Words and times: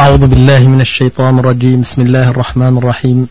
أعوذ 0.00 0.26
بالله 0.26 0.58
من 0.58 0.80
الشيطان 0.80 1.38
الرجيم 1.38 1.80
بسم 1.80 2.02
الله 2.02 2.30
الرحمن 2.30 2.78
الرحيم 2.78 3.28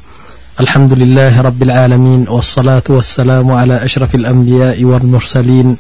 الحمد 0.60 0.94
لله 0.94 1.42
رب 1.42 1.64
العالمين 1.64 2.26
والصلاة 2.30 2.84
والسلام 2.90 3.52
على 3.52 3.86
أشرف 3.86 4.16
الانبياء 4.16 4.84
والمرسلين 4.84 5.78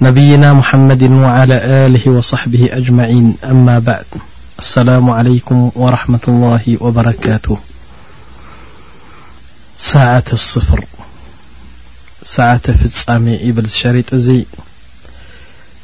نبينا 0.00 0.52
محمد 0.54 1.02
وعلى 1.02 1.54
آله 1.54 2.10
وصحبه 2.10 2.68
أجمعين 2.72 3.36
أما 3.44 3.78
بعد 3.78 4.04
السلام 4.58 5.10
عليكم 5.10 5.70
ورحمة 5.74 6.20
الله 6.28 6.76
وبركاتهعرر 6.80 7.58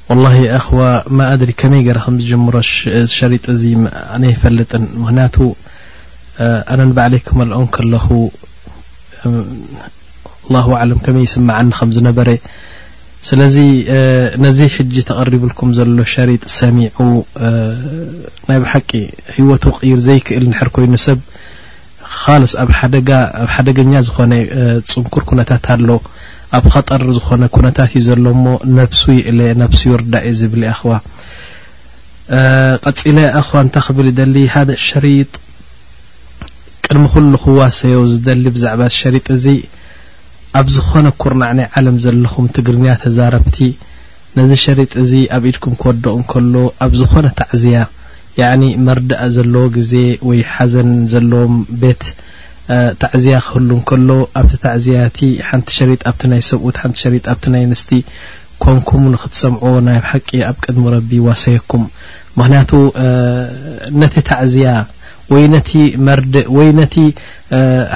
ወላሂ 0.09 0.39
እኽዋ 0.57 0.79
ማ 1.19 1.27
እድሪ 1.35 1.51
ከመይ 1.61 1.83
ገራ 1.87 1.99
ከም 2.07 2.17
ዝጀምሮ 2.23 2.57
ሸሪጥ 3.15 3.45
እዚ 3.53 3.63
ነ 4.23 4.23
ይፈልጥን 4.33 4.83
ምክንያቱ 5.03 5.37
ኣነንባዕለይክ 6.73 7.29
ኣልኦን 7.43 7.69
ከለኹ 7.75 8.07
ላሁ 10.55 10.67
ዕለም 10.81 11.01
ከመይ 11.07 11.25
ይስምዓኒ 11.29 11.69
ከም 11.79 11.91
ዝነበረ 11.99 12.29
ስለዚ 13.29 13.57
ነዘይ 14.45 14.71
ሕጂ 14.77 14.95
ተቐሪብልኩም 15.11 15.71
ዘሎ 15.79 15.99
ሸሪጥ 16.15 16.43
ሰሚዑ 16.59 16.97
ናይ 18.49 18.59
ብሓቂ 18.65 18.91
ህወቱ 19.37 19.65
ቅር 19.79 20.01
ዘይክእል 20.09 20.47
ንሕር 20.53 20.71
ኮይኑ 20.77 20.95
ሰብ 21.07 21.21
ካሎስ 22.19 22.53
ኣ 22.63 22.65
ደ 22.95 22.97
ኣብ 23.43 23.49
ሓደገኛ 23.55 23.93
ዝኾነ 24.09 24.33
ፅንኩር 24.91 25.23
ኩነታት 25.31 25.65
ኣሎ 25.77 25.89
ኣብ 26.57 26.65
ከጠር 26.73 27.03
ዝኾነ 27.17 27.43
ኩነታት 27.55 27.93
እዩ 27.99 28.01
ዘሎ 28.09 28.25
ሞ 28.43 28.51
ነፍሱ 28.79 29.03
የእለ 29.19 29.41
ነፍሱ 29.63 29.81
ይርዳ 29.93 30.13
ዩ 30.27 30.31
ዝብል 30.41 30.63
ኣኸዋ 30.73 30.95
ቀፂለ 32.85 33.17
ኣኸዋ 33.39 33.57
እንታይ 33.65 33.83
ክብል 33.87 34.07
ይደሊ 34.13 34.37
ሃደ 34.55 34.71
ሸሪጥ 34.89 35.31
ቅድሚ 36.85 37.03
ኩሉ 37.15 37.33
ክዋሰዮ 37.45 37.99
ዝደሊ 38.13 38.45
ብዛዕባ 38.57 38.83
ሸሪጥ 38.99 39.27
እዚ 39.37 39.47
ኣብ 40.61 40.67
ዝኾነ 40.77 41.07
ኩርናዕናይ 41.23 41.69
ዓለም 41.81 41.97
ዘለኹም 42.05 42.47
ትግርንያ 42.59 42.91
ተዛረብቲ 43.05 43.59
ነዚ 44.39 44.51
ሸሪጥ 44.65 44.93
እዚ 45.05 45.13
ኣብ 45.39 45.45
ኢድኩም 45.53 45.75
ክወደቅ 45.81 46.13
ንከሎ 46.21 46.55
ኣብ 46.87 46.93
ዝኾነ 47.01 47.27
ታዕዝያ 47.41 47.77
ያ 48.41 48.53
መርዳእ 48.89 49.25
ዘለዎ 49.39 49.65
ግዜ 49.79 49.93
ወይ 50.29 50.41
ሓዘን 50.55 50.91
ዘለዎም 51.15 51.55
ቤት 51.83 52.03
ታዕዚያ 53.03 53.37
ክህሉ 53.47 53.71
ንከሎ 53.81 54.11
ኣብቲ 54.41 54.53
ታዕዝያእቲ 54.65 55.19
ሓንቲ 55.49 55.69
ሸሪጥ 55.79 56.01
ኣብቲ 56.11 56.21
ናይ 56.33 56.41
ሰብኡት 56.51 56.77
ሓንቲ 56.83 56.97
ሸሪጥ 57.05 57.25
ኣብቲ 57.33 57.45
ናይ 57.55 57.65
ንስቲ 57.73 57.91
ኮንኩም 58.65 59.03
ንኽትሰምዖ 59.15 59.65
ናይብ 59.87 60.05
ሓቂ 60.11 60.29
ኣብ 60.51 60.57
ቅድሚ 60.65 60.85
ረቢ 60.95 61.11
ዋሰየኩም 61.27 61.83
ምክንያቱ 62.39 62.71
ነቲ 64.03 64.15
ታዕዝያ 64.31 64.69
ወይ 65.35 65.45
ነቲ 65.55 65.71
መርድእ 66.07 66.49
ወይ 66.57 66.71
ነቲ 66.79 66.97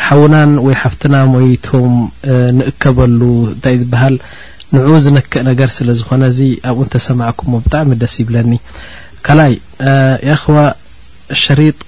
ሓውናን 0.06 0.52
ወይ 0.66 0.74
ሓፍትና 0.82 1.14
ሞይቶም 1.32 1.94
ንእከበሉ 2.58 3.20
እንታይ 3.54 3.74
ትበሃል 3.82 4.14
ንዕኡ 4.76 4.92
ዝነክእ 5.06 5.42
ነገር 5.50 5.68
ስለ 5.78 5.88
ዝኾነ 6.00 6.22
እዚ 6.34 6.40
ኣብኡ 6.70 6.80
እንተሰማዕኩምዎ 6.86 7.58
ብጣዕሚ 7.64 7.90
ደስ 8.02 8.14
ይብለኒ 8.22 8.52
ካልይ 9.28 9.54
ይኸዋ 10.30 10.58
ሸሪጥ 11.44 11.78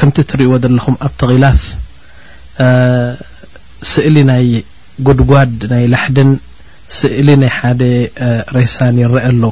ከምቲ 0.00 0.16
እትሪእይዎ 0.24 0.54
ዘለኹም 0.64 0.96
ኣብ 1.06 1.12
ተቒላፍ 1.22 1.60
ስእሊ 3.92 4.16
ናይ 4.30 4.46
ጉድጓድ 5.06 5.60
ናይ 5.72 5.84
ላሕድን 5.92 6.30
ስእሊ 6.98 7.28
ናይ 7.42 7.50
ሓደ 7.58 7.80
ሬሳን 8.56 8.96
ይረአ 9.02 9.24
ኣሎ 9.30 9.44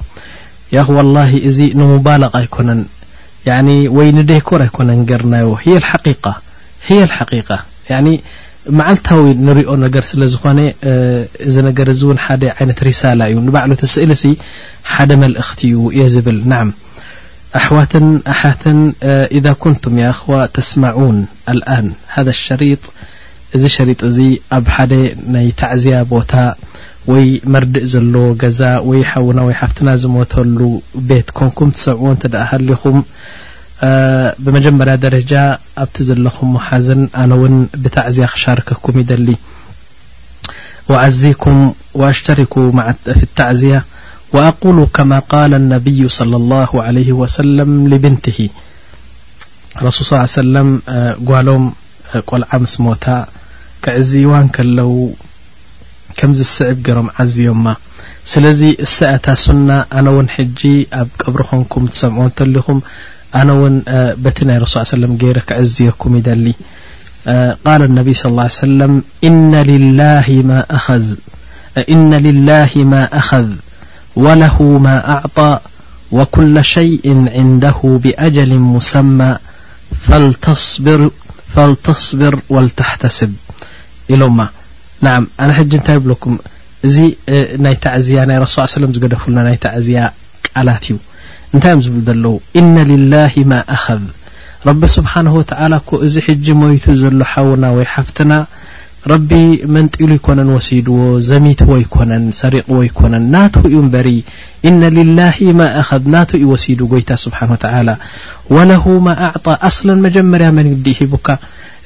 ያኹ 0.77 0.89
ወلላሂ 0.99 1.33
እዚ 1.49 1.59
ንምባለغ 1.79 2.33
ኣይኮነን 2.41 2.81
ወይ 3.99 4.09
ንደይኮር 4.19 4.61
ኣይኮነን 4.67 5.01
ገርናዮ 5.11 5.49
የ 5.71 5.77
ሓقቃ 7.17 7.51
መዓልታዊ 8.79 9.21
ንሪኦ 9.45 9.71
ነገር 9.83 10.05
ስለ 10.09 10.23
ዝኾነ 10.33 10.59
እዚ 11.47 11.55
ነገር 11.67 11.87
እዚ 11.93 12.01
እውን 12.07 12.19
ሓደ 12.25 12.43
ዓይነት 12.57 12.79
ሪሳላ 12.89 13.21
እዩ 13.31 13.37
ንባዕሉ 13.47 13.71
ቲ 13.81 13.85
ስእሊ 13.93 14.11
ሲ 14.23 14.33
ሓደ 14.95 15.11
መልእኽቲ 15.23 15.61
እዩ 15.71 15.77
እየ 15.97 16.05
ዝብል 16.15 16.39
ና 16.51 16.59
ኣحዋት 17.59 17.93
ኣሓት 18.33 18.63
إذا 19.37 19.53
كንቱም 19.63 19.95
ي 20.05 20.11
خዋ 20.19 20.33
ተስمعوን 20.57 21.17
الን 21.53 21.87
هذ 22.15 22.27
الሸرط 22.37 22.83
እዚ 23.57 23.63
ሸرط 23.77 24.01
እዚ 24.09 24.19
ኣብ 24.59 24.67
ሓደ 24.75 24.93
ናይ 25.35 25.47
ታዕዝያ 25.61 25.97
ቦታ 26.13 26.33
ወይ 27.13 27.27
መرዲእ 27.53 27.89
ዘለዎ 27.93 28.27
ገዛ 28.43 28.61
ወይ 28.89 29.01
حውና 29.11 29.39
ወይ 29.49 29.55
ሓፍትና 29.61 29.89
ዝመተሉ 30.03 30.59
ቤት 31.09 31.29
ኮንኩም 31.39 31.71
ትሰምዕዎ 31.77 32.07
እተ 32.17 32.25
ደ 32.35 32.45
ሃلኹም 32.51 32.99
ብመጀመርያ 34.45 34.95
ደረጃ 35.07 35.33
ኣብቲ 35.85 35.97
ዘለኹም 36.09 36.53
ሓዘን 36.67 37.03
ኣነ 37.23 37.33
ውን 37.43 37.57
ብታዕዝያ 37.85 38.27
ክሻርከኩም 38.35 38.97
ይደሊ 39.03 39.29
وዓዝكም 40.91 41.59
وኣሽتሪኩ 42.03 42.55
ف 42.77 42.87
اታዕዝያ 43.25 43.75
ወኣقሉ 44.35 44.79
ከማ 44.97 45.13
ቃል 45.33 45.53
ነቢዩ 45.73 46.01
صለى 46.19 46.39
ላه 46.51 46.71
ለ 46.97 47.15
ወሰለም 47.21 47.71
ብንትሂ 48.03 48.39
ረሱል 49.87 50.05
ص 50.11 50.33
ሰለም 50.41 50.69
ጓሎም 51.29 51.63
ቆልዓ 52.31 52.51
ምስ 52.63 52.75
ሞታ 52.85 53.05
ክዕዝይዋን 53.85 54.47
ከለው 54.57 54.91
ከምዝ 56.19 56.39
ዝስዕብ 56.47 56.79
ገይሮም 56.87 57.09
ዓዝዮማ 57.25 57.67
ስለዚ 58.33 58.61
እሰአታ 58.87 59.27
ሱና 59.43 59.69
ኣነ 59.99 60.07
ውን 60.17 60.29
ሕጂ 60.37 60.61
ኣብ 61.01 61.09
ቅብሪ 61.23 61.41
ኾንኩም 61.51 61.85
ትሰምዖ 61.93 62.21
እንተሊኹም 62.29 62.79
ኣነ 63.41 63.49
ውን 63.61 63.77
በቲ 64.25 64.39
ናይ 64.51 64.59
ረሱ 64.65 64.75
ሰለም 64.93 65.13
ገይረ 65.23 65.39
ክዕዝየኩም 65.49 66.15
ይደሊ 66.21 66.47
ቃለ 67.65 67.83
ነቢዩ 67.99 68.15
صለ 68.23 68.39
ሰለም 68.67 68.95
እነ 69.31 69.51
ልላህ 72.29 72.79
ማ 72.91 73.01
ኣኸذ 73.23 73.49
وله 74.17 74.63
ማ 74.85 74.89
أعط 75.15 75.63
وكل 76.13 76.55
ሸيء 76.75 77.05
عንده 77.37 77.81
ብأجል 78.05 78.53
مሰማ 78.73 79.21
لተصብር 81.71 82.35
ولተحተስብ 82.55 83.33
ኢሎማ 84.15 84.39
ና 85.05 85.09
ኣነ 85.43 85.51
ጂ 85.71 85.75
እንታይ 85.79 85.99
ብለኩም 86.05 86.35
እዚ 86.87 86.97
ናይ 87.65 87.75
ታዕዚያ 87.85 88.19
ናይ 88.31 88.37
ስ 88.53 88.57
ሰለ 88.75 88.85
ዝገደፍሉና 88.97 89.39
ናይ 89.49 89.57
ታዕዚያ 89.65 90.01
ቃላት 90.47 90.85
እዩ 90.91 90.97
እንታይ 91.55 91.73
እዮም 91.75 91.83
ዝብል 91.87 92.03
ዘለዉ 92.09 92.35
إነ 92.61 92.75
لላه 92.93 93.35
ማ 93.51 93.53
ኣخذ 93.77 94.03
ረቢ 94.69 94.81
ስብሓنه 94.99 95.33
و 95.39 96.03
እዚ 96.07 96.15
ሕጂ 96.29 96.47
ሞيቱ 96.63 96.85
ዘሎ 97.03 97.19
ሓውና 97.33 97.65
ወይ 97.77 97.87
ሓፍትና 97.95 98.33
ረቢ 99.11 99.31
መንጢሉ 99.75 100.11
ይኮነን 100.19 100.49
ወሲድዎ 100.55 100.97
ዘሚትዎ 101.29 101.71
ይኮነን 101.83 102.25
ሰሪቕዎ 102.41 102.79
ይኮነን 102.87 103.25
ናት 103.35 103.55
ኡ 103.61 103.71
እምበሪ 103.79 104.09
ኢነ 104.69 104.81
ልላሂ 104.97 105.39
ማ 105.59 105.69
እኸذ 105.81 106.03
ናቱ 106.15 106.31
ዩ 106.43 106.45
ወሲዱ 106.55 106.81
ጐይታ 106.93 107.11
ስብሓን 107.25 107.53
ተዓ 107.63 107.75
ወለሁ 108.55 108.85
ማ 109.07 109.17
ኣዕጣ 109.29 109.47
ኣስለን 109.69 110.01
መጀመርያ 110.07 110.49
መንግዲ 110.59 110.87
ሂቡካ 111.01 111.27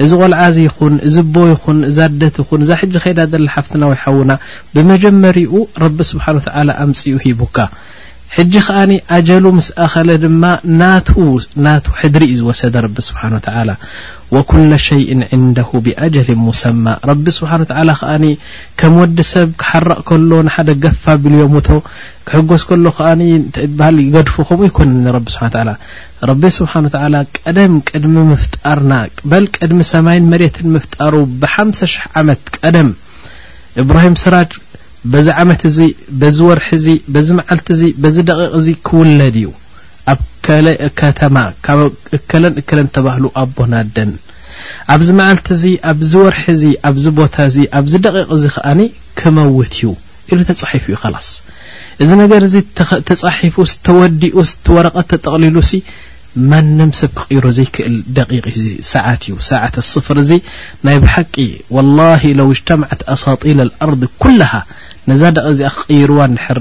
እዚ 0.04 0.10
ቆልዓዚ 0.20 0.56
ይኹን 0.66 0.94
እዝ 1.08 1.16
ቦ 1.34 1.44
ይኹን 1.52 1.78
ዛደት 1.98 2.36
ይኹን 2.42 2.62
እዛ 2.64 2.70
ሕጂ 2.82 2.94
ኸይዳ 3.04 3.20
ዘላ 3.34 3.48
ሓፍትና 3.56 3.82
ወይሓውና 3.90 4.32
ብመጀመሪኡ 4.74 5.52
ረቢ 5.84 5.98
ስብሓን 6.12 6.38
ታዓ 6.48 6.58
ኣምፅኡ 6.84 7.14
ሂቡካ 7.26 7.56
ሕጂ 8.36 8.52
ከዓ 8.66 8.78
ኣጀሉ 9.16 9.44
ምስ 9.56 9.66
ኣኸለ 9.84 10.08
ድማ 10.22 10.42
ናቱ 10.84 11.86
ሕድሪ 11.98 12.24
ዝወሰደ 12.38 12.74
ረቢ 12.84 12.96
ስብሓን 13.08 13.34
و 13.36 13.38
ተ 13.46 13.50
وኩل 14.34 14.70
ሸይء 14.86 15.08
عንده 15.34 15.70
ብأጀል 15.84 16.28
ሙሰማ 16.46 16.84
ረቢ 17.10 17.24
ስብሓ 17.36 17.50
ከዓ 17.68 18.16
ከም 18.80 18.94
ወዲ 19.00 19.18
ሰብ 19.32 19.48
ክሓረቕ 19.60 19.98
ከሎ 20.08 20.30
ንሓደ 20.46 20.68
ገፋ 20.84 21.04
ብልዮ 21.24 21.42
ሞቶ 21.54 21.68
ክሕጎዝ 22.28 22.62
ከሎ 22.70 22.84
ከዓ 22.98 23.08
በሃል 23.78 23.96
ይገድፉ 24.06 24.34
ከምኡ 24.48 24.60
ይኮንረቢ 24.70 25.26
ስብሓ 25.36 25.46
ረቢ 26.32 26.42
ስብሓን 26.58 26.90
ቀደም 27.38 27.74
ቅድሚ 27.90 28.16
ምፍጣርና 28.32 28.92
በል 29.32 29.46
ቅድሚ 29.58 29.80
ሰማይን 29.92 30.26
መሬትን 30.34 30.68
ምፍጣሩ 30.76 31.14
ብሓ 31.44 31.54
ሽ 31.94 31.96
ዓመት 32.22 32.44
ቀደም 32.60 32.90
ብራም 33.90 34.14
ስራ 34.26 34.34
በዚ 35.12 35.28
ዓመት 35.42 35.62
እዚ 35.68 35.78
በዚ 36.20 36.36
ወርሒ 36.48 36.66
እዚ 36.76 36.86
በዚ 37.14 37.28
መዓልቲ 37.38 37.66
እዚ 37.74 37.82
በዚ 38.02 38.16
ደቂቕ 38.28 38.46
እዚ 38.58 38.68
ክውለድ 38.88 39.34
እዩ 39.40 39.48
ኣብ 40.12 40.20
ከለ 40.46 40.68
ከተማ 41.00 41.36
ካብ 41.66 41.80
እከለን 42.16 42.54
እከለን 42.60 42.88
ተባህሉ 42.94 43.24
ኣቦናደን 43.42 44.12
ኣብዚ 44.94 45.08
መዓልቲ 45.20 45.46
እዚ 45.56 45.64
ኣብዚ 45.92 46.12
ወርሒ 46.24 46.42
እዚ 46.54 46.62
ኣብዚ 46.90 47.04
ቦታ 47.18 47.36
እዚ 47.50 47.58
ኣብዚ 47.80 47.94
ደቂቕ 48.06 48.30
እዚ 48.38 48.44
ከኣኒ 48.54 48.80
ክመውት 49.20 49.74
እዩ 49.78 49.90
ኢሉ 50.32 50.38
ተጻሒፉ 50.50 50.84
እዩ 50.92 50.96
ኸላስ 51.04 51.28
እዚ 52.02 52.10
ነገር 52.22 52.42
እዚ 52.48 52.56
ተጻሒፉስ 53.10 53.72
ተወዲኡስ 53.88 54.52
ትወረቐት 54.66 55.08
ተጠቕሊሉ 55.12 55.56
ሲ 55.70 55.82
መንም 56.50 56.90
ሰብ 57.00 57.10
ክቕይሮ 57.18 57.44
ዘይክእል 57.58 57.96
ደቂቕ 58.16 58.44
እዩ 58.58 58.64
ሰዓት 58.92 59.20
እዩ 59.26 59.34
ሰዓት 59.50 59.74
ስፍር 59.92 60.16
እዚ 60.24 60.30
ናይ 60.86 60.96
ብሓቂ 61.04 61.34
ወላሂ 61.76 62.24
ለውጅተማዓት 62.40 63.02
ኣሳጢል 63.14 63.60
ኣርድ 63.86 64.02
ኩለሃ 64.22 64.52
ነዛ 65.10 65.22
ደቂ 65.36 65.44
እዚኣ 65.54 65.70
ክቅይርዋ 65.78 66.18
ንር 66.34 66.58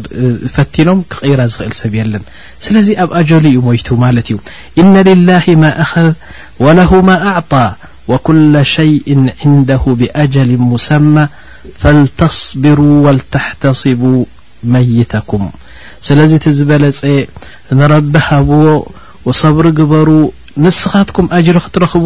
ፈቲኖም 0.56 1.00
ክቕራ 1.12 1.42
ዝኽእል 1.52 1.74
ሰብ 1.80 1.94
የለን 2.00 2.24
ስለዚ 2.66 2.88
ኣብ 3.04 3.12
ኣጀሊ 3.20 3.46
እዩ 3.52 3.60
ሞይቱ 3.68 3.88
ማለት 4.06 4.28
እዩ 4.32 4.38
እነ 4.82 4.94
ልላه 5.10 5.46
ማ 5.62 5.70
ኣኸذ 5.84 6.10
ወለه 6.66 6.92
ማ 7.10 7.16
ኣዕط 7.32 7.54
ወኩለ 8.12 8.54
ሸይء 8.76 9.08
ንደه 9.54 9.84
ብኣጀል 10.00 10.52
ሙሰማ 10.72 11.16
ፈልተصቢሩ 11.82 12.80
وልተሕተስቡ 13.06 14.02
መይተኩም 14.74 15.46
ስለዚ 16.08 16.32
እቲዝበለፀ 16.40 17.02
ንረቢ 17.80 18.14
ሃብዎ 18.28 18.66
وصብሪ 19.28 19.66
ግበሩ 19.80 20.10
ንስኻትኩም 20.64 21.28
አጅሪ 21.38 21.58
ክትረኽቡ 21.66 22.06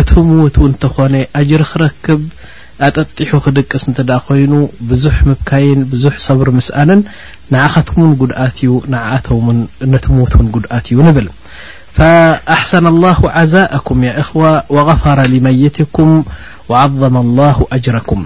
እትምውት 0.00 0.56
እንተኾነ 0.68 1.14
እጅሪ 1.40 1.62
ክረክብ 1.70 2.20
ኣጠጢሑ 2.86 3.30
ክድቅስ 3.44 3.82
እንትዳ 3.90 4.10
ኮይኑ 4.28 4.52
ብዙሕ 4.90 5.16
ምብካይን 5.28 5.80
ብዙሕ 5.92 6.14
ሰብሪ 6.26 6.46
ምስኣንን 6.58 7.00
ንዓኻትኩን 7.52 8.10
ጉድኣት 8.20 8.56
እዩ 8.66 8.72
ንዓእቶን 8.92 9.58
ነትሞትን 9.92 10.46
ጉድኣት 10.54 10.86
እዩ 10.92 10.98
ንብል 11.08 11.28
ኣሕሰነ 12.54 12.84
الላه 12.94 13.18
ዓዛእኩም 13.40 13.98
ያ 14.08 14.12
እኽዋ 14.22 14.42
ወغፈረ 14.76 15.18
ሊመይትኩም 15.32 16.10
وዓظመ 16.70 17.14
الላه 17.26 17.58
ኣጅረኩም 17.74 18.22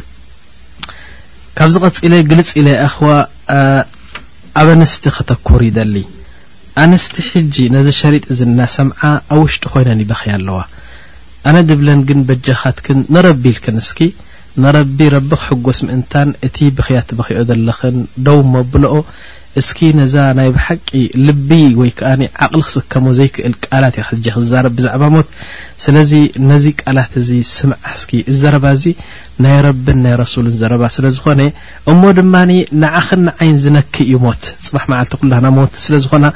ካብዚ 1.59 1.75
ቐፂ 1.85 1.97
ለ 2.13 2.17
ግልጽ 2.31 2.51
ኢለ 2.61 2.69
ያ 2.77 2.79
እኽዋ 2.89 3.07
ኣብ 4.61 4.67
ኣንስቲ 4.75 5.05
ከተኩር 5.17 5.61
ይደሊ 5.69 5.95
ኣንስቲ 6.85 7.15
ሕጂ 7.31 7.55
ነዚ 7.75 7.89
ሸሪጥ 8.01 8.25
ዝ 8.39 8.49
ናሰምዓ 8.59 9.01
ኣብ 9.33 9.39
ውሽጢ 9.43 9.65
ኮይነን 9.75 10.01
ይበኺ 10.05 10.23
ኣለዋ 10.39 10.59
ኣነ 11.51 11.57
ድብለን 11.69 12.01
ግን 12.09 12.21
በጃኻትክን 12.31 12.99
ንረቢ 13.15 13.45
ኢልክንስኪ 13.55 13.99
ንረቢ 14.65 14.99
ረብኽ 15.15 15.43
ሕጐስ 15.49 15.79
ምእንታን 15.87 16.29
እቲ 16.47 16.57
ብኽያትብኽዮ 16.77 17.39
ዘለኽን 17.49 17.97
ደው 18.27 18.39
መ 18.51 18.55
ኣብሎኦ 18.63 18.95
እስኪ 19.61 19.79
ነዛ 19.99 20.15
ናይ 20.39 20.49
ብሓቂ 20.55 20.89
ልቢ 21.27 21.49
ወይ 21.81 21.91
ከ 21.99 22.01
ዓቕሊ 22.45 22.61
ክስከመ 22.67 23.07
ዘይክእል 23.19 23.55
ቃላት 23.67 23.97
ሕጂ 24.09 24.25
ክዛርብ 24.35 24.73
ብዛዕባ 24.79 25.03
ሞት 25.15 25.29
ስለዚ 25.85 26.13
ነዚ 26.51 26.65
ቃላት 26.83 27.13
እዚ 27.21 27.31
ስምዓ 27.57 27.81
እስኪ 27.99 28.13
እዘረባ 28.33 28.65
እዚ 28.77 28.85
ናይ 29.45 29.57
ረብን 29.67 29.99
ናይ 30.05 30.15
ረሱል 30.23 30.47
ዘረባ 30.61 30.83
ስለ 30.97 31.07
ዝኾነ 31.17 31.41
እሞ 31.93 32.03
ድማ 32.19 32.35
ንዓኽ 32.83 33.09
ንዓይን 33.29 33.57
ዝነክ 33.65 33.95
እዩ 34.05 34.15
ሞት 34.27 34.45
ፅባሕ 34.67 34.85
መዓልቲ 34.93 35.15
ኩላና 35.23 35.47
ሞት 35.59 35.75
ስለ 35.85 35.95
ዝኾና 36.07 36.27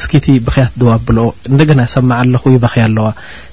እስኪ 0.00 0.12
እቲ 0.22 0.28
ብክያት 0.48 0.72
ድዋ 0.82 0.90
ብልኦ 1.08 1.24
እንደገና 1.50 1.80
ሰማዕ 1.94 2.18
ኣለኹ 2.24 2.44
ይበኺ 2.56 2.74
ኣለዋ 2.88 3.08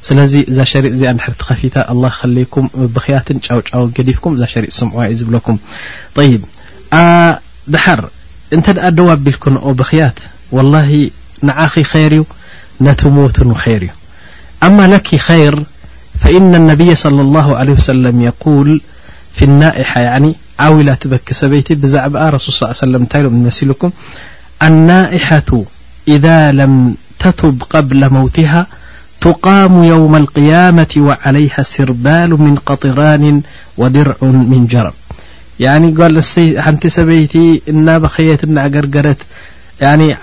ስለዚ 0.09 0.33
እዛ 0.51 0.59
ሸሪቅ 0.73 0.91
እዚ 0.97 1.03
ድሕርቲ 1.21 1.41
ከፊታ 1.49 1.77
ኣ 1.93 2.11
ኸለይኩም 2.19 2.67
ብክያትን 2.97 3.39
ጫውጫውን 3.47 3.89
ገዲፍኩም 3.99 4.33
እዛ 4.37 4.43
ሸሪጥ 4.55 4.73
ስምዑዋ 4.81 5.01
እዩ 5.09 5.17
ዝብለኩም 5.21 5.57
ይ 6.25 6.31
ድሓር 7.73 7.99
انت 8.55 8.69
دأى 8.69 8.91
دوى 8.91 9.15
بلكن 9.15 9.53
بخيات 9.55 10.19
والله 10.51 11.09
نعخي 11.41 11.83
خير 11.83 12.13
ي 12.13 12.23
نتموت 12.81 13.47
خير 13.53 13.83
ي 13.83 13.89
أما 14.63 14.87
لك 14.87 15.15
خير 15.15 15.63
فإن 16.19 16.55
النبي 16.55 16.95
صلى 16.95 17.21
الله 17.21 17.57
عليه 17.57 17.71
وسلم 17.73 18.21
يقول 18.21 18.81
في 19.35 19.45
النائحة 19.45 20.01
يعني 20.01 20.35
عول 20.59 20.95
تبك 20.95 21.31
سبيت 21.31 21.73
بزعب 21.73 22.15
رسول 22.15 22.53
صلى 22.75 22.89
ل 22.89 22.91
ليه 22.91 22.97
وسلم 22.97 23.01
نت 23.03 23.17
م 23.17 23.35
نمسلكم 23.43 23.91
النائحة 24.63 25.63
إذا 26.07 26.51
لم 26.51 26.95
تتب 27.19 27.63
قبل 27.69 28.13
موتها 28.13 28.67
تقام 29.21 29.83
يوم 29.83 30.15
القيامة 30.15 30.93
وعليها 30.97 31.61
سربال 31.63 32.29
من 32.41 32.55
قطران 32.69 33.41
ودرع 33.77 34.15
من 34.21 34.67
جرب 34.69 34.93
يع 35.63 35.73
ሓንቲ 36.65 36.85
ሰበይቲ 36.95 37.35
እና 37.73 37.87
ባኸየት 38.03 38.41
ናعገርገረት 38.55 39.21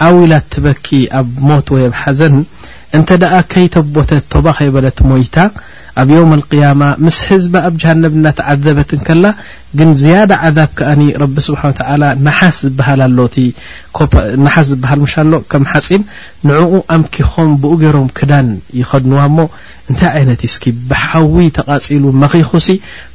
ዓውላ 0.07 0.33
ትበኪ 0.53 0.87
ኣብ 1.21 1.29
ሞት 1.49 1.67
ወይ 1.75 1.85
ኣ 1.91 1.93
حዘን 2.03 2.35
እንተ 2.97 3.09
ደኣ 3.23 3.33
ከيተቦተ 3.53 4.11
ተባኸ 4.33 4.59
ይበለت 4.69 4.99
ሞيታ 5.11 5.37
ኣብ 6.01 6.09
ዮም 6.17 6.31
اልقያማ 6.37 6.83
ምስ 7.07 7.17
ሕዝባ 7.31 7.55
ኣብ 7.69 7.75
ጃሃነብ 7.81 8.13
እናተዓዘበትንከላ 8.19 9.27
ግን 9.79 9.89
ዝያዳ 10.03 10.31
ዓዛብ 10.49 10.71
ከኣኒ 10.79 11.03
ረቢ 11.23 11.37
ስብሓ 11.47 11.63
ታላ 11.79 12.03
ናሓስ 12.27 12.59
ዝበሃል 12.67 13.01
ኣሎቲ 13.09 13.37
ኮናሓስ 13.99 14.67
ዝበሃል 14.71 15.01
ሻ 15.15 15.25
ሎ 15.33 15.41
ከም 15.55 15.65
ሓፂም 15.73 16.03
ንዕኡ 16.51 16.73
ኣምኪኾም 16.97 17.51
ብኡ 17.65 17.73
ገይሮም 17.83 18.09
ክዳን 18.21 18.49
ይኸድንዋ 18.81 19.19
እሞ 19.31 19.39
እንታይ 19.91 20.11
ዓይነት 20.19 20.41
ይስኪ 20.49 20.65
ብሓዊ 20.93 21.37
ተቓፂሉ 21.59 22.05
መኺኹሲ 22.23 22.69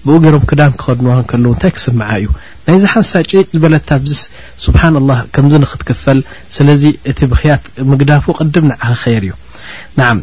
ብኡ 0.06 0.16
ገይሮም 0.28 0.46
ክዳን 0.52 0.72
ክኸድንዋ 0.82 1.14
ንከልዉ 1.24 1.50
እንታይ 1.56 1.72
ክስምዓ 1.80 2.10
እዩ 2.22 2.30
ናይዚ 2.68 2.84
ሓንሳጪ 2.94 3.32
ዝበለታ 3.56 3.90
ብዚስ 4.06 4.22
ስብሓና 4.68 4.96
ላه 5.10 5.20
ከምዚ 5.36 5.54
ንኽትክፈል 5.66 6.20
ስለዚ 6.58 6.84
እቲ 7.10 7.20
ብኽያት 7.34 7.64
ምግዳፉ 7.92 8.26
ቅድም 8.40 8.66
ንዓክኸይር 8.72 9.24
እዩ 9.30 9.34
ን 9.98 10.20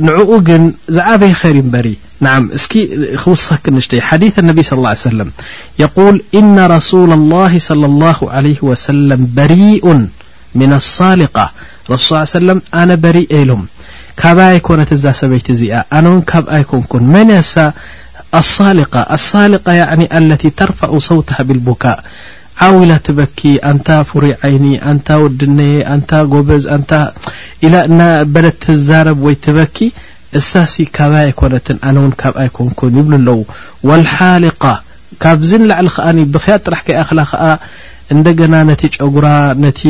نعق 0.00 0.38
جن 0.38 0.72
زعبي 0.88 1.34
خر 1.34 1.54
نبري 1.56 1.96
نعم 2.20 2.50
اسك 2.54 2.88
خوسخك 3.16 3.68
نشتي 3.68 4.00
حديث 4.00 4.38
النبي 4.38 4.62
صلى 4.62 4.76
الله 4.76 4.88
عليه 4.88 4.98
وسلم 4.98 5.30
يقول 5.78 6.22
إن 6.34 6.66
رسول 6.66 7.12
الله 7.12 7.58
صلى 7.58 7.86
الله 7.86 8.16
عليه 8.32 8.56
وسلم 8.62 9.28
بريء 9.36 10.06
من 10.54 10.72
الصالقة 10.72 11.50
رسل 11.90 12.06
صى 12.26 12.38
اله 12.38 12.52
عيه 12.52 12.52
وسلم 12.52 12.62
أنا 12.74 12.94
بريئ 12.94 13.34
يلهم 13.36 13.66
كبايكنت 14.16 14.94
زا 14.94 15.12
سبيت 15.12 15.52
ز 15.52 15.62
أنا 15.92 16.08
و 16.08 16.20
كبآيكنكن 16.20 17.02
من 17.04 17.30
يسى 17.30 17.72
الصالقة 18.34 19.00
الصالقة 19.00 19.72
يني 19.72 20.18
التي 20.18 20.50
ترفع 20.50 20.98
صوتها 20.98 21.42
بالبكاء 21.42 22.04
ኣው 22.64 22.74
ኢላ 22.84 22.92
ትበኪ 23.06 23.38
ኣንታ 23.70 23.88
ፉሩይ 24.08 24.32
ዓይኒ 24.46 24.66
ኣንታ 24.90 25.08
ውድነየ 25.22 25.76
ኣንታ 25.92 26.10
ጎበዝ 26.32 26.64
ንታ 26.80 26.92
ኢላ 27.66 27.74
እና 27.88 28.00
በለ 28.34 28.46
ዛረብ 28.88 29.18
ወይ 29.26 29.36
ትበኪ 29.44 29.78
እሳሲ 30.38 30.74
ካባ 30.96 31.12
ይኮነትን 31.30 31.78
ኣነ 31.88 31.96
ውን 32.04 32.12
ካብኣይኮንኩን 32.20 32.96
ይብሉ 33.00 33.12
ኣለው 33.20 33.40
ወልሓሊق 33.88 34.62
ካብዚንላዕሊ 35.24 35.88
ከዓኒ 35.96 36.18
ብኸያ 36.34 36.56
ጥራሕ 36.66 36.80
ከኣ 36.86 36.98
ኽላ 37.10 37.20
ከዓ 37.32 37.42
እንደገና 38.12 38.54
ነቲ 38.70 38.82
ጨጉራ 38.96 39.26
ነቲ 39.64 39.80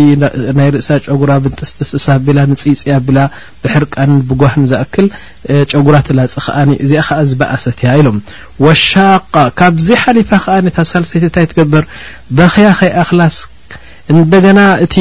ናይ 0.59 0.69
ርእሳ 0.75 0.89
ጨጉራ 1.07 1.31
ብንጥስትስሳ 1.45 2.05
ኣቢላ 2.19 2.39
ንፅኢፅያ 2.51 2.97
ቢላ 3.07 3.19
ብሕርቃን 3.63 4.13
ብጓህ 4.29 4.55
ንዘኣክል 4.63 5.07
ጨጉራ 5.73 5.97
ተላፅ 6.09 6.35
ከዓኒ 6.45 6.71
እዚኣ 6.85 7.01
ከዓ 7.11 7.19
ዝበኣሰት 7.31 7.79
ያ 7.87 7.97
ኢሎም 8.03 8.19
ወሻቃ 8.67 9.33
ካብዚ 9.61 9.89
ሓሊፋ 10.03 10.31
ከዓ 10.45 10.57
ታሳልሴይቲ 10.77 11.25
ንታይ 11.31 11.47
ትገብር 11.53 11.85
በኸያ 12.39 12.69
ኸይ 12.81 12.93
ኣክላስ 13.03 13.39
እንደገና 14.13 14.61
እቲ 14.85 14.97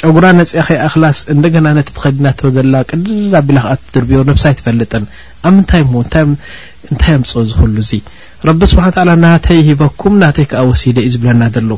ጨጉራ 0.00 0.24
ነፅ 0.38 0.50
ኸ 0.66 0.78
ኣክላስ 0.86 1.18
እንደገና 1.34 1.66
ነቲ 1.78 1.88
ትኸዲናተወደላ 1.98 2.74
ቅድር 2.90 3.36
ቢላ 3.48 3.58
ከዓ 3.68 3.76
ትድርብዮ 3.84 4.18
ነብሳይ 4.30 4.54
ትፈልጥን 4.58 5.04
ኣብ 5.48 5.52
ምንታይ 5.58 5.82
እሞ 5.88 5.92
እንታይ 6.04 7.14
እዮምፅ 7.16 7.32
ዝኽሉ 7.50 7.74
እዙይ 7.84 8.02
ረቢ 8.46 8.60
ስብሓ 8.70 8.84
ታላ 8.96 9.10
ናተይ 9.24 9.60
ሂበኩም 9.68 10.14
ናተይ 10.22 10.46
ከዓ 10.50 10.60
ወሲደ 10.70 10.98
እዩ 11.06 11.10
ዝብለና 11.14 11.42
ዘሎ 11.54 11.76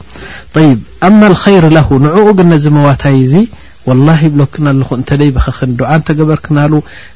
ይብ 0.64 0.80
ኣማ 1.08 1.20
خይሩ 1.42 1.64
ለሁ 1.76 1.88
ንዕኡ 2.06 2.24
ግን 2.38 2.48
ነዚ 2.54 2.64
መዋታይ 2.78 3.16
እዙ 3.26 3.34
ወላه 3.88 4.20
ይብሎክና 4.26 4.66
ኣለኹ 4.74 4.88
እንተደይ 4.98 5.30
ብኸኽን 5.36 5.70
ድዓ 5.78 5.88
እንተገበርክናሉ 6.00 6.72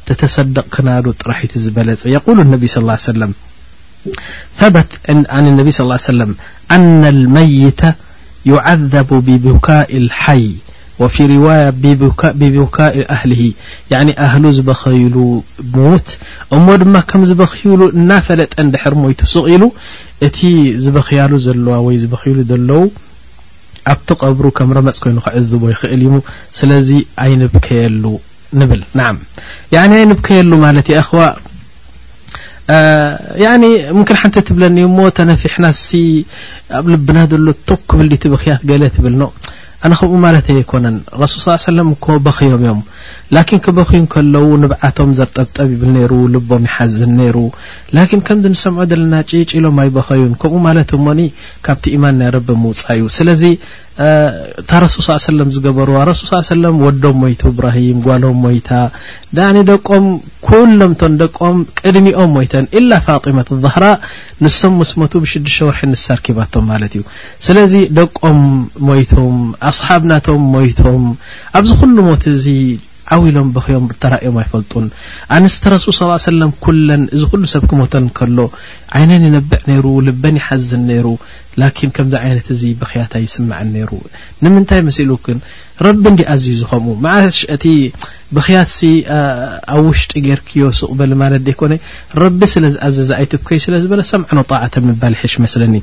ተተሰደቕ 0.08 0.66
ክናሉ 0.76 1.04
ጥራሒቲ 1.20 1.52
ዝበለጸ 1.64 2.02
የቁሉ 2.14 2.36
ነቢ 2.54 2.62
ስى 2.74 2.80
ا 2.96 2.98
ሰለም 3.10 3.32
ተበት 4.60 4.90
ን 5.16 5.46
ነቢ 5.58 5.68
ስى 5.78 5.82
ا 5.98 6.02
ሰለም 6.10 6.30
ኣና 6.76 7.02
መይተ 7.36 7.82
ይዓዘቡ 8.50 9.10
ብቡካኢ 9.26 10.02
ሓይ 10.20 10.42
ወፊ 11.02 11.16
ሪዋያ 11.32 11.60
ቤቡካ 12.40 12.76
ኣህሊሂ 13.14 13.40
ኣህሉ 14.26 14.44
ዝበኸይሉ 14.56 15.16
ምት 15.86 16.08
እሞ 16.56 16.66
ድማ 16.82 16.96
ከም 17.10 17.22
ዝበኽይሉ 17.30 17.80
እናፈለጠ 18.00 18.52
ንድሕር 18.66 18.94
ሞይት 19.02 19.20
ውስቕ 19.26 19.42
ኢሉ 19.54 19.62
እቲ 20.26 20.38
ዝበኽያሉ 20.84 21.32
ዘለዋ 21.46 21.74
ወይ 21.86 21.96
ዝበኺይሉ 22.02 22.38
ዘለው 22.52 22.84
ኣብቲ 23.94 24.08
ቐብሩ 24.20 24.44
ከም 24.58 24.70
ረመፅ 24.78 24.98
ኮይኑ 25.04 25.18
ክዕዝቦ 25.24 25.62
ይኽእል 25.72 26.02
ዩ 26.06 26.10
ስለዚ 26.58 26.90
ኣይንብከየሉ 27.24 28.04
ንብል 28.60 28.82
ንዓ 29.00 29.06
ኣይንብከየሉ 29.82 30.50
ማለት 30.66 30.86
የኣኸዋ 30.92 31.22
ምክን 33.98 34.16
ሓንተ 34.20 34.36
ትብለኒ 34.48 34.76
እሞ 34.90 34.98
ተነፊሕናሲ 35.16 35.90
ኣብ 36.78 36.84
ልብና 36.92 37.18
ዘሎ 37.32 37.46
ቶክብዲ 37.70 38.12
ቲ 38.22 38.30
በክያት 38.34 38.62
ገለ 38.70 38.84
ትብል 38.94 39.14
ኖ 39.22 39.24
ኣነ 39.86 39.94
ከምኡ 40.00 40.12
ማለት 40.24 40.46
የ 40.50 40.54
ይኮነን 40.60 40.94
ረሱል 41.22 41.40
ስ 41.44 41.48
ሰለም 41.64 41.88
እከ 41.94 42.06
በኺዮም 42.26 42.58
እዮም 42.64 42.80
ላኪን 43.36 43.60
ክበኺ 43.64 43.90
ከለዉ 44.14 44.46
ንብዓቶም 44.62 45.10
ዘርጠጠብ 45.18 45.68
ይብል 45.74 45.90
ነይሩ 45.96 46.12
ልቦም 46.34 46.64
ይሓዝን 46.68 47.12
ነይሩ 47.20 47.36
ላኪን 47.96 48.20
ከምዚ 48.26 48.46
ንሰምዑ 48.54 48.84
ዘለና 48.92 49.14
ጪጭሎም 49.30 49.78
ኣይበኸዩን 49.84 50.34
ከምኡ 50.42 50.54
ማለት 50.68 50.90
እሞኒ 50.98 51.20
ካብቲ 51.66 51.84
ኢማን 51.96 52.18
ናይረቢ 52.22 52.48
ምውፃ 52.64 52.82
እዩ 52.98 53.04
ስለዚ 53.18 53.42
እታ 54.60 54.70
ረሱል 54.84 55.02
ስ 55.06 55.16
ሰለም 55.28 55.50
ዝገበሩዋ 55.56 55.98
ረሱል 56.10 56.30
ሰለም 56.54 56.76
ወዶም 56.84 57.16
ሞይቱ 57.24 57.42
ብራሂም 57.58 57.98
ጓሎም 58.06 58.38
ሞይታ 58.44 58.70
ዳ 59.38 59.50
ደቆም 59.68 60.06
ኩሎምቶን 60.46 61.14
ደቆም 61.20 61.58
ቅድሚኦም 61.80 62.32
ሞይተን 62.36 62.64
ኢላ 62.78 62.90
ፋጢመት 63.06 63.48
ዛህራ 63.66 63.84
ንሶም 64.44 64.72
ምስሞቱ 64.80 65.12
ብሽዱሽተ 65.24 65.64
ወርሒ 65.68 65.82
ንሳርኪባቶም 65.92 66.66
ማለት 66.72 66.94
እዩ 66.98 67.04
ስለዚ 67.48 67.74
ደቆም 68.00 68.40
ሞይቶም 68.88 69.38
صሓብናቶም 69.78 70.42
ሞይቶም 70.54 71.04
ኣብዚ 71.58 71.70
ኩሉ 71.82 71.96
ሞት 72.08 72.24
እዙ 72.34 72.44
ዓውሎም 73.14 73.48
በክዮም 73.54 73.86
ተራዮም 74.02 74.36
ኣይፈልጡን 74.42 74.86
ኣንስተ 75.36 75.64
ረሱ 75.72 75.86
ص 75.98 76.22
ሰለም 76.26 76.50
ኩለን 76.64 77.02
እዚ 77.14 77.22
ኩሉ 77.32 77.42
ሰብ 77.52 77.64
ክሞተን 77.70 78.04
ከሎ 78.18 78.38
ዓይነን 78.98 79.24
ይነብዕ 79.28 79.60
ነይሩ 79.70 79.86
ልበን 80.06 80.36
ይሓዝን 80.40 80.82
ነይሩ 80.90 81.06
ላኪን 81.62 81.90
ከምዚ 81.96 82.14
ዓይነት 82.22 82.46
እዚ 82.54 82.62
ብኽያታ 82.80 83.12
ይስምዐን 83.24 83.68
ነይሩ 83.76 83.90
ንምንታይ 84.44 84.80
መሲኢሉ 84.88 85.10
ግን 85.26 85.38
ረቢ 85.86 86.02
ንዲ 86.14 86.22
ኣዝዝ 86.34 86.56
ዝኸምኡ 86.62 86.94
መሽ 87.06 87.38
ቲ 87.64 87.74
ብኽያትሲ 88.36 88.80
ኣብ 89.74 89.82
ውሽጢ 89.90 90.12
ጌይርክዮ 90.26 90.68
ስቕበሊ 90.80 91.12
ማለት 91.24 91.42
ዘይኮነ 91.48 91.72
ረቢ 92.24 92.40
ስለ 92.54 92.64
ዝኣዘዝ 92.76 93.10
ኣይትብ 93.20 93.42
ከይ 93.50 93.60
ስለ 93.66 93.74
ዝበለ 93.84 94.02
ሰምዓኖ 94.14 94.40
ጣዕተ 94.52 94.74
ምባል 94.88 95.16
ሒሽ 95.22 95.34
መስለኒ 95.46 95.76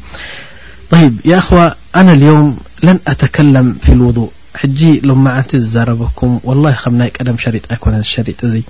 طيب 0.92 1.16
ي 1.26 1.38
أخو 1.38 1.70
أنا 1.96 2.14
اليم 2.14 2.58
لن 2.84 3.00
أتكلم 3.08 3.74
في 3.84 3.92
الوضوء 3.94 4.30
حج 4.56 5.06
لمعنت 5.06 5.56
ززربكم 5.56 6.40
والله 6.44 6.72
ከم 6.72 6.98
ني 7.04 7.10
ቀدم 7.10 7.38
شرط 7.38 7.62
ايكن 7.72 8.02
شرط 8.04 8.46
زي 8.46 8.64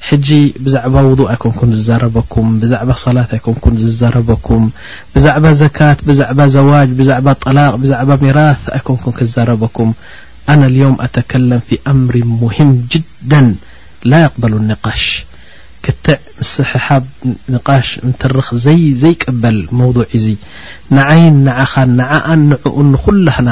حجي 0.00 0.54
بዛعب 0.64 0.94
وضوء 0.94 1.32
يكنكن 1.32 1.72
ززربكم 1.72 2.60
بዛعب 2.60 2.96
صلة 2.96 3.24
أيكنك 3.32 3.76
زربكم 3.78 4.70
بዛعب 5.16 5.46
زكاት 5.52 6.04
بعب 6.04 6.46
زواج 6.46 6.88
بعب 6.88 7.32
طلق 7.32 7.74
بع 8.02 8.18
مراث 8.22 8.68
يكنكم 8.76 9.10
كزربكم 9.10 9.92
أنا 10.48 10.66
اليم 10.66 10.96
أتكلم 11.00 11.58
في 11.70 11.78
أمر 11.86 12.16
مهم 12.24 12.86
جدا 12.92 13.54
لا 14.04 14.22
يقبل 14.22 14.52
النقش 14.52 15.24
ክትዕ 15.84 16.18
ምስሓሓብ 16.38 17.04
ንቃሽ 17.52 17.88
ምትርኽ 18.06 18.48
ዘይቀበል 18.64 19.58
መضዕ 19.78 20.04
እዙ 20.16 20.26
ንዓይን 20.96 21.36
ንዓኻን 21.46 21.90
ንዓኣን 22.00 22.40
ንዕኡን 22.52 22.88
ንኩላህና 22.94 23.50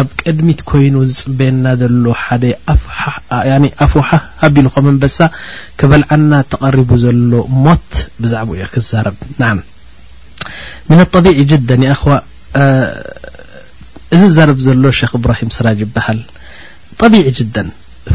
ኣብ 0.00 0.08
ቅድሚት 0.20 0.60
ኮይኑ 0.68 0.94
ዝፅበየና 1.10 1.66
ዘሎ 1.80 2.06
ሓደ 2.24 2.44
ኣፍወሓ 3.84 4.10
ሃቢሉከመንበሳ 4.42 5.18
ክበልዓና 5.80 6.32
ተቐሪቡ 6.52 6.88
ዘሎ 7.04 7.32
ሞት 7.64 7.90
ብዛዕባ 8.22 8.50
የ 8.60 8.66
ክዛረብ 8.74 9.18
ና 9.42 9.52
ና 10.96 11.00
طቢዒ 11.14 11.36
ጅዳ 11.52 11.68
ኸዋ 12.00 12.12
እዚ 14.14 14.22
ዛረብ 14.36 14.58
ዘሎ 14.68 14.84
ሸክ 15.00 15.12
እብራሂም 15.18 15.50
ስራጅ 15.58 15.78
ይበሃል 15.84 16.18
طቢ 17.02 17.14
ጅዳ 17.38 17.54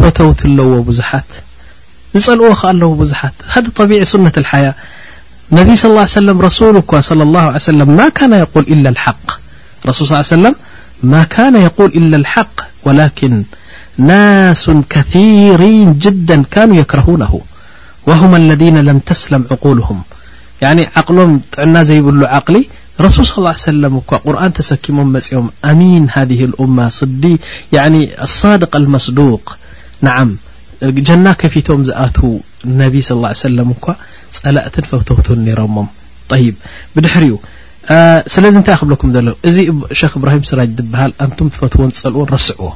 ፈተውት 0.01 0.41
ለዎ 0.57 0.71
ብዙሓት 0.89 1.29
ل 2.15 2.19
ز 3.05 3.13
هذا 3.53 3.69
طبيعي 3.75 4.03
نة 4.15 4.31
الحياة 4.37 4.75
نبي 5.51 5.75
صى 5.75 5.87
الله 5.87 5.97
يه 5.99 6.03
وسلم 6.03 6.41
رسول 6.41 6.83
صلى 6.99 7.23
الله 7.23 7.39
علي 7.41 7.59
سلم 7.59 7.97
م 7.97 8.07
كان 8.09 8.33
يقول 8.33 8.65
لا 8.69 8.89
الق 8.89 9.39
رسل 9.85 10.05
صل 10.05 10.15
يه 10.15 10.21
سلم 10.21 10.55
ما 11.03 11.23
كان 11.23 11.55
يقول 11.55 11.89
إلا 11.89 12.17
الحق 12.17 12.57
ولكن 12.85 13.43
ناس 13.97 14.71
كثيرين 14.89 15.99
جدا 15.99 16.43
كانوا 16.51 16.75
يكرهونه 16.75 17.41
وهم 18.07 18.35
الذين 18.35 18.77
لم 18.77 18.99
تسلم 18.99 19.45
عقولهم 19.51 20.01
يعني 20.61 20.89
عقلم 20.95 21.41
تعنا 21.51 21.83
زيبل 21.83 22.25
عقلي 22.25 22.67
رسول 23.01 23.25
صى 23.25 23.37
الل 23.41 23.47
عيه 23.47 23.55
سلم 23.55 23.99
قرآن 23.99 24.53
تسكمم 24.53 25.19
مم 25.33 25.49
امين 25.65 26.07
هذه 26.13 26.45
الامة 26.45 26.89
صد 26.89 27.37
ين 27.73 28.09
الصادق 28.21 28.75
المصدوق 28.75 29.55
ن 30.03 30.35
ጀና 31.07 31.27
ከፊቶም 31.41 31.81
ዝኣት 31.87 32.17
ነቢ 32.81 32.95
ስለ 33.07 33.23
ሰለም 33.45 33.69
እንኳ 33.75 33.85
ፀላእትን 34.37 34.85
ፈተውትን 34.91 35.39
ነይሮሞም 35.47 35.87
ይብ 36.43 36.55
ብድሕሪ 36.95 37.23
ኡ 37.35 37.37
ስለዚ 38.33 38.53
እንታይ 38.59 38.75
ክብለኩም 38.81 39.09
ዘሎ 39.15 39.29
እዚ 39.49 39.57
ሸክ 39.99 40.13
እብራሂም 40.19 40.43
ስራጅ 40.49 40.69
ዝበሃል 40.77 41.11
ኣንቱም 41.25 41.47
ትፈትዎን 41.53 41.91
ፀልዎን 42.01 42.27
ረስዕዎ 42.35 42.69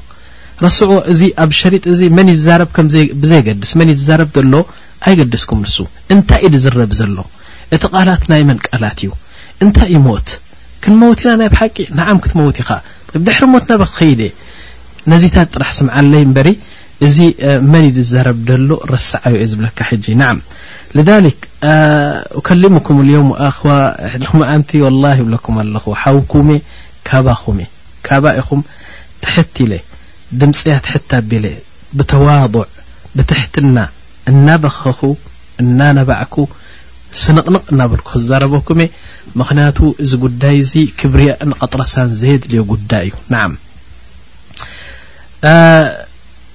ረስዕዎ 0.65 0.93
እዚ 1.13 1.21
ኣብ 1.43 1.51
ሸሪጥ 1.59 1.83
እዚ 1.93 2.01
መን 2.17 2.29
ይዛረብ 2.35 2.69
ከብዘይገድስ 2.77 3.71
መን 3.81 3.89
ይዛረብ 3.93 4.31
ዘሎ 4.37 4.55
ኣይገድስኩም 5.09 5.61
ንሱ 5.65 5.77
እንታይ 6.15 6.41
እኢድ 6.47 6.55
ዝረብ 6.63 6.91
ዘሎ 7.01 7.17
እቲ 7.75 7.83
ቓላት 7.93 8.23
ናይ 8.31 8.41
መን 8.49 8.59
ቃላት 8.67 8.99
እዩ 9.05 9.11
እንታይ 9.65 9.91
እ 9.99 10.01
ሞት 10.07 10.29
ክንመውቲና 10.85 11.31
ናይ 11.41 11.49
ብ 11.53 11.57
ሓቂ 11.61 11.77
ንዓም 11.99 12.19
ክትመውቲ 12.25 12.59
ኻ 12.69 12.79
ድሕሪ 13.27 13.45
ሞት 13.53 13.65
ናበክኸይደየ 13.73 14.31
ነዚታት 15.13 15.47
ጥራሕ 15.55 15.71
ስምዓለይ 15.81 16.23
እበሪ 16.27 16.49
እዚ 17.05 17.17
መን 17.71 17.85
ድዛረب 17.95 18.37
ደሎ 18.49 18.69
ረስዓዩ 18.93 19.35
የ 19.41 19.45
ዝብለካ 19.51 19.77
ሕጂ 19.89 20.05
ናዓ 20.21 20.33
لذሊክ 20.97 21.39
أከሊሙኩም 22.39 22.95
يም 23.13 23.29
ኣ 23.47 23.49
ዓንቲ 24.53 24.71
وላه 24.85 25.15
ይብለኩም 25.21 25.53
ኣለኹ 25.63 25.85
ሓውኩመ 26.01 26.47
ካባኹ 27.07 27.43
ካባ 28.07 28.23
ኢኹም 28.41 28.61
ትሕቲ 29.23 29.55
ለ 29.71 29.73
ድምፅያ 30.39 30.73
ትሕታቢለ 30.85 31.45
ብተዋضዕ 31.97 32.63
ብትሕትና 33.15 33.77
እናበኸኹ 34.31 34.99
እናነባዕኩ 35.61 36.35
ስንቕንቕ 37.21 37.63
እናበልኩ 37.73 38.07
ክዛረበኩመእ 38.13 38.89
ምክንያቱ 39.39 39.77
እዚ 40.03 40.11
ጉዳይ 40.23 40.55
እዚ 40.61 40.73
ክብር 40.99 41.21
ቐጥረሳን 41.61 42.09
ዘየድል 42.21 42.53
ጉዳይ 42.71 43.05
እዩ 43.09 43.15
ና 43.33 43.43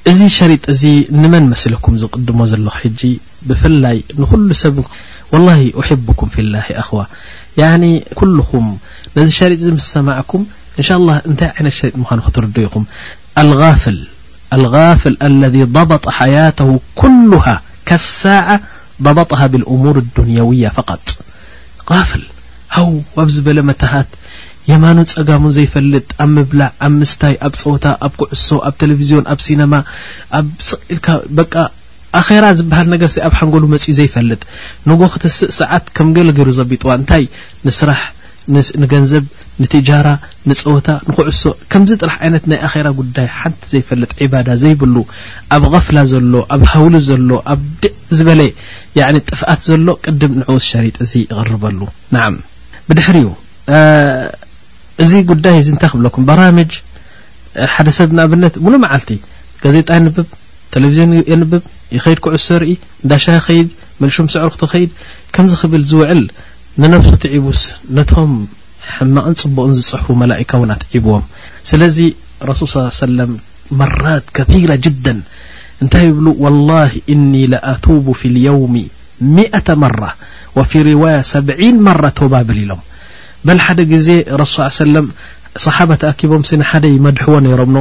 اዚ 0.07 0.27
شرط 0.29 0.71
ዚ 0.81 0.85
نمن 1.11 1.43
مسلكم 1.43 1.99
زقدم 1.99 2.47
زلخ 2.47 2.75
حج 2.77 3.17
بفلي 3.43 4.03
نل 4.19 4.55
س 4.57 4.65
والله 5.33 5.73
أحبكم 5.81 6.27
في 6.27 6.41
الله 6.41 6.65
ي 6.71 6.81
خو 6.83 7.05
يعن 7.59 8.01
كلم 8.15 8.77
نዚ 9.17 9.31
شرط 9.31 9.59
مس 9.61 9.93
سمعكم 9.93 10.47
إن 10.79 10.85
شاء 10.85 10.99
الله 10.99 11.23
ن 11.61 11.71
شرط 11.71 11.97
من 11.97 12.07
تر 12.35 12.49
يم 12.59 12.85
الغافل 13.39 15.17
الذي 15.25 15.65
ضبط 15.65 16.09
حياته 16.09 16.81
كلها 16.95 17.63
كساعة 17.87 18.61
ضبطها 19.03 19.47
بالأمور 19.47 19.99
الدنيوية 19.99 20.69
فط 20.69 21.19
و 23.17 23.23
ل 23.47 23.61
የማኑ 24.71 24.99
ፀጋሙ 25.13 25.45
ዘይፈልጥ 25.57 26.05
ኣብ 26.25 26.31
ምብላዕ 26.37 26.71
ኣብ 26.87 26.93
ምስታይ 27.03 27.35
ኣብ 27.47 27.55
ፀወታ 27.61 27.85
ኣብ 28.07 28.13
ኩዕሶ 28.21 28.49
ኣብ 28.69 28.75
ቴለቪዝዮን 28.81 29.27
ኣብ 29.33 29.39
ሲነማ 29.47 29.75
ኣበ 30.39 31.39
ኣኼራ 32.21 32.45
ዝበሃል 32.59 32.87
ነገር 32.93 33.09
ሰ 33.15 33.19
ኣብ 33.29 33.33
ሓንጎሉ 33.39 33.65
መፅኡ 33.73 33.89
ዘይፈልጥ 33.99 34.41
ንጎ 34.91 35.01
ኽትስእ 35.15 35.51
ሰዓት 35.61 35.87
ከም 35.97 36.09
ገይለ 36.17 36.31
ገይሩ 36.39 36.51
ዘቢጥዋ 36.59 36.91
እንታይ 36.99 37.25
ንስራሕ 37.67 38.01
ንገንዘብ 38.83 39.25
ንትጃራ 39.63 40.09
ንፀወታ 40.51 40.89
ንኩዕሶ 41.09 41.43
ከምዚ 41.73 41.91
ጥራሕ 42.03 42.15
ዓይነት 42.25 42.45
ናይ 42.51 42.59
ኣኼራ 42.69 42.87
ጉዳይ 43.01 43.27
ሓንቲ 43.39 43.61
ዘይፈልጥ 43.73 44.11
ዒባዳ 44.25 44.49
ዘይብሉ 44.63 44.97
ኣብ 45.57 45.65
ቀፍላ 45.75 45.99
ዘሎ 46.13 46.33
ኣብ 46.57 46.63
ሃውሊ 46.73 46.95
ዘሎ 47.09 47.31
ኣብ 47.55 47.61
ድዕ 47.83 47.93
ዝበለ 48.19 48.43
ጥፍኣት 49.31 49.61
ዘሎ 49.71 49.87
ቅድም 50.05 50.33
ንዕኡስ 50.43 50.65
ሸሪጥ 50.73 50.97
እዚ 51.07 51.13
ይቕርበሉ 51.25 51.79
ንዓ 52.15 52.25
ብድሕሪ 52.91 53.17
ኡ 53.31 53.35
እዚ 55.05 55.13
ጉዳይ 55.31 55.57
እዚ 55.63 55.69
እንታይ 55.73 55.91
ክብለኩም 55.93 56.23
በራምጅ 56.29 56.71
ሓደ 57.73 57.89
ሰብ 57.99 58.11
ንኣብነት 58.17 58.55
ምሉ 58.65 58.75
መዓልቲ 58.85 59.11
ጋዜጣ 59.63 59.89
የንብብ 59.99 60.29
ቴለቭዝን 60.73 61.13
የንብብ 61.33 61.63
ይኸይድ 61.97 62.19
ክዕሶ 62.25 62.49
ርኢ 62.63 62.73
እዳሻ 63.05 63.25
ኸይድ 63.47 63.69
ምልሹም 64.01 64.29
ሰዕርክት 64.35 64.61
ኸይድ 64.73 64.91
ከምዚ 65.35 65.53
ክብል 65.61 65.83
ዝውዕል 65.91 66.23
ንነፍሱ 66.83 67.13
ትዒቡስ 67.25 67.61
ነቶም 67.99 68.33
ሕማቕን 68.95 69.35
ፅቡቕን 69.43 69.73
ዝፅሕፉ 69.79 70.07
መላእካ 70.23 70.51
እውን 70.61 70.73
ትዒብዎም 70.83 71.25
ስለዚ 71.71 71.99
ረሱል 72.51 72.69
ص 72.75 73.01
ሰለም 73.07 73.33
መራት 73.81 74.27
ከثራ 74.37 74.71
ጅዳ 74.85 75.07
እንታይ 75.85 76.05
ይብሉ 76.09 76.27
ወላه 76.45 76.91
እኒ 77.15 77.33
ኣቱቡ 77.73 78.07
ፊ 78.21 78.31
ልየውም 78.37 78.75
10 79.63 79.81
መራ 79.83 80.03
ወፊ 80.59 80.73
ሪዋያ 80.91 81.17
ሰብ0 81.33 81.61
መራ 81.89 82.03
ተባብል 82.21 82.59
ኢሎም 82.65 82.81
በል 83.47 83.61
ሓደ 83.65 83.81
ግዜ 83.93 84.09
ረሱ 84.41 84.55
ሰለም 84.83 85.07
صሓባ 85.65 85.91
ተኣኪቦምሲ 86.03 86.51
ንሓደ 86.61 86.85
መድሕዎ 87.05 87.35
ነይሮምኖ 87.45 87.79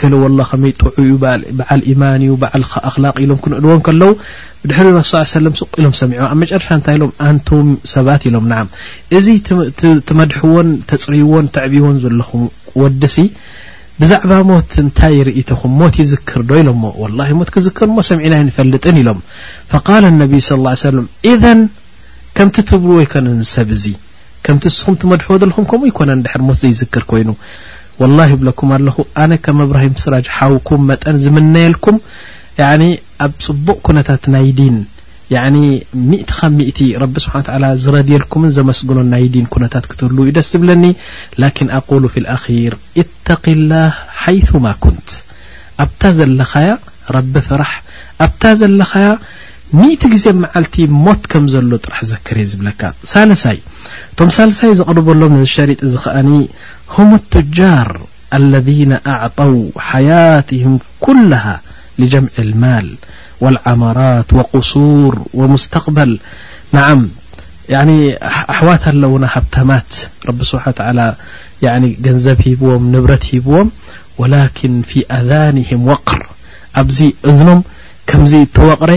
ክል 0.00 0.12
ወላ 0.22 0.40
ከመይ 0.50 0.72
ጥዑ 0.80 0.88
እዩ 1.02 1.10
በዓል 1.58 1.80
ኢማን 1.92 2.22
እዩ 2.26 2.32
ዓል 2.48 2.64
ኣኽላ 2.88 3.06
ኢሎም 3.24 3.38
ክንእድዎን 3.44 3.80
ከለው 3.86 4.12
ድሕሪ 4.70 4.88
ረሱ 4.98 5.12
ሰለም 5.34 5.54
ስቅ 5.60 5.68
ኢሎም 5.80 5.94
ሰሚዑ 6.00 6.20
ኣብ 6.28 6.36
መጨረሻ 6.42 6.68
እንታይ 6.78 6.96
ኢሎም 6.98 7.12
ኣንቱም 7.28 7.68
ሰባት 7.94 8.22
ኢሎም 8.30 8.46
ንዓም 8.52 8.68
እዚ 9.18 9.26
ትመድሕዎን 10.08 10.68
ተፅሪዎን 10.92 11.48
ተዕቢዎን 11.56 11.98
ዘለኹም 12.04 12.44
ወዲሲ 12.82 13.16
ብዛዕባ 14.00 14.32
ሞት 14.50 14.72
እንታይ 14.84 15.16
ርእትኹም 15.28 15.72
ሞት 15.82 15.94
ይዝክር 16.02 16.42
ዶ 16.50 16.60
ኢሎ 16.62 16.70
ሞ 16.82 16.92
ወላሂ 17.04 17.30
ሞት 17.40 17.48
ክዝክር 17.54 17.88
ሞ 17.96 18.06
ሰምዒናይ 18.10 18.42
ንፈልጥን 18.50 18.98
ኢሎም 19.04 19.20
ቃል 19.86 20.04
ነቢ 20.22 20.32
ስى 20.48 20.56
ሰለም 20.88 21.08
እ 21.32 21.36
ከምቲ 22.38 22.56
ትብሩ 22.70 22.90
ወይከን 23.00 23.28
ሰብ 23.54 23.68
እዙ 23.76 23.84
ከምቲ 24.48 24.64
እስኹም 24.72 24.94
ትመድሕዎ 25.00 25.34
ዘለኹም 25.40 25.64
ከምኡ 25.70 25.86
ይኮነ 25.90 26.10
ድ 26.26 26.38
ሞት 26.48 26.56
ዘይዝክር 26.64 27.02
ኮይኑ 27.10 27.30
والله 28.00 28.26
ይብለኩም 28.34 28.68
ኣለኹ 28.76 28.96
ኣነ 29.22 29.32
ከም 29.44 29.58
እብራሂም 29.64 29.94
ስራጅሓውኩም 30.02 30.82
መጠን 30.90 31.16
ዝምነየልኩም 31.24 31.96
ኣብ 33.24 33.32
ፅቡቅ 33.46 33.76
ኩነታት 33.86 34.22
ናይ 34.34 34.46
ዲን 34.58 34.76
ምእቲ 36.10 36.28
ከብ 36.38 36.52
ምእቲ 36.58 36.78
ረቢ 37.02 37.14
ስብሓ 37.24 37.34
ዝረድየልኩምን 37.82 38.54
ዘመስግኖ 38.58 38.98
ናይ 39.12 39.24
ዲን 39.34 39.46
ኩነታት 39.54 39.84
ክትህሉ 39.90 40.18
ዩ 40.28 40.32
ደስ 40.38 40.48
ዝብለኒ 40.54 40.84
ላكን 41.42 41.68
ኣقل 41.78 42.02
ف 42.14 42.14
لኣር 42.24 42.74
اተق 43.02 43.44
الላه 43.58 43.92
ሓይثማ 44.22 44.64
كንት 44.82 45.08
ኣብታ 45.84 46.02
ዘለኻያ 46.18 46.68
ረቢ 47.16 47.34
ፍራሕ 47.48 47.72
ኣብታ 48.24 48.42
ዘለኻያ 48.60 49.08
مت 49.76 50.02
ግዜ 50.12 50.24
መዓلቲ 50.42 50.74
ሞት 51.04 51.22
كም 51.30 51.44
ዘሎ 51.52 51.70
ጥራح 51.84 51.98
ዘكر 52.10 52.36
ዝብለካ 52.50 52.80
ሳሳይ 53.12 53.58
እቶ 54.12 54.18
ሳلሳይ 54.36 54.70
ዘقربሎም 54.80 55.34
شرط 55.54 55.80
ዚ 55.92 55.96
ከأن 56.04 56.28
هم 56.96 57.08
التجار 57.20 57.88
الذين 58.38 58.92
أعطوا 59.12 59.60
حياتهم 59.88 60.72
كلها 61.06 61.54
لجمع 62.00 62.32
المال 62.46 62.86
والعمራات 63.42 64.28
وقሱوር 64.38 65.14
ومستقبل 65.38 66.10
نع 66.76 66.86
يع 67.74 67.80
ኣحዋት 68.52 68.82
ኣلውن 68.92 69.22
هبታማት 69.34 69.90
رب 70.28 70.38
ስبحا 70.50 70.70
وتلى 70.72 71.06
ገንዘብ 72.06 72.38
ሂبዎም 72.46 72.82
ንብረት 72.94 73.22
ሂبዎም 73.32 73.68
ولكن 74.20 74.72
في 74.90 74.98
أذانهم 75.18 75.80
وقር 75.90 76.20
ኣብዚ 76.80 76.98
እዝنም 77.30 77.60
ከምز 78.08 78.32
ተوቕረ 78.56 78.90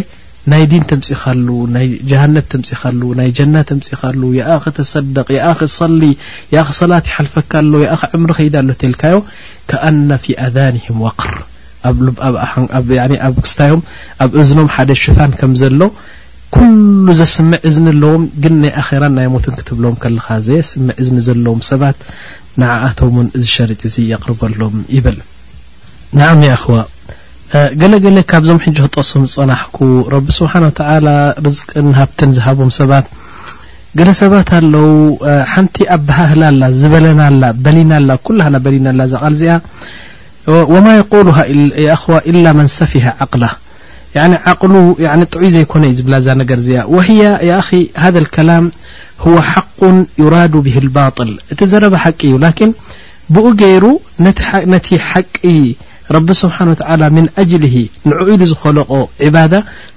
ናይ 0.49 0.63
ዲን 0.69 0.83
ተምፂኻሉ 0.89 1.47
ናይ 1.73 1.87
ጀሃነብ 2.09 2.45
ተምፂኻሉ 2.53 3.01
ናይ 3.19 3.27
ጀናት 3.37 3.65
ተምፂኻሉ 3.71 4.21
የኣኸ 4.37 4.63
ተሰደቅ 4.77 5.25
የኣኽ 5.35 5.59
ሰሊ 5.79 6.01
የኣኽ 6.53 6.69
ሰላት 6.79 7.05
ይሓልፈካ 7.09 7.51
ኣሎ 7.63 7.73
የኣኸ 7.83 8.01
ዕምሪ 8.17 8.31
ከይዳ 8.37 8.55
ኣሎ 8.63 8.69
ተልካዮ 8.83 9.17
ከኣነ 9.71 10.09
ፊ 10.23 10.35
ኣዛንህም 10.45 10.97
ዋቅር 11.05 11.33
ኣብ 12.77 12.89
ክስታዮም 13.45 13.83
ኣብ 14.25 14.31
እዝኖም 14.43 14.69
ሓደ 14.75 14.89
ሽፋን 15.03 15.31
ከም 15.41 15.53
ዘሎ 15.61 15.79
ኩሉ 16.55 17.05
ዘስምዕ 17.19 17.59
እዝኒ 17.69 17.87
ኣለዎም 17.93 18.23
ግን 18.45 18.55
ናይ 18.63 18.71
ኣኼራን 18.83 19.13
ናይ 19.17 19.27
ሞትን 19.33 19.55
ክትብሎም 19.59 19.97
ከልኻ 20.05 20.27
ዘ 20.47 20.57
ስምዕ 20.71 20.95
እዝኒ 21.03 21.17
ዘለዎም 21.27 21.61
ሰባት 21.71 21.99
ንዓኣቶምውን 22.63 23.29
እዚ 23.39 23.45
ሸርጢ 23.57 23.81
እዙ 23.91 23.95
የቕርበሎም 24.13 24.75
ይበል 24.95 25.19
ን 26.17 26.21
ኣኸዋ 26.55 26.79
ገለገለ 27.79 28.17
ካብዞም 28.31 28.59
ሕج 28.65 28.77
ጠሶም 28.95 29.23
ፀናሕك 29.33 29.75
ረቢ 30.13 30.25
ስብሓ 30.37 30.51
و 30.65 30.67
عل 30.91 31.07
ርز 31.45 31.57
ሃብተን 31.97 32.29
ዝሃቦም 32.37 32.69
ሰባት 32.77 33.05
ገለ 33.97 34.09
ሰባት 34.21 34.49
ኣለው 34.57 34.87
ሓንቲ 35.53 35.75
ኣበሃህ 35.95 36.31
ላ 36.61 36.69
ዝበለና 36.81 37.21
ላ 37.41 37.49
በሊና 37.65 37.91
ላ 38.07 38.11
ኩل 38.27 38.37
በሊና 38.65 38.87
ላ 38.99 39.09
ዘቃል 39.13 39.35
ዚኣ 39.41 39.55
وማ 40.73 40.85
يقل 40.99 41.27
إل 42.31 42.35
መن 42.59 42.67
ሰፊه 42.79 43.05
ዓقላ 43.25 43.43
ዓቕ 44.53 44.61
ጥዑይ 45.33 45.49
ዘይኮነ 45.57 45.83
እዩ 45.89 45.95
ዝብላዛ 45.99 46.27
ነገር 46.43 46.59
ዚኣ 46.69 46.79
و 46.95 46.97
هذ 48.03 48.15
الكላም 48.23 48.65
هو 49.25 49.35
حق 49.53 49.79
يራاዱ 50.23 50.53
به 50.65 50.75
الባطل 50.83 51.29
እቲ 51.51 51.59
ዘረባ 51.71 51.93
ሓቂ 52.05 52.19
እዩ 52.29 52.35
لكن 52.45 52.69
ብኡ 53.33 53.45
ገይሩ 53.61 53.83
ነቲ 54.73 54.87
ሓቂ 55.09 55.33
ረቢ 56.15 56.29
ስብሓን 56.41 56.69
ወላ 56.73 57.01
ምን 57.15 57.25
ኣጅሊሂ 57.41 57.75
ንዕ 58.09 58.17
ኢሉ 58.33 58.41
ዝኸለቆ 58.51 58.91
ዕባዳ 59.27 59.53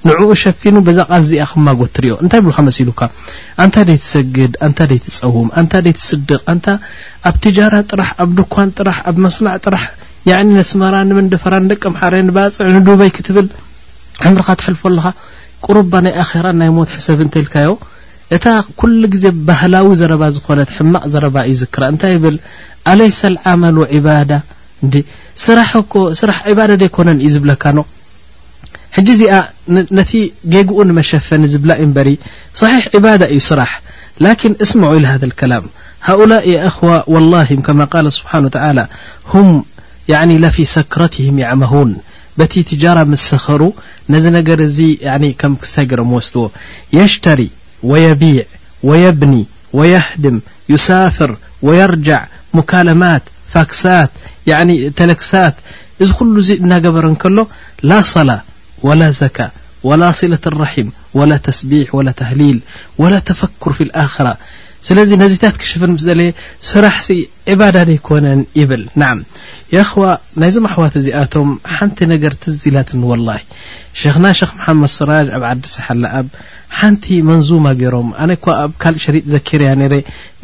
ንዕኡ 0.08 0.30
ሸፊኑ 0.42 0.74
በዛ 0.86 0.98
ቓል 1.10 1.22
ዚኣ 1.30 1.44
ክማ 1.52 1.66
ጎትርዮ 1.80 2.12
እንታይ 2.22 2.40
ብሉካ 2.44 2.58
መሲሉካ 2.68 3.00
ኣንታ 3.64 3.76
ደይ 3.88 3.98
ትሰግድ 4.02 4.52
ንታ 4.70 4.80
ደይ 4.90 5.00
ትፀውም 5.06 5.48
ኣንታ 5.60 5.72
ደይ 5.86 5.94
ትስድቅ 5.98 6.42
ንታ 6.58 6.66
ኣብ 7.30 7.36
ትጃራት 7.46 7.86
ጥራሕ 7.92 8.10
ኣብ 8.24 8.30
ድኳን 8.40 8.68
ጥራሕ 8.78 8.98
ኣብ 9.10 9.16
መስናዕ 9.24 9.56
ጥራሕ 9.66 9.84
ነስመራ 10.58 10.94
ንመንደፈራ 11.08 11.54
ንደቀምሓረ 11.64 12.14
ንባፅዕ 12.28 12.68
ንዱበይ 12.76 13.10
ክትብል 13.16 13.48
ሕምርኻ 14.24 14.48
ትሕልፎ 14.60 14.82
ኣለኻ 14.92 15.06
ቁሩባ 15.66 15.92
ናይ 16.04 16.14
ኣራ 16.24 16.46
ናይ 16.60 16.70
ሞት 16.76 16.90
ሕሰብ 16.98 17.18
እንተልካዮ 17.24 17.70
እታ 18.34 18.44
ኩሉ 18.80 19.00
ግዜ 19.14 19.24
ባህላዊ 19.48 19.86
ዘረባ 20.00 20.22
ዝኾነት 20.34 20.70
ሕማቕ 20.76 21.02
ዘረባ 21.14 21.36
ይዝክራ 21.50 21.82
እንታይ 21.92 22.14
ብል 22.22 22.36
ኣለይሰ 22.92 23.20
ዓመሉ 23.52 23.76
ዒባዳ 23.96 24.30
ስرح 25.42 25.70
ك 25.92 26.12
ስራح 26.20 26.38
عبادة 26.48 26.74
دይكن 26.80 27.08
ዩ 27.20 27.26
زبلكن 27.34 27.78
حج 28.96 29.08
ز 29.12 29.22
نت 29.74 30.10
جقኡ 30.52 30.76
نمشفن 30.88 31.42
زبل 31.52 31.86
بر 31.96 32.08
صحيح 32.54 32.88
عبادة 32.94 33.26
እዩ 33.34 33.38
صራح 33.40 33.72
لكن 34.24 34.50
اسمع 34.62 34.92
إلى 34.92 35.06
هذا 35.06 35.24
الكلم 35.30 35.64
هؤلاء 36.02 36.66
اخو 36.66 37.00
والله 37.14 37.44
كما 37.66 37.84
قال 37.84 38.12
سبحن 38.16 38.44
و 38.44 38.48
تعالى 38.48 38.86
هم 39.34 39.64
ي 40.08 40.14
لفي 40.44 40.64
سكرتهم 40.64 41.38
يعمهون 41.38 41.90
بت 42.38 42.58
تجار 42.58 43.04
مسخሩ 43.04 43.60
نز 44.10 44.24
نገر 44.26 44.66
ዚي 44.76 45.32
كم 45.40 45.56
جرم 45.78 46.12
وسدዎ 46.12 46.48
يشتري 46.92 47.50
ويبيع 47.82 48.42
ويبني 48.82 49.46
ويهدم 49.72 50.40
يسافر 50.68 51.36
ويرجع 51.62 52.24
مكالمت 52.54 53.22
فكست 53.48 54.08
ين 54.50 54.70
ተلكسት 54.98 55.54
እዚ 56.02 56.10
خل 56.18 56.36
ዚ 56.46 56.58
ናገበረن 56.72 57.14
كل 57.16 57.46
لا 57.82 57.98
صلاة 58.02 58.42
ولا 58.82 59.10
زكا 59.10 59.50
ولا 59.82 60.12
صلة 60.20 60.44
الرحم 60.46 60.88
ولا 61.14 61.36
تسبيح 61.36 61.94
ولا 61.94 62.10
تهليل 62.22 62.58
ولا 62.98 63.18
تفكر 63.18 63.72
في 63.72 63.82
الآخرة 63.88 64.36
ስለዚ 64.88 65.10
ነዚታት 65.22 65.54
ክሽፍን 65.60 65.92
ምስ 65.96 66.02
ዘለየ 66.06 66.30
ስራሕሲ 66.70 67.08
ዒባዳደ 67.52 67.88
ይኮነን 67.98 68.40
ይብል 68.60 68.82
ናዓ 69.00 69.12
ይኽዋ 69.74 70.04
ናይዞም 70.40 70.66
ኣሕዋት 70.70 70.94
እዚኣቶም 71.00 71.48
ሓንቲ 71.76 71.98
ነገር 72.12 72.32
ትዝላትኒ 72.42 73.00
ወላሂ 73.12 73.40
ሸኽና 74.00 74.26
ሸኽ 74.38 74.50
መሓመድ 74.58 74.90
ስራጅ 74.96 75.28
ኣብ 75.36 75.44
ዓዲሰሓላ 75.52 76.04
ኣብ 76.18 76.26
ሓንቲ 76.78 77.06
መንዙማ 77.28 77.66
ገይሮም 77.80 78.08
ኣነ 78.24 78.30
ኳ 78.44 78.56
ኣብ 78.64 78.72
ካልእ 78.82 79.02
ሸሪጥ 79.06 79.24
ዘኪርያ 79.34 79.70
ነረ 79.82 79.94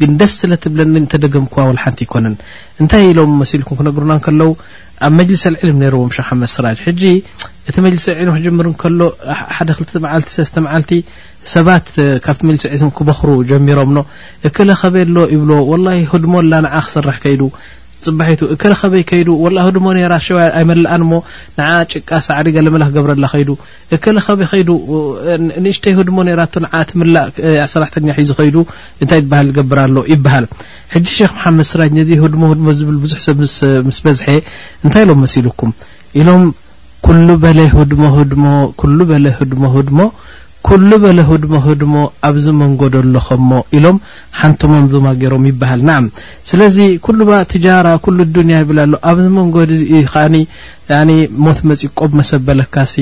ግን 0.01 0.11
ደስ 0.21 0.33
ስለትብለኒ 0.41 0.93
እንተደገም 1.03 1.45
ክ 1.53 1.65
ወል 1.69 1.79
ሓንቲ 1.83 1.99
ይኮነን 2.07 2.35
እንታይ 2.81 3.05
ኢሎም 3.11 3.33
መሲልኩም 3.43 3.77
ክነግሩናንከለው 3.81 4.51
ኣብ 5.07 5.13
መጅልስዕልም 5.19 5.79
ነይረዎም 5.83 6.11
ሸ 6.17 6.21
ሓመድ 6.29 6.49
ስራጅ 6.57 6.79
ሕጂ 6.87 7.03
እቲ 7.69 7.75
መሊሲ 7.85 8.05
ዒኖ 8.21 8.29
ክጀምር 8.37 8.67
ከሎ 8.81 9.01
ሓደ 9.55 9.69
ክል 9.77 9.97
መዓልቲ 10.05 10.29
ሰለስተ 10.35 10.55
መዓልቲ 10.65 10.91
ሰባት 11.53 11.87
ካብቲ 12.25 12.41
መሊሲ 12.49 12.63
ክበክሩ 12.99 13.29
ጀሚሮም 13.49 13.91
እክለ 14.47 14.69
ኸበይ 14.81 15.03
ኣሎ 15.07 15.17
ይብሎ 15.35 15.51
ወላ 15.71 15.87
ሁድሞ 16.13 16.33
ላ 16.51 16.61
ንዓ 16.65 16.73
ክስርሕ 16.87 17.17
ከይዱ 17.23 17.41
ፅባቱ 18.05 18.39
እከለ 18.53 18.73
ኸበይ 18.79 19.03
ከይ 19.09 19.21
ድሞ 19.75 19.87
ራ 20.13 20.15
ኣይመላኣንሞ 20.59 21.11
ን 21.57 21.67
ጭቃ 21.91 22.09
ሳዕሪ 22.27 22.47
ገለመላ 22.55 22.83
ክገብረላ 22.89 23.25
ኸይ 23.33 23.43
እ 23.95 23.99
ኸበይ 24.27 24.47
ኸንሽይ 24.53 25.95
ድሞ 26.07 26.17
ራ 26.41 26.47
እሰራሕተኛ 27.67 28.07
ሒዩ 28.19 28.31
ኸይዱ 28.41 28.55
ንታይ 29.03 29.21
ሃል 29.37 29.47
ዝገብር 29.51 29.79
ኣሎ 29.85 29.97
ይበሃል 30.13 30.47
ሕጂ 30.95 31.07
ክ 31.19 31.29
መሓመድ 31.37 31.67
ስራጅ 31.73 31.91
ነዚ 31.99 32.09
ድሞ 32.33 32.43
ድሞ 32.57 32.67
ዝብል 32.79 32.97
ብዙሕ 33.05 33.19
ሰብ 33.27 33.39
ምስ 33.89 33.99
በዝሐ 34.07 34.27
እንታይ 34.85 35.05
ሎም 35.11 35.21
መሲሉኩም 35.25 35.71
ኩሉ 37.05 37.27
በለ 37.43 37.59
ድሞ 37.91 38.03
ድሞ 38.31 38.45
ሉ 38.97 39.05
በለ 39.11 39.25
ድሞ 39.51 39.63
ህድሞ 39.75 39.99
ኩሉ 40.67 40.89
በለ 41.03 41.19
ህድሞ 41.29 41.53
ህድሞ 41.67 41.93
ኣብዚ 42.27 42.45
መንጎዶ 42.59 42.93
ኣለኸሞ 43.03 43.49
ኢሎም 43.77 43.97
ሓንቲ 44.39 44.61
መምዝማ 44.71 45.07
ገይሮም 45.21 45.45
ይበሃል 45.49 45.81
ናዓ 45.87 45.97
ስለዚ 46.49 46.77
ኩሉ 47.07 47.19
ባ 47.29 47.39
ትጃራ 47.53 47.87
ኩሉ 48.05 48.17
ድንያ 48.35 48.59
ይብላ 48.63 48.79
ኣሎ 48.87 48.93
ኣብዚ 49.11 49.25
መንጎዲ 49.39 49.71
ከኒ 50.13 51.11
ሞት 51.45 51.59
መፂ 51.71 51.81
ቆብ 51.99 52.11
መሰበለካሲ 52.21 52.95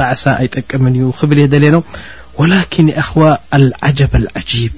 ጣዕሳ 0.00 0.22
ኣይጠቅምን 0.42 0.96
እዩ 1.00 1.10
ክብል 1.20 1.40
የደለየኖ 1.44 1.78
ወላኪን 2.40 2.88
ኣኽዋ 3.02 3.24
ኣልዓጀብ 3.58 4.14
ልዓጂብ 4.26 4.72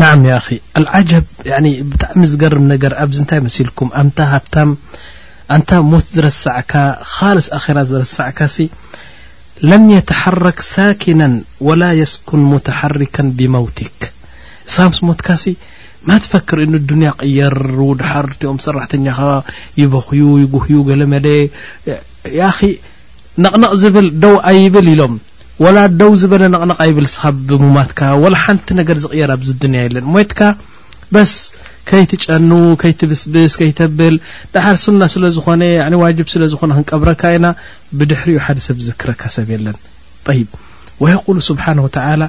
ናዓ 0.00 0.16
ልዓጀብ 0.82 1.24
ብጣዕሚ 1.90 2.20
ዝገርም 2.30 2.64
ነገር 2.72 2.92
ኣብዚ 3.02 3.16
እንታይ 3.22 3.40
መሲልኩም 3.46 3.88
ታ 4.16 4.20
ሃብታ 4.32 4.56
ኣንታ 5.54 5.70
ሞት 5.90 6.06
ዝረስዕካ 6.16 6.72
ካልስ 7.12 7.46
ኣራ 7.58 7.78
ዝረሳዕካ 7.90 8.38
ሲ 8.54 8.58
ለም 9.68 9.84
يተሓረክ 9.96 10.58
ሳኪና 10.72 11.22
وላ 11.68 11.82
يስኩን 12.00 12.42
متሓርካ 12.52 13.16
ብመوቲክ 13.38 13.96
ንስኻ 14.66 14.82
ምስ 14.92 14.98
ሞትካሲ 15.08 15.44
ማ 16.08 16.18
ትፈክር 16.24 16.58
እ 16.64 16.68
ድንያ 16.90 17.10
ቀየር 17.22 17.56
ድሓር 18.00 18.26
ቲኦም 18.40 18.58
ሰራሕተኛ 18.66 19.06
ኸ 19.18 19.30
ይበኽዩ 19.80 20.22
ይጉህዩ 20.42 20.76
ገለ 20.90 21.02
መደ 21.14 21.26
ነቕነቕ 23.44 23.72
ዝብል 23.80 24.06
ደውኣ 24.24 24.44
ይብል 24.58 24.86
ኢሎም 24.94 25.12
ወላ 25.64 25.78
ደው 26.00 26.10
ዝበለ 26.20 26.42
ነቕነቃ 26.54 26.78
ይብል 26.88 27.06
ስኻ 27.14 27.22
ብሙማትካ 27.50 28.00
ወላ 28.22 28.34
ሓንቲ 28.42 28.68
ነገር 28.80 28.96
ዝቕየር 29.04 29.30
ኣብዝድንያ 29.34 29.80
የለን 29.84 30.04
ሞትካ 30.14 30.40
በስ 31.14 31.32
ከይትጨኑ 31.88 32.50
ከይትብስብስ 32.80 33.52
ከይተብል 33.60 34.14
ዳሓር 34.54 34.76
ሱና 34.84 35.02
ስለ 35.14 35.24
ዝኾነ 35.36 35.62
ዋጅብ 36.02 36.28
ስለ 36.34 36.42
ዝኾነ 36.52 36.70
ክንቀብረካ 36.78 37.22
ኢና 37.36 37.48
ብድሕሪኡ 38.00 38.38
ሓደ 38.46 38.58
ሰብ 38.66 38.78
ዝክረካ 38.90 39.22
ሰብ 39.36 39.48
የለን 39.54 39.76
ይብ 40.40 40.50
ወይቁሉ 41.04 41.38
ስብሓን 41.50 41.78
ተላ 41.98 42.22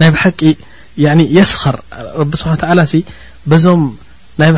ናይ 0.00 0.10
ብሓቂ 0.16 0.40
የስኻር 1.38 1.76
ረቢ 2.20 2.32
ስብሓ 2.42 2.54
ዓላ 2.72 2.82
በዞም 3.50 3.82
ናይ 4.40 4.50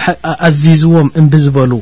ኣዚዝዎም 0.47 1.09
እምብዝበሉ 1.21 1.73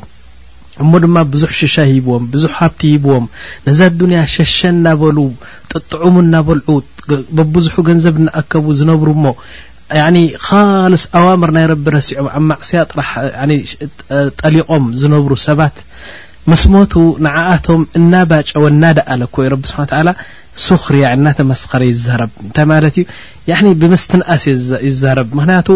እሞ 0.83 0.91
ድማ 1.03 1.17
ብዙሕ 1.33 1.51
ሽሻ 1.59 1.75
ሂብዎም 1.91 2.23
ብዙሕ 2.33 2.51
ሃብቲ 2.61 2.81
ሂብዎም 2.93 3.25
ነዛ 3.67 3.79
ዱንያ 4.01 4.19
ሸሸ 4.33 4.57
እናበሉ 4.73 5.17
ጥጥዑም 5.71 6.15
እናበልዑ 6.23 6.69
በብዙሑ 7.37 7.75
ገንዘብ 7.89 8.15
እናኣከቡ 8.21 8.65
ዝነብሩ 8.79 9.09
ሞ 9.23 9.33
ካልስ 10.45 11.03
ኣዋምር 11.19 11.51
ናይ 11.57 11.65
ረቢ 11.71 11.85
ረሲዖም 11.95 12.27
ኣብ 12.37 12.43
ማዕስያ 12.49 12.79
ጥራሕ 12.91 13.11
ጠሊቆም 14.41 14.85
ዝነብሩ 15.01 15.31
ሰባት 15.47 15.75
ምስ 16.51 16.63
ሞቱ 16.73 16.93
ንዓኣቶም 17.25 17.81
እናባጨ 17.99 18.49
ወ 18.63 18.67
እናዳእ 18.73 19.05
ኣለ 19.13 19.21
ኮዩ 19.35 19.47
ረቢ 19.53 19.63
ስሓ 19.71 19.91
ላ 20.07 20.11
ሱኽርያ 20.65 21.05
እናተመስኸረ 21.17 21.81
ይዛረብ 21.93 22.31
እንታይ 22.45 22.65
ማለት 22.73 22.95
እዩ 23.01 23.71
ብምስትንእሴ 23.81 24.43
ይዛረብ 24.89 25.27
ምክንያቱ 25.39 25.69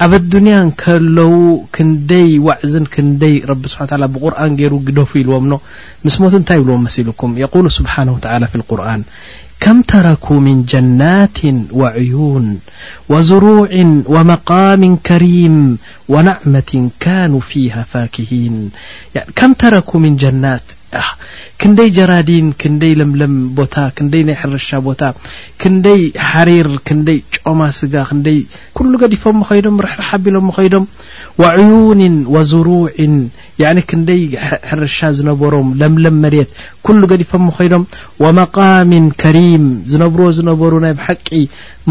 أب 0.00 0.14
الدنيا 0.14 0.72
كلو 0.84 1.64
كندي 1.74 2.38
وعز 2.38 2.76
كندي 2.76 3.38
رب 3.48 3.66
سبحا 3.66 3.84
وتعالى 3.84 4.08
بقرآن 4.08 4.56
ير 4.60 4.72
جدفو 4.76 5.18
يلومن 5.18 5.58
مس 6.04 6.20
مت 6.20 6.34
نت 6.34 6.50
يبلوم 6.50 6.84
مسلكم 6.84 7.38
يقول 7.38 7.70
سبحانه 7.70 8.12
وتعالى 8.12 8.46
في 8.46 8.54
القرآن 8.56 9.02
كم 9.60 9.82
تركوا 9.82 10.40
من 10.40 10.64
جنات 10.64 11.38
وعيون 11.72 12.46
وزروع 13.08 13.68
ومقام 14.14 14.96
كريم 14.96 15.78
ونعمة 16.08 16.90
كانوا 17.00 17.40
فيها 17.40 17.82
فاكهين 17.92 18.70
كم 19.36 19.52
تركوا 19.52 20.00
من 20.00 20.16
جنات 20.16 20.66
ክንደይ 21.62 21.88
ጀራዲን 21.96 22.46
ክንደይ 22.60 22.92
ለምለም 23.00 23.34
ቦታ 23.58 23.74
ክንደይ 23.96 24.22
ናይ 24.28 24.36
ሕርሻ 24.42 24.70
ቦታ 24.86 25.02
ክንደይ 25.62 26.00
ሓሪር 26.28 26.68
ክንደይ 26.88 27.18
ጮማ 27.36 27.60
ስጋ 27.78 27.94
ክንይ 28.08 28.38
ኩሉ 28.76 28.92
ገዲፎም 29.02 29.38
ኸይዶም 29.48 29.76
ርሕርሓቢሎ 29.84 30.36
ም 30.46 30.54
ኸይዶም 30.56 30.84
وዕዩን 31.42 32.16
ወዙሩዒ 32.34 33.08
ክንደይ 33.90 34.22
ሕርሻ 34.70 34.98
ዝነበሮም 35.18 35.68
ለምለም 35.82 36.16
መሬት 36.24 36.50
ኩሉ 36.86 37.00
ገዲፎም 37.12 37.44
ኸይዶም 37.58 37.84
ወመቃሚ 38.24 38.92
ከሪም 39.22 39.66
ዝነብርዎ 39.92 40.28
ዝነበሩ 40.38 40.72
ናይ 40.84 40.94
ብ 41.00 41.02
ሓቂ 41.08 41.28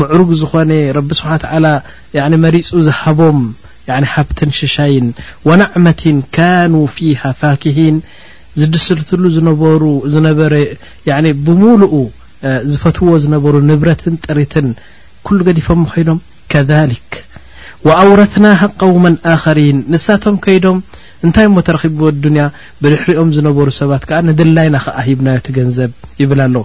ምዕሩግ 0.01 0.31
ዝኾነ 0.41 0.71
ረቢ 0.99 1.09
ስብሓ 1.21 1.31
ተ 1.43 2.25
መሪፁ 2.45 2.69
ዝሃቦም 2.89 3.41
ሀብትን 4.13 4.49
ሽሻይን 4.61 5.05
ወናዕመት 5.49 6.01
ካኑ 6.35 6.73
ፊሃ 6.95 7.21
ፋክሂን 7.39 7.95
ዚድስርትሉ 8.59 9.23
ዝነበሩ 9.35 9.83
ዝነበረ 10.13 10.53
ብምሉኡ 11.45 11.93
ዝፈትውዎ 12.71 13.13
ዝነበሩ 13.23 13.53
ንብረትን 13.69 14.13
ጥሪትን 14.25 14.67
ኩሉ 15.27 15.39
ገዲፎም 15.47 15.81
ኸይዶም 15.93 16.19
ከሊክ 16.51 17.11
ወኣውረትናሃ 17.87 18.61
ቀውመ 18.81 19.05
ኣኸሪን 19.33 19.77
ንሳቶም 19.93 20.37
ከይዶም 20.45 20.77
እንታይ 21.25 21.47
ሞ 21.53 21.61
ተረኪቡዎ 21.67 22.05
ኣዱንያ 22.13 22.43
ብድሕሪኦም 22.81 23.29
ዝነበሩ 23.37 23.67
ሰባት 23.79 24.03
ከዓ 24.09 24.17
ንድላይና 24.27 24.75
ከዓ 24.85 24.97
ሂብናዮ 25.07 25.37
ትገንዘብ 25.47 25.91
ይብላ 26.21 26.41
ኣሎ 26.49 26.57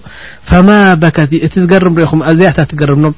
ፈማ 0.49 0.69
በከቲ 1.03 1.33
እቲ 1.47 1.55
ዝገርም 1.65 1.95
ንሪኹም 1.97 2.21
ኣዝያታ 2.31 2.59
ትገርምኖም 2.73 3.15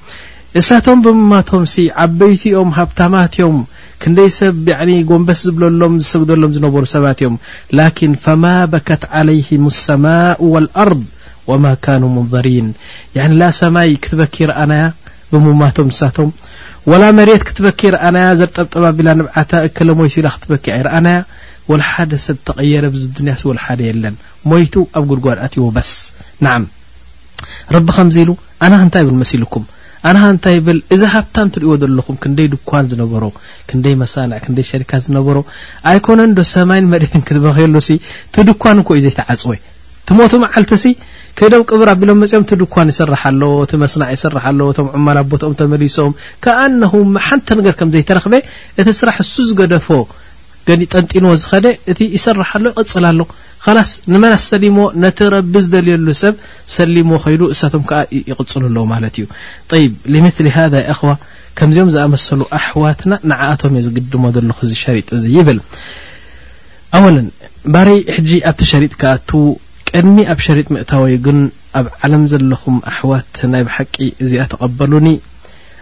እሳቶም 0.60 0.98
ብምማቶምሲ 1.06 1.76
ዓበይቲኦም 2.04 2.70
ሃብታማትዮም 2.78 3.58
ክንደይ 4.02 4.30
ሰብ 4.38 4.56
ጎንበስ 5.10 5.40
ዝብለሎም 5.48 5.94
ዝሰግደሎም 6.02 6.50
ዝነበሩ 6.56 6.84
ሰማት 6.94 7.18
እዮም 7.22 7.36
ላኪን 7.78 8.14
ፈማ 8.24 8.44
በከት 8.72 9.02
ዓለይهም 9.20 9.64
ሰማء 9.86 10.38
ዋልኣርض 10.54 11.02
ወማ 11.50 11.64
ካኑ 11.84 12.02
መንظሪን 12.16 12.68
ላ 13.40 13.50
ሰማይ 13.60 13.90
ክትበኪ 14.04 14.36
ይረኣናያ 14.44 14.84
ብሙማቶም 15.30 15.88
ንሳቶም 15.92 16.30
ወላ 16.90 17.04
መሬት 17.18 17.42
ክትበኪ 17.48 17.80
ይረኣናያ 17.88 18.26
ዘርጠብጠባ 18.40 18.84
ቢላ 18.98 19.08
ንብዓታ 19.20 19.52
እከለ 19.68 19.88
ሞይቱ 20.00 20.14
ኢላ 20.20 20.28
ክትበኪ 20.36 20.66
ይርኣናያ 20.80 21.20
ወላሓደ 21.70 22.12
ሰብ 22.26 22.36
ተቐየረ 22.48 22.84
ብዚ 22.94 23.04
ድንያ 23.16 23.32
ስ 23.40 23.46
ወል 23.50 23.60
ሓደ 23.64 23.80
የለን 23.88 24.16
ሞይቱ 24.50 24.74
ኣብ 24.98 25.04
ጉድጓድ 25.12 25.38
ኣትዎ 25.46 25.66
በስ 25.76 25.90
ንዓ 26.46 26.54
ረቢ 27.76 27.88
ከምዚ 27.96 28.16
ኢሉ 28.24 28.30
ኣና 28.64 28.74
እንታይ 28.84 29.04
ብን 29.06 29.16
መሲልኩም 29.22 29.64
ኣናሃ 30.08 30.24
እንታይ 30.32 30.54
ይብል 30.58 30.78
እዛ 30.94 31.02
ሃብታም 31.14 31.48
ትሪእይዎ 31.54 31.76
ዘለኹም 31.82 32.16
ክንደይ 32.22 32.46
ድኳን 32.54 32.88
ዝነበሮ 32.90 33.24
ክንደይ 33.68 33.94
መሳንዕ 34.02 34.38
ክንደይ 34.44 34.66
ሸሪካት 34.72 35.02
ዝነበሮ 35.06 35.36
ኣይኮነ 35.92 36.20
ዶ 36.38 36.42
ሰማይን 36.54 36.90
መደትንክትበክየሉሲ 36.92 37.90
ቲ 38.34 38.46
ድኳን 38.50 38.80
ኮእዩ 38.88 39.02
ዘይተዓፅወ 39.06 39.52
ትሞቱምዓልተ 40.08 40.72
ሲ 40.82 40.92
ከይዶም 41.38 41.62
ቅብር 41.70 41.88
ኣቢሎም 41.92 42.18
መፅኦም 42.22 42.44
እቲ 42.44 42.52
ድኳን 42.60 42.90
ይስርሓሎ 42.92 43.42
እቲ 43.64 43.72
መስናዕ 43.84 44.10
ይስራሓሎ 44.16 44.60
እቶም 44.72 44.86
ዑመላ 44.96 45.18
ኣቦትኦም 45.24 45.56
ተመሊሶም 45.60 46.12
ከኣ 46.44 46.60
ነሁ 46.82 46.92
ሓንተ 47.26 47.48
ነገር 47.60 47.74
ከም 47.80 47.88
ዘይተረኽበ 47.96 48.34
እቲ 48.82 48.86
ስራሕ 49.00 49.16
እሱ 49.24 49.34
ዝገደፎ 49.48 49.88
ገዲ 50.68 50.82
ጠንጢንዎ 50.92 51.32
ዝኸደ 51.42 51.66
እቲ 51.92 51.98
ይሰርሓ 52.16 52.50
ሎ 52.62 52.66
ይቕፅላ 52.72 53.06
ሎ 53.18 53.24
ላስ 53.76 53.90
ንመና 54.12 54.34
ሰሊሞ 54.50 54.76
ነቲ 55.02 55.18
ረቢ 55.34 55.54
ዝደልየሉ 55.64 56.06
ሰብ 56.22 56.34
ሰሊሞ 56.76 57.08
ኸይዱ 57.24 57.40
እሳቶም 57.54 57.82
ከዓ 57.90 58.00
ይቕፅሉ 58.30 58.62
ኣለዉ 58.70 58.84
ማለት 58.92 59.14
እዩ 59.20 59.24
ይብ 59.84 59.94
ልምስሊ 60.14 60.46
ሃ 60.56 60.64
እኽዋ 60.94 61.10
ከምዚኦም 61.58 61.90
ዝኣመሰሉ 61.94 62.40
ኣሕዋትና 62.58 63.12
ንዓኣቶም 63.30 63.74
እየ 63.78 63.82
ዝግድሞ 63.86 64.22
ዘለኹ 64.36 64.58
እዚ 64.66 64.72
ሸሪጥ 64.82 65.08
እዚ 65.18 65.24
ይብል 65.36 65.58
ኣወለን 66.96 67.28
ባረይ 67.74 68.00
ሕጂ 68.16 68.30
ኣብቲ 68.50 68.60
ሸሪጥ 68.72 68.92
ከኣቱዉ 69.02 69.46
ቅድሚ 69.90 70.16
ኣብ 70.32 70.38
ሸሪጥ 70.46 70.66
ምእታወይ 70.74 71.16
ግን 71.26 71.38
ኣብ 71.80 71.86
ዓለም 72.06 72.24
ዘለኹም 72.32 72.76
ኣሕዋት 72.92 73.34
ናይ 73.54 73.62
ብሓቂ 73.68 73.94
እዚኣ 74.24 74.44
ተቐበሉኒ 74.52 75.08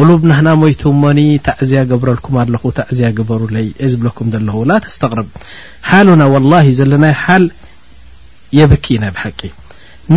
ቁሉብ 0.00 0.20
ናህና 0.28 0.48
ሞ 0.60 0.68
ሞኒ 1.02 1.18
ታዕዝያ 1.46 1.80
ገብረልኩም 1.90 2.34
ኣለኹ 2.42 2.62
ታዕዝያ 2.78 3.08
ግበሩ 3.18 3.40
ይ 3.56 3.66
የ 3.82 3.86
ዝብለኩም 3.92 4.28
ዘለ 4.34 4.48
ላ 4.70 4.78
ተስተቅርብ 4.84 5.28
ሓሉና 5.88 6.22
وላه 6.34 6.66
ዘለና 6.78 7.04
ሓል 7.22 7.44
የብኪ 8.58 8.86
ኢና 8.98 9.04
ብሓቂ 9.16 9.40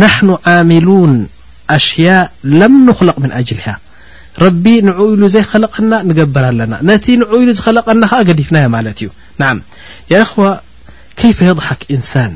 ናحኑ 0.02 0.28
ዓሚሉን 0.54 1.12
ኣሽያء 1.76 2.24
ለም 2.60 2.74
ንخለቕ 2.86 3.16
ምن 3.24 3.30
ኣጅሊሃ 3.40 3.66
ረቢ 4.44 4.64
ን 4.86 4.96
ኢሉ 5.08 5.22
ዘይኸለቀና 5.34 5.92
ንገብር 6.08 6.44
ኣለና 6.50 6.74
ነቲ 6.90 7.04
ን 7.20 7.28
ኢሉ 7.42 7.48
ዝኸለቀና 7.58 8.02
ከዓ 8.12 8.20
ገዲፍና 8.30 8.56
ማለት 8.76 8.98
እዩ 9.02 9.08
ን 9.42 9.58
ይخዋ 10.14 10.46
ከيፈ 11.20 11.38
የضሓክ 11.50 11.82
ኢንሳን 11.96 12.32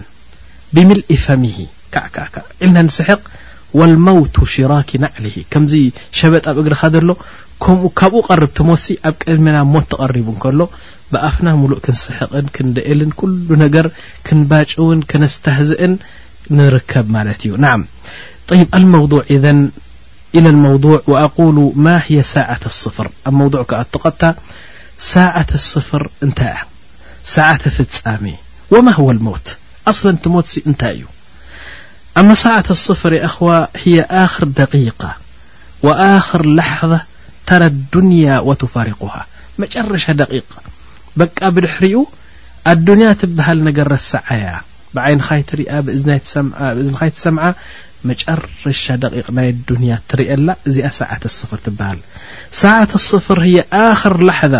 ብምልኢ 0.74 1.16
ፈምሂ 1.26 1.56
ካዓ 1.94 2.24
ልና 2.64 2.78
ስ 2.98 3.06
ولመውት 3.78 4.36
ሽራክ 4.52 4.90
ናዕሊሂ 5.02 5.34
ከምዚ 5.52 5.72
ሸበጥ 6.18 6.44
ኣብ 6.52 6.56
እግርኻ 6.62 6.80
ዘሎ 6.94 7.08
ከምኡ 7.64 7.82
ካብኡ 7.98 8.22
ቀርብ 8.28 8.50
ትሞሲ 8.58 8.86
ኣብ 9.08 9.14
ቅድሜና 9.22 9.56
ሞት 9.72 9.86
ተቐሪቡ 9.92 10.26
እ 10.36 10.40
ከሎ 10.44 10.60
ብኣፍና 11.12 11.48
ምሉእ 11.60 11.82
ክንስሕቕን 11.84 12.46
ክንደእልን 12.56 13.10
ኩሉ 13.20 13.48
ነገር 13.64 13.86
ክንባጭውን 14.26 15.00
ክነስተህዝእን 15.10 15.94
ንርከብ 16.56 17.06
ማለት 17.16 17.40
እዩ 17.46 17.52
ና 17.64 17.74
ይብ 18.60 18.70
መض 18.94 19.12
إ 20.38 20.40
መض 20.64 20.84
قሉ 21.38 21.56
ማ 21.86 21.94
ሳዓة 22.34 22.62
لስፍር 22.70 23.08
ኣብ 23.28 23.34
መض 23.40 23.54
ከዓ 23.70 23.80
ተቐታ 23.94 24.22
ሳዓة 25.12 25.50
ስፍር 25.72 26.04
እንታይ 26.26 26.56
ሳዓተ 27.34 27.62
ፍጻሚ 27.78 28.24
ማ 28.88 28.90
ሞት 29.28 29.46
ለ 30.06 30.10
ሞሲ 30.34 30.52
እንታይ 30.68 30.94
እዩ 30.98 31.06
ኣመ 32.18 32.30
ሳዓት 32.42 32.68
ስፍር 32.86 33.12
የخዋ 33.22 33.48
የ 33.94 33.98
ኣኽር 34.22 34.44
ደቂق 34.58 35.02
وኣኽር 35.86 36.42
ላሕظ 36.58 36.92
ታረ 37.48 37.62
ዱንያ 37.92 38.30
ወቱፋሪقሃ 38.48 39.14
መጨረሻ 39.62 40.04
ደቂቕ 40.20 40.50
በቃ 41.20 41.38
ብድሕሪኡ 41.54 42.00
ኣዱንያ 42.72 43.08
ትብሃል 43.20 43.58
ነገር 43.68 43.88
ረስዓ 43.96 44.24
ያ 44.44 44.48
ብዓይንኸይትሪአ 44.96 45.70
ብዝኸይትሰምዓ 45.86 47.44
መጨረሻ 48.10 48.84
ደቂቕ 49.04 49.26
ናይ 49.38 49.48
ዱንያ 49.68 49.94
ትርአ 50.10 50.28
ላ 50.46 50.50
እዚኣ 50.68 50.90
ሰዓት 51.00 51.24
ስፍር 51.38 51.58
ትብሃል 51.66 51.98
ሳዓት 52.62 52.92
ስፍር 53.10 53.40
የ 53.56 53.62
ኣኽር 53.86 54.16
ላሕظ 54.30 54.54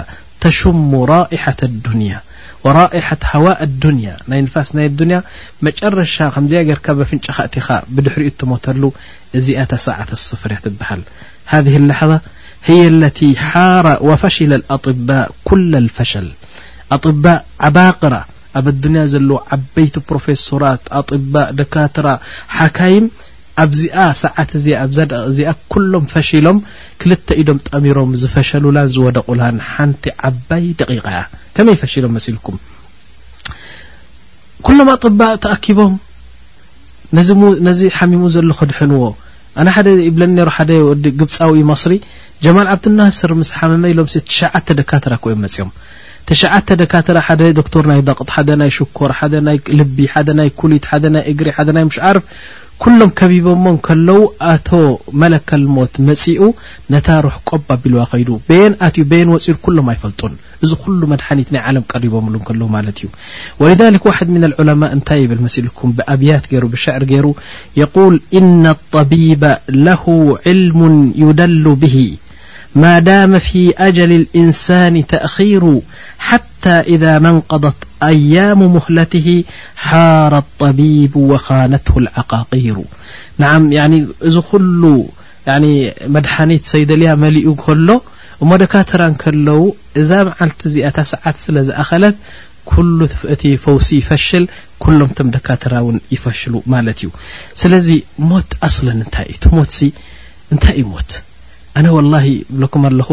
ተሽሙ 0.45 0.91
ራئحة 1.15 1.61
الዱንያ 1.71 2.15
وራائحة 2.65 3.17
هواء 3.35 3.59
الዱንያ 3.69 4.09
ናይ 4.31 4.41
ንፋስ 4.47 4.69
ናይ 4.79 4.87
لዱንያ 4.97 5.19
መጨረሻ 5.67 6.15
ከምዘገርካ 6.35 6.87
ፍنጨ 7.11 7.25
ካእቲኻ 7.37 7.69
ብድሕሪኡ 7.95 8.31
ትሞተሉ 8.41 8.83
እዚኣተ 9.39 9.73
ሰዓተ 9.87 10.11
ስፍርያ 10.29 10.57
ትበሃል 10.67 11.03
هذه 11.53 11.75
الላحظة 11.83 12.19
هي 12.69 12.81
الت 12.93 13.21
ر 13.85 13.87
وፈሽل 14.09 14.51
الأطباء 14.61 15.27
كل 15.49 15.71
الፈሸل 15.83 16.29
طب 17.05 17.25
ዓባقራ 17.69 18.15
ኣብ 18.59 18.67
الዱንያ 18.75 19.01
ዘለو 19.13 19.35
ዓበيቲ 19.55 19.95
ፕሮፌسራት 20.09 20.83
ኣطب 21.01 21.27
ደكራትራ 21.59 22.07
ሓካይ 22.57 22.95
ኣብዚኣ 23.63 23.99
ሰዓት 24.23 24.51
እዚ 24.59 24.67
ኣዚኣ 24.85 25.51
ኩሎም 25.73 26.05
ፈሽሎም 26.13 26.59
ክልተ 27.01 27.29
ኢዶም 27.43 27.59
ጣሚሮም 27.69 28.11
ዝፈሸሉላ 28.23 28.79
ዝወደቑላን 28.95 29.57
ሓንቲ 29.73 30.05
ዓባይ 30.29 30.65
ደቂቃ 30.81 31.07
እያ 31.15 31.23
ከመይ 31.57 31.77
ፈሽሎም 31.83 32.15
መሲልኩም 32.19 32.57
ኩሎም 34.67 34.91
ኣጥባእ 34.95 35.35
ተኣኪቦም 35.45 35.93
ነዚ 37.69 37.81
ሓሚሙ 37.99 38.23
ዘሎ 38.37 38.49
ኮ 38.59 38.63
ድሕንዎ 38.71 39.03
ኣነ 39.61 39.69
ሓደ 39.77 39.89
ብለሮ 40.17 40.51
ደ 40.57 40.73
ዲ 41.05 41.13
ግብፃዊ 41.21 41.59
መስሪ 41.71 41.93
ጀማል 42.45 42.69
ዓብዱናስር 42.75 43.31
ምስ 43.39 43.49
ሓመመ 43.61 43.85
ኢሎም 43.93 44.09
ሲ 44.13 44.17
ትሽዓተ 44.29 44.69
ደካትራ 44.81 45.15
ኮይ 45.25 45.35
መፅኦም 45.45 45.71
ትሽዓተ 46.29 46.69
ደካትራ 46.81 47.19
ሓደ 47.27 47.41
ዶክቶር 47.59 47.85
ናይ 47.91 48.01
ደቕጥ 48.09 48.29
ሓደ 48.35 48.51
ናይ 48.61 48.71
ሽኮር 48.77 49.13
ሓደ 49.19 49.35
ናይ 49.47 49.57
ልቢ 49.79 49.99
ሓደ 50.13 50.29
ናይ 50.39 50.49
ኩሊት 50.61 50.85
ሓደ 50.91 51.05
ናይ 51.15 51.25
እግሪ 51.33 51.49
ሓደ 51.57 51.69
ናይ 51.77 51.85
ሙሽዓርፍ 51.91 52.25
كሎም 52.85 53.11
ከቢቦሞ 53.19 53.67
ከለዉ 53.87 54.19
ኣቶ 54.53 54.69
መለك 55.23 55.51
لሞት 55.63 55.95
መፅኡ 56.09 56.39
ነታ 56.93 57.09
رح 57.27 57.35
ቆب 57.49 57.63
ኣቢلዋ 57.77 57.99
ኸይዱ 58.13 58.29
بየን 58.49 58.73
ኣትዩ 58.87 59.03
بየን 59.11 59.29
وፅر 59.35 59.57
كሎም 59.65 59.89
ኣይፈلጡን 59.93 60.33
እዚ 60.65 60.71
ኩل 60.85 61.01
መድحኒት 61.13 61.49
ናይ 61.55 61.63
عለም 61.69 61.85
ቀሪቦምሉ 61.93 62.35
ከلዉ 62.49 62.65
ማለት 62.77 62.97
እዩ 63.01 63.09
ولذلك 63.61 64.03
وحد 64.11 64.29
من 64.37 64.43
العلمء 64.51 64.91
እታይ 64.99 65.19
يብل 65.25 65.39
መسልكም 65.47 65.89
ብኣብያት 65.97 66.45
ገر 66.53 66.65
بشعر 66.73 67.03
ገይሩ 67.11 67.27
يقول 67.83 68.15
إن 68.39 68.63
الطبيب 68.77 69.43
له 69.89 70.05
علم 70.47 70.81
يደل 71.25 71.65
به 71.83 71.97
ما 72.83 72.95
دام 73.11 73.33
في 73.49 73.61
أجل 73.89 74.11
الإنسان 74.21 74.95
تأخيሩ 75.15 75.65
حتى 76.29 76.77
إذا 76.95 77.13
መنضት 77.27 77.79
ኣያሙ 78.09 78.59
ሙህለት 78.77 79.13
ሓረ 79.87 80.35
طቢቡ 80.61 81.15
ወካነትሁ 81.33 81.95
ዓቃቂሩ 82.23 82.77
ንዓም 83.43 83.65
እዚ 84.29 84.37
ኩሉ 84.51 84.83
መድሓኒት 86.15 86.65
ሰይደልያ 86.73 87.11
መሊኡ 87.25 87.49
ከሎ 87.65 87.89
እሞ 88.43 88.51
ደካትራን 88.63 89.15
ከለዉ 89.23 89.63
እዛ 90.01 90.11
መዓልቲ 90.29 90.61
እዚኣታ 90.71 90.99
ሰዓት 91.13 91.37
ስለ 91.47 91.57
ዝኣኸለት 91.69 92.17
ኩሉ 92.71 92.99
ቲ 93.41 93.53
ፈውሲ 93.65 93.89
ይፈሽል 94.01 94.45
ኩሎም 94.83 95.11
ቶም 95.17 95.29
ደካተራ 95.35 95.75
ውን 95.87 95.97
ይፈሽሉ 96.15 96.55
ማለት 96.75 96.99
እዩ 97.03 97.11
ስለዚ 97.61 97.89
ሞት 98.31 98.51
ኣስለን 98.69 98.99
እንታይ 99.05 99.29
እዩ 99.35 99.45
ሞትሲ 99.59 99.81
እንታይ 100.55 100.77
እዩ 100.81 100.85
ሞት 100.93 101.11
ኣነ 101.79 101.87
ወላሂ 101.99 102.27
ብለኩም 102.55 102.85
ኣለኹ 102.91 103.11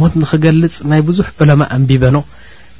ሞት 0.00 0.14
ንክገልፅ 0.22 0.74
ናይ 0.92 1.00
ብዙሕ 1.08 1.28
ዑለማ 1.42 1.62
ኣንቢበኖ 1.76 2.16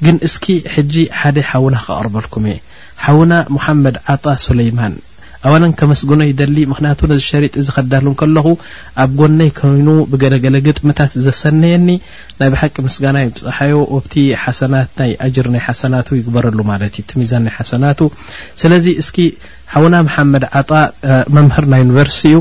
ግን 0.03 0.15
እስኪ 0.27 0.45
ሕጂ 0.75 0.93
ሓደ 1.19 1.37
ሓዉና 1.49 1.75
ካቕርበልኩም 1.87 2.45
እየ 2.51 2.57
ሓዉና 3.03 3.33
መሓመድ 3.55 3.95
ዓጣ 4.13 4.25
ስሌይማን 4.45 4.95
ኣዋነን 5.47 5.73
ከመስግኖ 5.79 6.21
ይደሊ 6.29 6.55
ምክንያቱ 6.71 6.99
ነዚ 7.09 7.21
ሸሪጥ 7.31 7.53
ዝኸዳሉን 7.65 8.15
ከለኹ 8.19 8.45
ኣብ 9.03 9.09
ጎነይ 9.19 9.49
ኮይኑ 9.57 9.87
ብገለገለ 10.11 10.55
ግጥምታት 10.67 11.11
ዘሰነየኒ 11.25 11.87
ናይ 12.39 12.49
ብሓቂ 12.53 12.75
ምስጋና 12.85 13.17
ይፀሓዮ 13.25 13.75
ወብቲ 13.95 14.13
ሓሰናት 14.43 14.89
ናይ 15.01 15.11
ኣጅር 15.25 15.49
ናይ 15.55 15.61
ሓሰናቱ 15.67 16.09
ይግበረሉ 16.19 16.57
ማለት 16.71 16.95
እዩ 16.99 17.05
ቲ 17.11 17.19
ሚዛን 17.21 17.43
ናይ 17.47 17.53
ሓሰናቱ 17.59 18.01
ስለዚ 18.63 18.87
እስኪ 19.03 19.19
ሓውና 19.73 19.95
መሓመድ 20.07 20.45
ዓጣ 20.61 20.71
መምህር 21.37 21.67
ናይ 21.73 21.83
ዩኒቨርስቲ 21.85 22.23
እዩ 22.31 22.39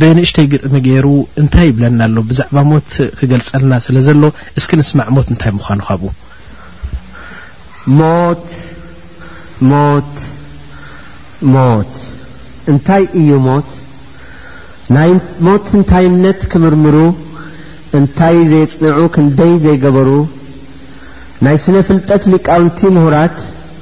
ብንእሽተይ 0.00 0.46
ግጥሚ 0.52 0.74
ገይሩ 0.86 1.06
እንታይ 1.40 1.66
ይብለና 1.70 2.00
ኣሎ 2.08 2.16
ብዛዕባ 2.30 2.56
ሞት 2.70 2.90
ክገልፀልና 3.18 3.72
ስለ 3.86 3.96
ዘሎ 4.06 4.22
እስኪ 4.58 4.70
ንስማዕ 4.80 5.06
ሞት 5.16 5.28
እንታይ 5.34 5.50
ምዃኑ 5.56 5.80
ካብኡ 5.86 6.10
ሞት 8.00 8.44
ሞት 9.70 10.12
ሞት 11.54 11.94
እንታይ 12.72 13.04
እዩ 13.20 13.30
ሞት 13.48 13.70
ናይ 14.96 15.10
ሞት 15.46 15.66
እንታይነት 15.78 16.40
ክምርምሩ 16.52 16.96
እንታይ 17.98 18.36
ዘየፅንዑ 18.52 18.98
ክንደይ 19.14 19.52
ዘይገበሩ 19.66 20.08
ናይ 21.44 21.56
ስነ 21.64 21.76
ፍልጠት 21.88 22.22
ሊቃውንቲ 22.34 22.80
ምሁራት 22.96 23.36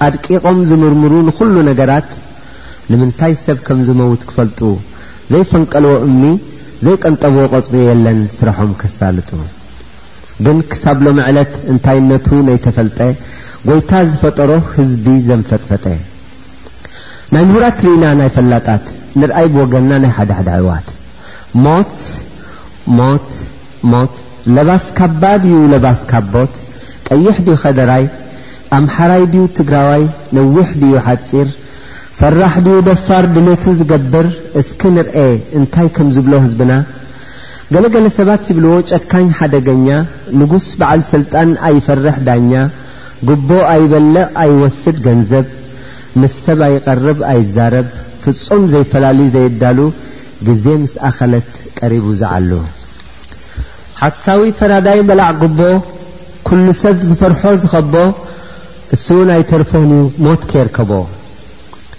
ኣድቂቖም 0.07 0.59
ዝምርምሩ 0.71 1.13
ንኩሉ 1.29 1.55
ነገራት 1.71 2.09
ንምንታይ 2.93 3.35
ሰብ 3.45 3.59
ከም 3.67 3.79
ዝመውት 3.87 4.23
ክፈልጡ 4.31 4.61
ዘይፈንቀልዎ 5.33 5.93
እምኒ 6.07 6.25
ዘይቀንጠብዎ 6.87 7.45
ቆፅቢ 7.55 7.75
የለን 7.89 8.19
ስራሖም 8.39 8.71
ክሳልጡ 8.81 9.31
ግን 10.45 10.59
ክሳብ 10.71 10.99
ሎም 11.07 11.19
ዕለት 11.29 11.53
እንታይነቱ 11.73 12.27
ነይተፈልጠ 12.49 12.99
ጎይታ 13.69 13.91
ዝፈጠሮ 14.11 14.51
ህዝቢ 14.75 15.07
ዘንፈጥፈጠ 15.29 15.87
ናይ 17.35 17.45
ምሁራት 17.51 17.77
ትልኢና 17.81 18.05
ናይ 18.21 18.31
ፈላጣት 18.37 18.85
ንርኣይ 19.21 19.47
ብወገንና 19.55 19.93
ናይ 20.05 20.13
ሓደ 20.19 20.31
ሓደ 20.39 20.49
ዓዋት 20.59 20.89
ሞት 21.67 21.97
ሞት 22.99 23.29
ሞት 23.93 24.15
ለባስ 24.57 24.85
ካባድዩ 24.99 25.55
ለባስ 25.73 26.01
ካቦት 26.11 26.55
ቀይሕ 27.09 27.35
ድዩ 27.47 27.55
ኸደራይ 27.65 28.05
ኣምሓራይ 28.79 29.25
ድዩ 29.33 29.45
ትግራዋይ 29.59 30.05
ነዊሕ 30.39 30.69
ድዩ 30.83 30.95
ሓፂር 31.07 31.49
ፈራሕ 32.19 32.53
ዱ 32.67 32.75
ደፋር 32.89 33.25
ድሌቱ 33.37 33.65
ዝገብር 33.79 34.27
እስኪ 34.61 34.81
ንርአ 34.97 35.17
እንታይ 35.59 35.89
ከም 35.97 36.09
ዝብሎ 36.17 36.33
ህዝብና 36.45 36.73
ገለገለ 37.75 38.07
ሰባት 38.17 38.45
ይብልዎ 38.51 38.75
ጨካኝ 38.93 39.27
ሓደገኛ 39.39 39.89
ንጉስ 40.41 40.67
በዓል 40.81 41.01
ስልጣን 41.13 41.51
ኣይፈርሕ 41.69 42.17
ዳኛ 42.29 42.53
ጉቦ 43.29 43.49
ኣይበልዕ 43.73 44.25
ኣይወስድ 44.43 44.97
ገንዘብ 45.07 45.47
ምስ 46.23 46.35
ሰብ 46.45 46.61
ኣይቐርብ 46.69 47.19
ኣይዛረብ 47.33 47.89
ፍጹም 48.25 48.63
ዘይፈላለዩ 48.75 49.27
ዘይዳሉ 49.37 49.79
ጊዜ 50.49 50.65
ምስ 50.85 50.95
ኣኸለት 51.09 51.51
ቀሪቡ 51.81 52.07
ዝዓሉ 52.21 52.51
ሓሳዊ 54.03 54.45
ፈራዳይ 54.61 55.01
በላዕ 55.11 55.31
ጉቦ 55.43 55.59
ኩሉ 56.49 56.67
ሰብ 56.85 56.97
ዝፈርሖ 57.11 57.43
ዝኸቦ 57.65 57.95
እስው 58.95 59.21
ኣይ 59.37 59.45
ቴለፎን 59.51 59.85
እዩ 59.97 60.03
ሞት 60.27 60.43
ከይርከቦ 60.51 60.91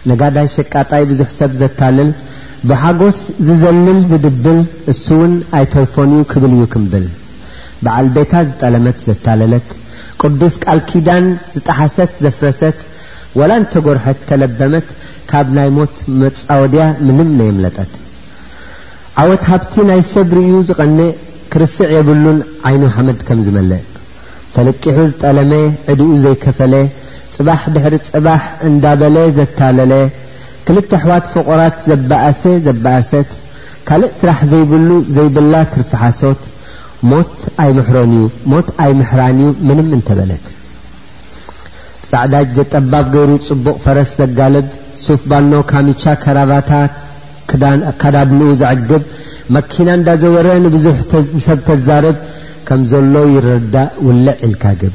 ነጋዳይ 0.09 0.47
ሸቃጣይ 0.55 1.03
ብዙሕ 1.11 1.29
ሰብ 1.39 1.51
ዘታልል 1.61 2.09
ብሓጐስ 2.69 3.19
ዝዘልል 3.47 3.99
ዝድብል 4.09 4.59
እሱውን 4.91 5.33
ኣይተልፎንኡ 5.57 6.21
ክብል 6.31 6.51
እዩ 6.55 6.63
ክምብል 6.73 7.05
በዓል 7.83 8.07
ቤታ 8.15 8.33
ዝጠለመት 8.47 8.97
ዘታለለት 9.07 9.67
ቅዱስ 10.23 10.53
ቃል 10.65 10.79
ኪዳን 10.89 11.25
ዝጣሓሰት 11.53 12.11
ዘፍረሰት 12.23 12.79
ወላ 13.39 13.51
እንተጐርሐት 13.61 14.19
ተለበመት 14.29 14.87
ካብ 15.29 15.47
ናይ 15.57 15.69
ሞት 15.77 15.95
መፃወድያ 16.21 16.83
ምንም 17.07 17.29
ነየምለጠት 17.39 17.93
ዓወት 19.21 19.43
ሃብቲ 19.51 19.73
ናይ 19.89 20.01
ሰብ 20.13 20.29
ርእዩ 20.37 20.55
ዝቐንእ 20.69 21.09
ክርስዕ 21.51 21.87
የብሉን 21.95 22.37
ዓይኑ 22.67 22.83
ሓመድ 22.95 23.19
ከም 23.27 23.39
ዝመልእ 23.45 23.83
ተለቂሑ 24.55 24.95
ዝጠለመ 25.11 25.51
ዕድኡ 25.91 26.09
ዘይከፈለ 26.23 26.73
ፅባሕ 27.35 27.61
ድሕሪ 27.75 27.95
ፅባሕ 28.09 28.43
እንዳ 28.67 28.85
በለ 28.99 29.15
ዘታለለ 29.37 29.93
ክልተ 30.67 30.91
ኣሕዋት 30.97 31.25
ፍቆራት 31.33 31.77
ዘባእሰ 31.89 32.41
ዘበእሰት 32.67 33.29
ካልእ 33.87 34.13
ስራሕ 34.19 34.39
ዘይብሉ 34.51 34.89
ዘይብላ 35.15 35.53
ትርፍሓሶት 35.73 36.41
ሞት 37.11 37.33
ኣይምሮን 37.63 38.13
እዩ 38.19 38.27
ሞት 38.51 38.67
ኣይ 38.83 38.91
ምሕራን 38.99 39.39
እዩ 39.43 39.49
ምንም 39.69 39.89
እንተበለት 39.97 40.45
ፃዕዳጅ 42.09 42.49
ዘጠባብ 42.59 43.05
ገይሩ 43.15 43.31
ፅቡቅ 43.49 43.75
ፈረስ 43.85 44.11
ዘጋልብ 44.21 44.67
ሱፍ 45.05 45.21
ባኖ 45.31 45.53
ካሚቻ 45.71 46.03
ከራባታ 46.23 46.71
ከዳድንኡ 48.01 48.49
ዘዓግብ 48.61 49.03
መኪና 49.55 49.87
እንዳዘወረ 49.99 50.47
ንብዙሕ 50.65 50.97
ሰብ 51.47 51.59
ተዛርብ 51.69 52.17
ከም 52.69 52.81
ዘሎ 52.93 53.15
ይረዳእ 53.33 53.91
ውልዕ 54.05 54.37
ኢልካግብ 54.47 54.93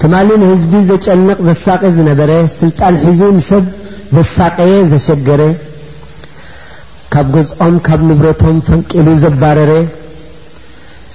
ትማሊ 0.00 0.28
ንህዝቢ 0.40 0.72
ዘጨንቕ 0.88 1.36
ዘሳቀ 1.48 1.82
ዝነበረ 1.96 2.32
ስልጣን 2.60 2.94
ሒዙ 3.04 3.20
ንሰብ 3.36 3.64
ዘሳቀየ 4.16 4.74
ዘሸገረ 4.92 5.42
ካብ 7.12 7.26
ጎዝኦም 7.34 7.74
ካብ 7.86 8.00
ንብረቶም 8.08 8.56
ፈንቂሉ 8.66 9.06
ዘባረረ 9.22 9.72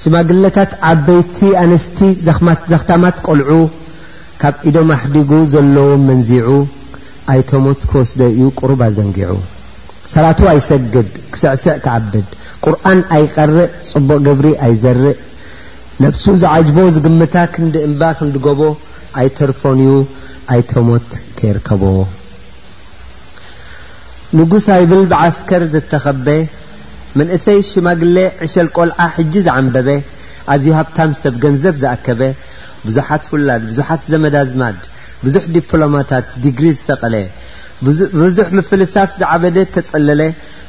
ሽማግለታት 0.02 0.72
ዓበይቲ 0.92 1.40
ኣንስቲ 1.64 1.98
ዘኽታማት 2.72 3.18
ቆልዑ 3.28 3.52
ካብ 4.44 4.56
ኢዶም 4.70 4.90
ኣሕዲጉ 4.98 5.32
ዘለዎ 5.54 5.90
መንዚዑ 6.10 6.50
ኣይቶሞት 7.34 7.82
ክወስደ 7.90 8.20
እዩ 8.34 8.42
ቁሩብ 8.60 8.80
ኣዘንጊዑ 8.88 9.34
ሰባቱ 10.14 10.40
ኣይሰግድ 10.54 11.10
ክስዕስዕ 11.34 11.76
ክዓብድ 11.84 12.26
ቁርን 12.64 13.00
ኣይቀርእ 13.18 13.62
ፅቡቅ 13.92 14.18
ግብሪ 14.28 14.48
ኣይዘርእ 14.66 15.16
ነብሱ 16.04 16.24
ዝዓጅቦ 16.42 16.78
ዝግምታ 16.96 17.36
ክንዲ 17.54 17.76
እምባ 17.88 18.02
ክንዲጎቦ 18.18 18.60
ኣይተርፎንዩ 19.22 19.90
ኣይቶሞት 20.54 21.10
ከይርከቦ 21.38 21.84
ንጉስ 24.40 24.66
ኣይብል 24.76 25.04
ብዓስከር 25.12 25.64
ዘተኸበ 25.74 26.28
መንእሰይ 27.20 27.60
ሽማግለ 27.72 28.16
ዕሸል 28.46 28.68
ቆልዓ 28.78 29.00
ሕጂ 29.16 29.34
ዝዓንበበ 29.48 29.90
ኣዝዩ 30.54 30.68
ሃብታም 30.80 31.12
ሰብ 31.22 31.36
ገንዘብ 31.44 31.76
ዝኣከበ 31.84 32.22
ብዙሓት 32.86 33.24
ሁላድ 33.32 33.64
ብዙሓት 33.70 34.02
ዘመዳዝማድ 34.14 34.80
ብዙሕ 35.26 35.44
ዲፕሎማታት 35.58 36.28
ዲግሪ 36.46 36.66
ዝሰቐለ 36.80 37.16
ብብዙሕ 37.86 38.48
ምፍልሳፍ 38.58 39.12
ዝዓበደ 39.22 39.58
ተጸለለ 39.76 40.22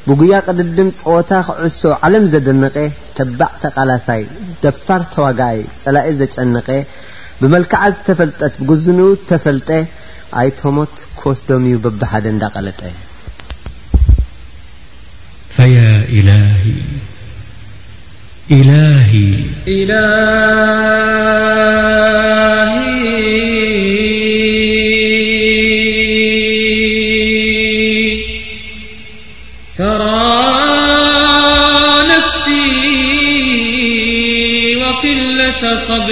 ብጉያ 0.08 0.36
ቅድድም 0.48 0.88
ፀወታ 1.00 1.30
ክዕሶ 1.48 1.82
ዓለም 2.06 2.24
ዘደንቀ 2.32 2.76
ተባዕ 3.16 3.50
ተቓላሳይ 3.64 4.22
ደፋር 4.62 5.02
ተዋጋይ 5.14 5.58
ፀላእ 5.82 6.08
ዘጨንቀ 6.20 6.68
ብመልክዓዝ 7.40 7.94
ተፈልጠት 8.08 8.54
ብጉዝኑ 8.62 9.00
ተፈልጠ 9.30 9.70
ኣይቶሞት 10.42 10.96
ኮስ 11.20 11.40
ዶምዩ 11.48 11.74
በብሓደ 11.84 12.24
እንዳቀለጠ 12.34 12.80
ፈ 15.54 15.68
ኢ 19.72 19.86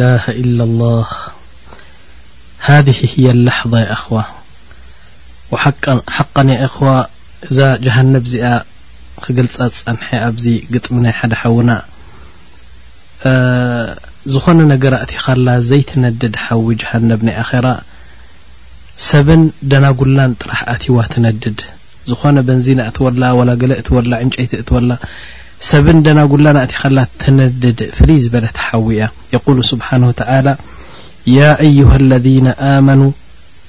ላ 0.00 0.04
ኢ 0.40 0.42
ላ 0.58 0.84
ሃذ 2.66 2.86
የ 3.24 3.32
ላሕظ 3.46 3.72
ያ 3.82 3.88
እኽዋ 3.96 4.16
ሓቃን 6.16 6.48
የኢኽዋ 6.54 6.90
እዛ 7.48 7.58
ጀሃነብ 7.84 8.24
እዚኣ 8.28 8.48
ክግልጻ 9.24 9.56
ጸንሐ 9.80 10.08
ኣብዚ 10.28 10.46
ግጥሚ 10.74 10.96
ናይ 11.04 11.14
ሓደ 11.18 11.32
ሓውና 11.40 11.70
ዝኾነ 14.32 14.58
ነገራእቲ 14.72 15.12
ኻላ 15.24 15.48
ዘይትነድድ 15.70 16.34
ሓዊ 16.44 16.66
ጀሃነብ 16.82 17.20
ናይ 17.28 17.36
ኣኼራ 17.44 17.66
ሰብን 19.10 19.42
ደናጉላን 19.72 20.34
ጥራሕ 20.42 20.60
ኣትዋ 20.74 20.98
ትነድድ 21.14 21.60
ዝኾነ 22.10 22.36
በንዚና 22.48 22.80
እትወላ 22.90 23.22
ወላ 23.40 23.50
ገለ 23.62 23.72
እትወላ 23.82 24.12
ዕንጨይቲ 24.24 24.52
እትወላ 24.64 24.90
سብ 25.60 25.84
دناجل 26.04 26.46
እت 26.56 26.72
خل 26.80 26.98
تنድድ 27.18 27.80
ፍلي 27.96 28.18
ዝበل 28.20 28.48
تحو 28.48 28.90
ያ 28.90 29.08
يقول 29.32 29.64
سبحنه 29.64 30.08
وتعلى 30.08 30.56
يا 31.26 31.60
أيها 31.60 31.96
الذين 31.96 32.46
آمنوا 32.46 33.10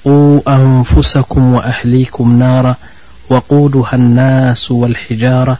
قو 0.04 0.38
أنفسكم 0.38 1.54
وأهليكم 1.54 2.38
نار 2.38 2.74
وقودها 3.30 3.90
الناس 3.94 4.70
والحجارة 4.70 5.58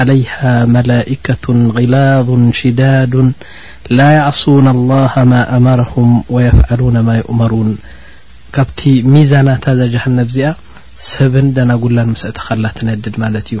عليها 0.00 0.64
ملائكة 0.64 1.44
غلاظ 1.76 2.28
شዳاد 2.52 3.32
لا 3.90 4.10
يعصون 4.10 4.68
الله 4.68 5.12
ما 5.16 5.56
أمرهم 5.56 6.22
ويفعلون 6.30 6.96
ما 7.00 7.16
يؤمرون 7.16 7.78
ካبቲ 8.54 8.80
مዛنታ 9.14 9.64
ز 9.78 9.80
جهنب 9.94 10.28
ዚአ 10.36 10.52
سብ 11.12 11.32
دناجل 11.56 11.96
مسأቲ 12.12 12.36
خل 12.46 12.66
تنድድ 12.78 13.14
مت 13.22 13.36
እዩ 13.52 13.60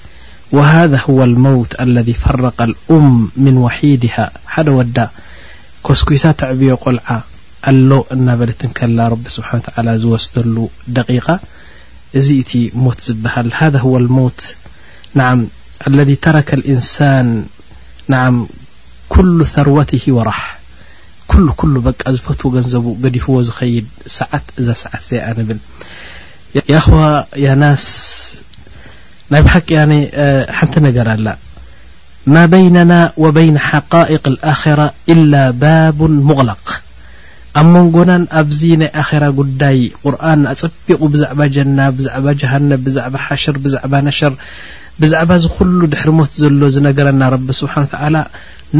وهذ 0.51 0.99
هو 1.09 1.23
الموት 1.23 1.79
الذ 1.81 2.13
فرق 2.13 2.61
الأም 2.67 3.29
من 3.37 3.55
وሒድه 3.63 4.15
ሓደ 4.53 4.67
ወዳ 4.77 4.97
ኮስኩሳ 5.87 6.23
ተዕብዮ 6.41 6.71
ቆልዓ 6.85 7.07
ኣሎ 7.71 7.89
እናበለት 8.15 8.61
ከላ 8.77 8.99
ብ 9.21 9.31
ስብሓ 9.35 9.49
ዝወስደሉ 10.01 10.55
ደቂق 10.97 11.27
እዚ 12.19 12.27
እቲ 12.43 12.51
ሞት 12.83 12.99
ዝብሃል 13.07 13.47
هذ 13.59 13.73
هو 13.85 13.93
ሞት 14.17 14.39
ذ 15.99 16.17
ተك 16.25 16.49
ንሳ 16.75 16.97
كل 19.15 19.37
ثርወ 19.53 19.79
وራح 20.17 20.41
كل 21.31 21.47
كل 21.61 21.73
በቃ 21.87 22.01
ዝፈትዎ 22.17 22.47
ገንዘቡ 22.57 22.85
ገዲፍዎ 23.03 23.35
ዝኸይድ 23.47 23.87
ሰዓት 24.19 24.45
እዛ 24.59 24.67
ሰዓት 24.83 25.03
ዘ 25.09 25.19
ብል 25.47 25.59
ናይ 29.33 29.41
ብ 29.45 29.49
ሓቂ 29.55 29.69
ሓንቲ 30.59 30.75
ነገር 30.87 31.07
ኣላ 31.15 31.27
ማ 32.33 32.41
በይነና 32.51 32.93
ወበይና 33.23 33.57
ሓቃئቅ 33.69 34.23
ኣخራ 34.53 34.81
إላ 35.13 35.33
ባብ 35.61 35.99
ሙቕለق 36.29 36.65
ኣብ 37.59 37.67
መንጎናን 37.75 38.23
ኣብዚ 38.39 38.59
ናይ 38.81 38.89
ኣኼራ 39.01 39.23
ጉዳይ 39.39 39.79
ቁርን 40.03 40.41
ኣጸቢቑ 40.51 40.99
ብዛዕባ 41.13 41.39
ጀና 41.55 41.79
ብዛዕባ 41.97 42.25
ጀሃነብ 42.41 42.81
ብዛዕባ 42.87 43.15
ሓሽር 43.27 43.55
ብዛዕባ 43.63 43.93
ነሽር 44.07 44.33
ብዛዕባ 45.01 45.29
እዚ 45.39 45.45
ኩሉ 45.57 45.79
ድሕሪ 45.93 46.09
ሞት 46.19 46.33
ዘሎ 46.41 46.61
ዝነገረና 46.75 47.21
ረቢ 47.35 47.47
ስብሓን 47.61 47.87
ታዓ 47.93 48.05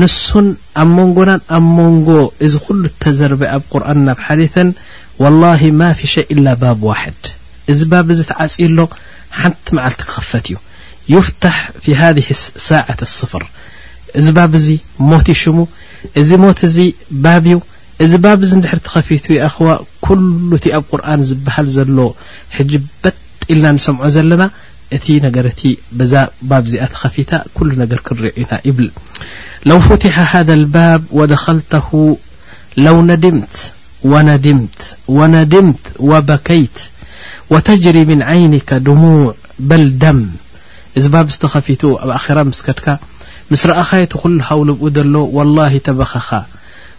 ንሱን 0.02 0.48
ኣብ 0.84 0.90
መንጎናን 0.98 1.42
ኣብ 1.58 1.66
መንጎ 1.78 2.10
እዚ 2.48 2.54
ኩሉ 2.66 2.84
ተዘርበ 3.06 3.42
ኣብ 3.56 3.64
ቁርን 3.74 4.00
ናብ 4.10 4.20
ሓሊثን 4.28 4.70
ወلላ 5.24 5.46
ማ 5.80 5.90
ፊ 6.00 6.12
ሸ 6.14 6.26
إላ 6.36 6.48
ባብ 6.64 6.82
ዋሕድ 6.90 7.22
እዚ 7.74 7.80
ባብ 7.94 8.08
እዚ 8.16 8.22
ትዓፅዩ 8.32 8.68
ሎ 8.78 8.88
ሓንቲ 9.40 9.68
መዓልቲ 9.78 10.02
ክኸፈት 10.10 10.46
እዩ 10.52 10.58
ይፍታሕ 11.14 11.60
ፊ 11.84 11.94
ሃذ 12.00 12.18
ሳዓት 12.70 13.02
ስፍር 13.18 13.44
እዚ 14.20 14.28
ባብ 14.38 14.54
እዚ 14.60 14.68
ሞት 15.10 15.28
ይሽሙ 15.34 15.58
እዚ 16.22 16.30
ሞት 16.44 16.60
እዚ 16.70 16.78
ባብ 17.26 17.44
እዩ 17.50 17.56
እዚ 18.04 18.14
ባብ 18.26 18.40
ዚ 18.50 18.52
ንድሕር 18.60 18.80
ተኸፊቱ 18.88 19.26
የአኸዋ 19.38 19.70
ኩሉ 20.06 20.28
እቲ 20.58 20.66
ኣብ 20.78 20.84
ቁርን 20.92 21.22
ዝበሃል 21.30 21.68
ዘሎ 21.76 21.98
ሕጅ 22.58 22.72
በጥኢልና 23.04 23.66
ንሰምዖ 23.78 24.06
ዘለና 24.16 24.44
እቲ 24.98 25.06
ነገርቲ 25.26 25.62
በዛ 25.98 26.14
ባብ 26.52 26.64
እዚኣ 26.70 26.86
ተኸፊታ 26.94 27.34
ኩሉ 27.58 27.70
ነገር 27.84 28.00
ክርዑ 28.08 28.26
ኢና 28.44 28.52
ይብል 28.70 28.88
ለው 29.70 29.80
ፍትሓ 29.90 30.16
ሃذ 30.32 30.50
ባብ 30.76 31.02
ወደኸልተሁ 31.20 31.90
ለው 32.86 32.98
ነድምት 33.12 33.56
ወነድምት 34.14 34.82
ወነድምት 35.20 35.84
ወበከይት 36.12 36.76
وتجري 37.52 38.06
من 38.06 38.24
عينك 38.24 38.74
دموع 38.74 39.34
بل 39.60 39.98
دم 39.98 40.28
إز 40.98 41.08
بب 41.08 41.30
ستخفيت 41.30 41.82
آخرة 41.86 42.44
مسكتك 42.44 42.98
مس 43.52 43.66
رأخي 43.68 44.06
تخل 44.06 44.42
هولبق 44.42 44.88
دل 44.88 45.16
والله 45.16 45.78
تبخخ 45.78 46.36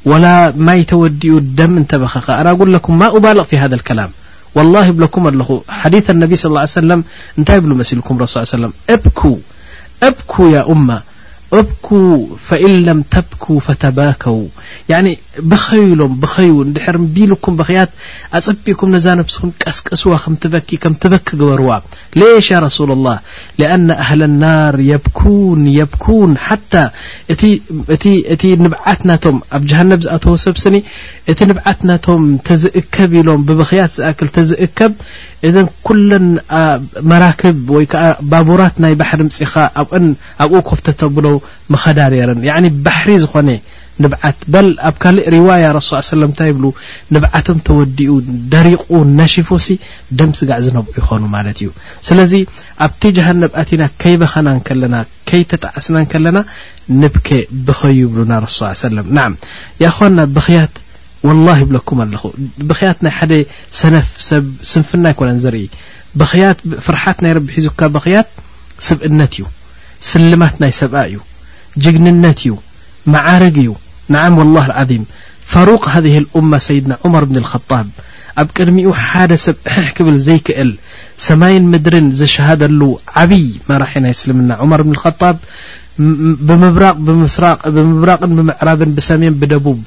ولا 0.05 0.53
ما 0.57 0.75
يتودኡ 0.83 1.39
دم 1.59 1.79
نتبخخ 1.79 2.31
أناقل 2.31 2.73
لكم 2.73 2.99
ما 2.99 3.17
أبالغ 3.17 3.45
في 3.45 3.59
هذا 3.59 3.75
الكلام 3.75 4.11
والله 4.55 4.91
بلكم 4.91 5.29
ال 5.29 5.61
حديث 5.69 6.11
النبي 6.11 6.37
صلى 6.37 6.53
اه 6.53 6.59
عليه 6.59 6.63
وسلم 6.63 7.05
نتይ 7.39 7.53
بلو 7.61 7.75
مسلكم 7.75 8.19
رس 8.19 8.37
عليه 8.37 8.49
وسلم 8.49 8.73
بك 8.89 9.27
بك 10.03 10.65
እብኩ 11.61 11.89
ፈኢለም 12.47 13.01
ተብኩ 13.13 13.45
ፈተባከው 13.67 14.39
በኸዩ 15.51 15.83
ኢሎም 15.93 16.13
በኸዩ 16.23 16.53
ንድሕር 16.69 16.97
ቢልኩም 17.15 17.55
በኽያት 17.59 17.91
ኣፅቢኩም 18.39 18.91
ነዛ 18.95 19.07
ነስኹም 19.19 19.51
ቀስቀስዋ 19.63 20.13
ከም 20.23 20.35
ትበኪ 20.43 20.71
ከም 20.83 20.95
ትበኪ 21.03 21.29
ግበርዋ 21.41 21.71
ሌሽ 22.21 22.49
ያ 22.55 22.59
ረሱላ 22.67 22.91
الላه 22.99 23.17
ሊኣና 23.61 23.89
ኣህል 24.05 24.21
ናር 24.43 24.77
የብኩን 24.91 25.63
የብኩን 25.79 26.33
ሓታ 26.47 26.73
እቲ 28.35 28.43
ንብዓት 28.67 29.01
ናቶም 29.11 29.39
ኣብ 29.59 29.63
ጀሃነብ 29.71 30.01
ዝኣተዉ 30.07 30.35
ሰብስኒ 30.47 30.77
እቲ 31.35 31.41
ንብዓት 31.51 31.81
ናቶም 31.91 32.25
ተዝእከብ 32.51 33.11
ኢሎም 33.21 33.43
ብበኽያት 33.51 33.93
ዝኣክል 33.99 34.29
ተዝእከብ 34.39 34.93
እዘን 35.49 35.69
ኩለ 35.87 36.11
መራክብ 37.11 37.57
ወይ 37.77 37.85
ከዓ 37.95 38.03
ባቡራት 38.33 38.77
ናይ 38.85 38.93
ባሕሪ 39.01 39.21
ምፅኻ 39.31 39.55
ኣብ 39.83 39.89
ኣብኡ 40.45 40.59
ኮፍተተብሎው 40.71 41.37
መኸዳ 41.73 41.99
ኔረን 42.15 42.41
ባሕሪ 42.87 43.11
ዝኾነ 43.23 43.51
ንብዓት 44.03 44.39
በል 44.53 44.69
ኣብ 44.89 44.95
ካሊእ 45.03 45.25
ሪዋያ 45.35 45.65
ስሱ 45.87 45.95
ሰለም 46.15 46.29
እንታይ 46.31 46.49
ይብሉ 46.51 46.65
ንብዓቶም 47.15 47.59
ተወዲኡ 47.67 48.13
ደሪቁ 48.53 48.87
ነሽፉ 49.19 49.49
ሲ 49.65 49.69
ደም 50.19 50.31
ስጋዕ 50.39 50.59
ዝነብዑ 50.67 50.93
ይኮኑ 51.01 51.23
ማለት 51.35 51.59
እዩ 51.63 51.71
ስለዚ 52.09 52.33
ኣብቲ 52.87 53.03
ጃሃንነብኣቲና 53.17 53.85
ከይበኸናን 54.03 54.61
ከለና 54.69 54.95
ከይተጣዓስናን 55.31 56.07
ከለና 56.13 56.39
ንብኬ 57.03 57.29
ብኸዩ 57.67 57.99
ይብሉና 58.07 58.33
ርሱ 58.45 58.59
ሰለም 58.83 59.09
ናዓ 59.19 59.29
የ 59.85 59.91
ኮና 59.97 60.19
ብክያት 60.39 60.75
ወላ 61.29 61.49
ይብለኩም 61.63 61.99
ኣለኹ 62.05 62.23
ብኽያት 62.71 63.01
ናይ 63.07 63.13
ሓደ 63.19 63.33
ሰነፍ 63.81 64.09
ሰብ 64.29 64.47
ስንፍና 64.71 65.05
ይኮነ 65.15 65.31
ዘርኢ 65.45 65.67
ትፍርሓት 66.23 67.19
ናይ 67.27 67.35
ረቢ 67.37 67.49
ሒዙካ 67.59 67.81
ብክያት 67.97 68.31
ስብእነት 68.89 69.35
እዩ 69.39 69.45
ስልማት 70.11 70.55
ናይ 70.63 70.73
ሰብኣ 70.81 71.01
እዩ 71.11 71.19
ጅግንነት 71.85 72.39
እዩ 72.45 72.55
مዓርግ 73.15 73.57
እዩ 73.65 73.69
نዓ 74.15 74.23
والله 74.39 74.65
العظم 74.71 75.03
فሩق 75.53 75.83
هذه 75.95 76.15
الأم 76.23 76.51
ሰይድና 76.67 76.93
عمር 77.05 77.23
ብن 77.31 77.37
الخطب 77.43 77.87
ኣብ 78.41 78.49
ቅድሚኡ 78.57 78.89
ሓደ 79.09 79.31
ሰብ 79.45 79.57
ح 79.75 79.87
ክብል 79.97 80.17
ዘይክእል 80.27 80.71
ሰمይን 81.27 81.65
ምድርን 81.73 82.07
ዝሸهደሉ 82.19 82.81
ዓብይ 83.23 83.47
መራሒ 83.69 83.93
ናይ 84.05 84.15
سልምና 84.23 84.51
ር 84.81 84.83
ብن 84.87 84.93
الخጣ 84.97 85.23
ብምብራቕን 86.49 88.35
ምዕرብን 88.51 88.93
ብሰሜን 88.99 89.35
ብደቡብ 89.41 89.81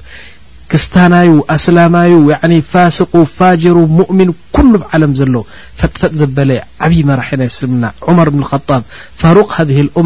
ክስታናي 0.72 1.32
ኣسላማي 1.56 2.60
ፋስق 2.72 3.14
ፋجሩ 3.38 3.76
مؤምኑ 4.00 4.30
كل 4.56 4.72
ዓለم 4.92 5.12
ዘሎ 5.20 5.36
ፈጥፈጥ 5.80 6.14
ዘበለ 6.22 6.50
ዓብይ 6.86 7.02
መራሒ 7.10 7.30
ናይ 7.42 7.50
سልمና 7.60 7.84
ር 8.26 8.28
ብ 8.36 8.36
اخጣ 8.46 8.70
فሩق 9.22 9.54
ذه 9.72 9.78
اأ 9.98 10.02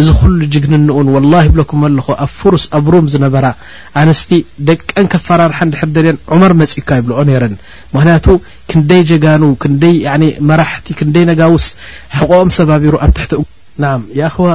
እዚ 0.00 0.08
ኩሉ 0.20 0.38
ጅግንንኡን 0.54 1.08
ወላ 1.14 1.34
ብለኩም 1.54 1.82
ኣለኹ 1.88 2.06
ኣብ 2.24 2.30
ፍሩስ 2.38 2.64
ኣብ 2.76 2.86
ሩም 2.92 3.06
ዝነበራ 3.12 3.46
ኣንስቲ 4.00 4.30
ደቀን 4.68 5.06
ከፈራርሓ 5.12 5.58
ድሕር 5.72 5.90
ደርአን 5.96 6.16
ዑመር 6.34 6.52
መፂካ 6.62 6.88
ይብልኦ 7.00 7.18
ነረን 7.28 7.54
ምክንያቱ 7.94 8.26
ክንደይ 8.70 9.02
ጀጋኑ 9.10 9.42
ክንደይ 9.64 9.94
መራሕቲ 10.48 10.88
ክንደይ 11.00 11.24
ነጋውስ 11.32 11.66
ሕቕኦም 12.18 12.50
ሰባቢሩ 12.58 12.94
ኣብ 13.04 13.12
ትሕቲ 13.18 13.32
ናዓ 13.84 13.94
ያኽዋ 14.20 14.48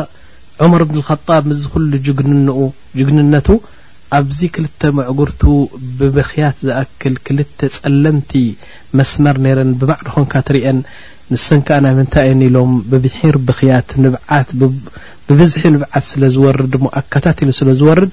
ዑመር 0.65 0.81
እብን 0.85 0.99
ከጣብ 1.09 1.43
ምዝ 1.51 1.61
ኩሉ 1.75 1.91
ግንኡ 2.19 2.57
ጅግንነቱ 2.99 3.47
ኣብዚ 4.19 4.39
ክልተ 4.55 4.81
መዕጉርቱ 4.97 5.41
ብብኽያት 5.97 6.55
ዝኣክል 6.67 7.15
ክልተ 7.25 7.59
ጸለምቲ 7.77 8.31
መስመር 8.99 9.35
ነይረን 9.45 9.71
ብባዕድ 9.81 10.07
ኾንካ 10.15 10.33
ትርአን 10.47 10.77
ንስን 11.33 11.59
ከዓ 11.65 11.77
ናይ 11.85 11.93
ምንታይ 11.97 12.27
እየን 12.27 12.41
ኢሎም 12.47 12.71
ብብሒር 12.91 13.35
ብኽያት 13.47 13.89
ንብዓት 14.03 14.49
ብ 14.59 14.67
ብብዝሒ 15.29 15.61
ንብዓት 15.73 16.05
ስለ 16.11 16.21
ዝወርድ 16.35 16.73
ሞ 16.83 16.87
ኣከታትሉ 16.99 17.49
ስለ 17.57 17.69
ዝወርድ 17.79 18.11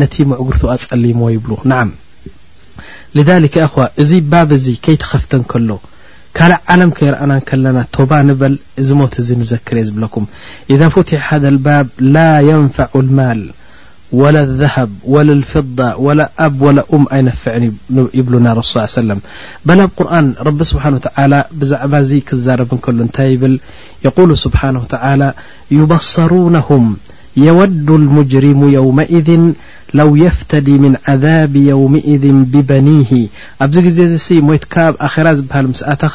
ነቲ 0.00 0.14
መዕጉርቱ 0.30 0.62
ኣጸሊሞዎ 0.74 1.28
ይብሉ 1.34 1.52
ንዓም 1.70 1.90
ልሊክ 3.16 3.54
እኹዋ 3.66 3.82
እዙ 4.02 4.10
ባብ 4.32 4.48
እዙይ 4.56 4.76
ከይተኸፍተን 4.84 5.42
ከሎ 5.50 5.70
ካልእ 6.38 6.60
ዓለም 6.72 6.90
ከይረአናን 6.98 7.40
ከለና 7.48 7.78
ቶባ 7.96 8.10
ንበል 8.28 8.54
እዚ 8.82 8.88
ሞት 9.00 9.14
እዙ 9.22 9.28
ንዘክር 9.42 9.76
እየ 9.78 9.86
ዝብለኩም 9.88 10.26
ኢዛ 10.74 10.80
ፉቲሒ 10.96 11.18
ሃደልባብ 11.28 11.86
ላ 12.16 12.26
የንፋዑ 12.48 12.94
ልማል 13.06 13.40
ولا 14.12 14.42
الذهب 14.42 14.90
ولا 15.04 15.32
الفضة 15.32 15.96
ولا 15.96 16.30
أب 16.38 16.62
ولا 16.62 16.84
أم 16.94 17.06
ኣينفعن 17.12 17.72
يبلና 18.14 18.48
رس 18.58 18.68
ص 18.74 18.76
ى 18.82 18.84
ي 18.88 19.00
سلم 19.00 19.18
بل 19.68 19.78
ብ 19.86 19.90
قرن 19.98 20.26
رب 20.48 20.60
سبحانه 20.72 20.96
وتعلى 20.98 21.38
بዛعባ 21.60 21.92
ዚ 22.08 22.12
ክزربن 22.28 22.78
كل 22.84 22.96
نታ 23.08 23.20
يብل 23.32 23.54
يقول 24.06 24.30
سبحنه 24.46 24.78
وتعلى 24.84 25.28
يبصرونهم 25.78 26.84
የወዱ 27.44 27.88
الሙጅሪሙ 28.00 28.60
يውመئذ 28.76 29.28
ለው 29.98 30.08
يፍተዲ 30.22 30.68
ምن 30.84 30.94
ዓذብ 31.10 31.52
የውምذ 31.68 32.24
ብበኒሂ 32.52 33.10
ኣብዚ 33.64 33.76
ግዜ 33.86 33.98
ዚሲ 34.12 34.26
ሞትካ 34.48 34.74
ብ 34.92 34.96
ኣራ 35.08 35.26
ዝበሃል 35.38 35.66
ምስኣተኻ 35.72 36.14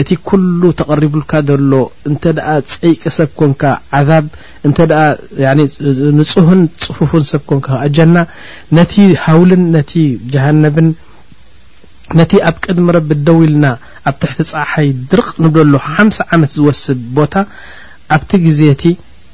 እቲ 0.00 0.08
ኩሉ 0.28 0.60
ተቐሪቡልካ 0.80 1.32
ዘሎ 1.48 1.72
እንተ 2.10 2.22
ደኣ 2.38 2.48
ፀይቂ 2.74 3.02
ሰብ 3.18 3.30
ኮንካ 3.40 3.62
ዓዛብ 3.98 4.26
እንተ 4.68 4.78
ንጹህን 6.18 6.62
ፅፉፍን 6.84 7.24
ሰብ 7.32 7.42
ኮንካ 7.50 7.68
ኣጀና 7.86 8.16
ነቲ 8.78 8.94
ሃውልን 9.24 9.64
ነቲ 9.76 9.92
ጀሃነብን 10.34 10.88
ነቲ 12.20 12.32
ኣብ 12.50 12.56
ቅድሚ 12.66 12.86
ረቢ 12.98 13.10
ደው 13.26 13.38
ኢልና 13.48 13.66
ኣብ 14.08 14.14
ትሕቲ 14.22 14.48
ፀሓይ 14.54 14.88
ድርቕ 15.10 15.28
ንብደ 15.44 15.58
ሎ 15.72 15.78
ሓምሳ 15.92 16.18
ዓመት 16.34 16.52
ዝወስድ 16.58 17.02
ቦታ 17.18 17.34
ኣብቲ 18.16 18.30
ግዜእቲ 18.46 18.84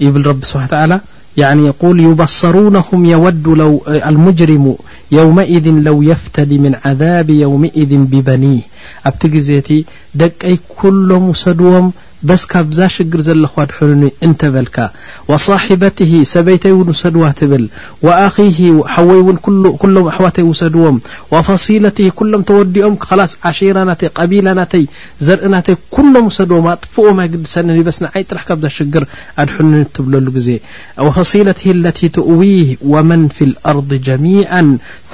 ابل 0.02 0.26
رب 0.26 0.44
سبحا 0.44 0.66
تعالى 0.66 1.00
يعني 1.36 1.66
يقول 1.66 2.00
يبصرونهم 2.00 3.04
يود 3.04 3.48
المجرم 3.88 4.76
يومئذ 5.12 5.68
لو 5.82 6.02
يفتد 6.02 6.52
من 6.52 6.76
عذاب 6.84 7.30
يومئذ 7.30 7.96
ببنيه 7.96 8.60
ابت 9.06 9.26
جزيت 9.26 9.68
دي 10.14 10.28
كلم 10.82 11.28
وسدوم 11.28 11.92
በስ 12.28 12.42
ካብዛ 12.50 12.78
ሽግር 12.94 13.20
ዘለخ 13.28 13.54
ኣድحኒ 13.62 14.02
እንተ 14.26 14.40
በልካ 14.54 14.76
وصحبته 15.30 16.12
ሰበይተይ 16.32 16.72
ውን 16.76 16.88
ውሰድዋ 16.92 17.24
ትብል 17.38 17.64
وኣخ 18.06 18.36
حወይ 18.94 19.20
ውን 19.26 19.38
ኩሎም 19.82 20.06
ኣحዋተይ 20.12 20.44
وሰድዎም 20.50 20.96
وፈصلት 21.32 21.96
كሎም 22.18 22.42
ተወዲኦም 22.48 22.94
ስ 23.32 23.34
ሺራና 23.58 23.90
ቢላ 24.30 24.46
ናተይ 24.60 24.84
ዘርእናተይ 25.26 25.76
كሎም 25.94 26.14
وሰድዎም 26.28 26.66
ጥفኦ 26.82 27.06
ይግድሰኒ 27.26 27.78
በስ 27.88 27.98
ዓይ 28.12 28.24
ጥራح 28.30 28.44
ካብዛ 28.50 28.66
ሽግር 28.78 29.04
ኣድحኒ 29.44 29.72
ትብለሉ 29.94 30.26
ግዜ 30.38 30.48
وፈصلት 31.06 31.60
الت 31.74 31.98
ትقዊه 32.16 32.68
وመن 32.92 33.20
في 33.36 33.42
الأርض 33.50 33.90
جሚعا 34.08 34.62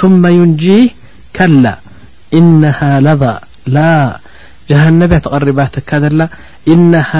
ثم 0.00 0.22
يንጂه 0.40 0.82
ض 3.76 3.78
جሃنብያ 4.70 5.18
ተቐሪባ 5.26 5.60
ትካ 5.76 5.90
ዘላ 6.04 6.20
إنه 6.72 7.10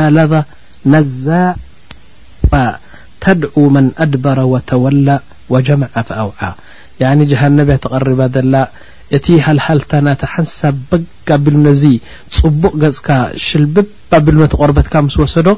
ነዛ 0.95 1.24
ተድع 3.24 3.55
መن 3.74 3.86
أድበر 4.05 4.38
وተወل 4.53 5.09
وጀمع 5.53 5.93
فأውع 6.09 6.40
جሃنብያ 7.30 7.76
ተቐሪባ 7.84 8.20
ዘላ 8.36 8.55
እቲ 9.16 9.26
ሃልሃልታ 9.47 9.90
ና 10.07 10.11
ሓንሳብ 10.34 10.76
በ 10.90 11.36
ቢሉዚ 11.45 11.82
ፅቡቅ 12.38 12.72
ገጽካ 12.82 13.09
ሽልብ 13.47 13.76
ቢሉቆርበትካ 14.26 14.95
ስ 15.14 15.18
ወሰዶ 15.22 15.49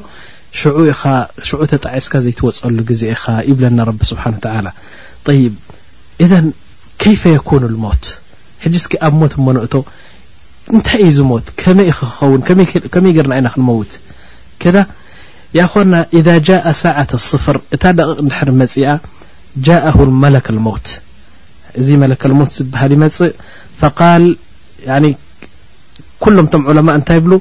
ሽዑ 1.47 1.59
ተጣዒስካ 1.71 2.13
ዘይወፀሉ 2.25 2.77
ዜ 3.01 3.05
ኻ 3.21 3.35
ብለና 3.59 3.79
ر 3.89 3.93
ስብሓ 4.11 4.23
يፈ 7.13 7.29
لሞት 7.73 8.05
ስ 8.83 8.87
ኣብ 9.07 9.13
ሞት 9.21 9.33
ሞ 9.45 9.51
ነእ 9.55 9.63
እንታይ 10.73 11.01
እዩ 11.07 11.11
ዝሞት 11.17 11.47
ከመይ 11.61 11.89
ክኸውን 11.97 12.41
ከመይ 12.93 13.11
ገርና 13.17 13.33
ይና 13.39 13.47
ክንመውት 13.55 13.91
ከዳ 14.61 14.77
ያ 15.57 15.61
ኮና 15.73 15.93
إذ 16.17 16.27
ጃء 16.47 16.65
ሳዓة 16.83 17.11
ስፍር 17.29 17.57
እታ 17.75 17.83
ደቂቕ 17.97 18.17
ድሕር 18.29 18.49
መፅኣ 18.61 18.85
ጃእ 19.65 19.85
ው 19.99 20.07
መለክ 20.23 20.47
ሞውት 20.65 20.87
እዚ 21.79 21.87
መለክ 22.03 22.23
ሞት 22.39 22.51
ዝበሃል 22.57 22.91
ይመፅእ 22.95 23.31
ፈቃል 23.81 24.23
ኩሎም 26.23 26.47
ቶም 26.51 26.61
ዑለማ 26.71 26.87
እንታይ 26.99 27.17
ይብሉ 27.19 27.33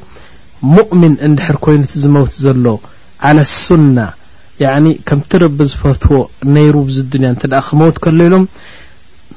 ሙእምን 0.75 1.15
ንድሕር 1.33 1.57
ኮይኑቲ 1.65 1.93
ዝመውት 2.05 2.33
ዘሎ 2.45 2.65
ዓላى 3.29 3.45
ሱና 3.65 3.99
ከምቲ 5.09 5.31
ረቢ 5.43 5.59
ዝፈትዎ 5.71 6.19
ነይሩብ 6.57 6.89
ድንያ 7.13 7.29
እንተ 7.35 7.43
ክመውት 7.69 7.97
ከሎ 8.05 8.19
ኢሎም 8.29 8.45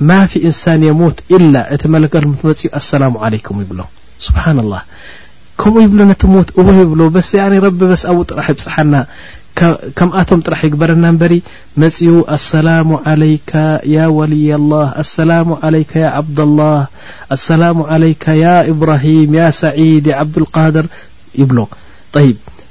ማا 0.06 0.26
في 0.26 0.46
إنሳان 0.46 0.82
يموت 0.90 1.20
إلا 1.32 1.62
ت 1.76 1.84
መك 1.94 2.14
ፅ 2.40 2.76
السلام 2.82 3.14
عليك 3.24 3.48
يብሎ 3.62 3.80
سبحان 4.28 4.58
الله 4.64 4.82
كم 5.62 5.74
يብሎ 5.86 6.00
ነ 6.12 6.14
ይብل 6.84 7.00
رب 7.68 7.78
ብ 7.80 7.96
ራح 8.40 8.48
يبፅحና 8.54 8.94
كምኣቶም 9.98 10.40
ጥራح 10.46 10.62
يجበረና 10.68 11.06
በر 11.22 11.34
مፅ 11.84 11.98
السلام 12.38 12.90
عليك 13.08 13.52
ي 13.96 13.98
ولي 14.20 14.50
الله 14.60 14.86
لسلم 15.00 15.50
عليك 15.64 15.94
عبد 16.18 16.40
الله 16.48 16.80
لسلم 17.32 17.78
عليك 17.92 18.24
ي 18.28 18.46
إبرهيم 18.72 19.30
ي 19.42 19.52
سعيد 19.62 20.06
عبدالقدر 20.20 20.86
ይብሎ 21.42 21.58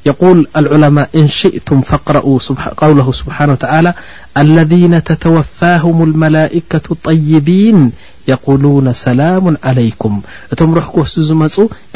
يقول 0.07 0.47
العلماء 0.57 1.09
إن 1.15 1.29
شئتم 1.29 1.81
فقرأا 1.81 2.39
قوله 2.77 3.13
سبحانه 3.13 3.53
و 3.53 3.57
تعالى 3.57 3.95
الذين 4.39 5.05
تتوفاهم 5.05 6.03
الملائكة 6.05 6.81
الطيبين 6.91 7.93
يقولون 8.29 8.93
سلام 8.93 9.57
عليكم 9.65 10.21
تم 10.57 10.75
روحك 10.75 10.99
وس 10.99 11.21
زمو 11.21 11.47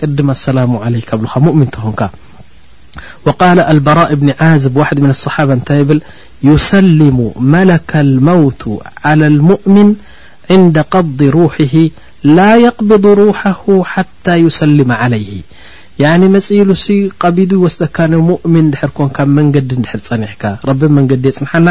قدم 0.02 0.30
السلام 0.30 0.76
عليك 0.76 1.14
بل 1.14 1.26
مؤمن 1.36 1.70
تخنك 1.70 2.10
وقال 3.26 3.60
البراء 3.60 4.14
بن 4.14 4.34
عازب 4.40 4.76
واحد 4.76 5.00
من 5.00 5.10
الصحابة 5.10 5.54
نت 5.54 5.72
بل 5.72 6.00
يسلم 6.42 7.32
ملك 7.36 7.96
الموت 7.96 8.80
على 9.04 9.26
المؤمن 9.26 9.94
عند 10.50 10.78
قبض 10.78 11.22
روحه 11.22 11.88
لا 12.24 12.56
يقبض 12.56 13.06
روحه 13.06 13.82
حتى 13.84 14.36
يسلم 14.36 14.92
عليه 14.92 15.40
يعن 16.04 16.22
መፅ 16.34 16.48
ሉሲ 16.68 16.86
قቢዱ 17.22 17.50
ወስدካ 17.64 17.96
ؤምን 18.46 18.66
ድر 18.74 18.84
ኮንካ 18.98 19.18
መንገዲ 19.38 19.68
ድر 19.84 19.98
ጸኒሕካ 20.06 20.44
ረቢ 20.68 20.80
መንገዲ 20.98 21.24
የፅንሐና 21.30 21.68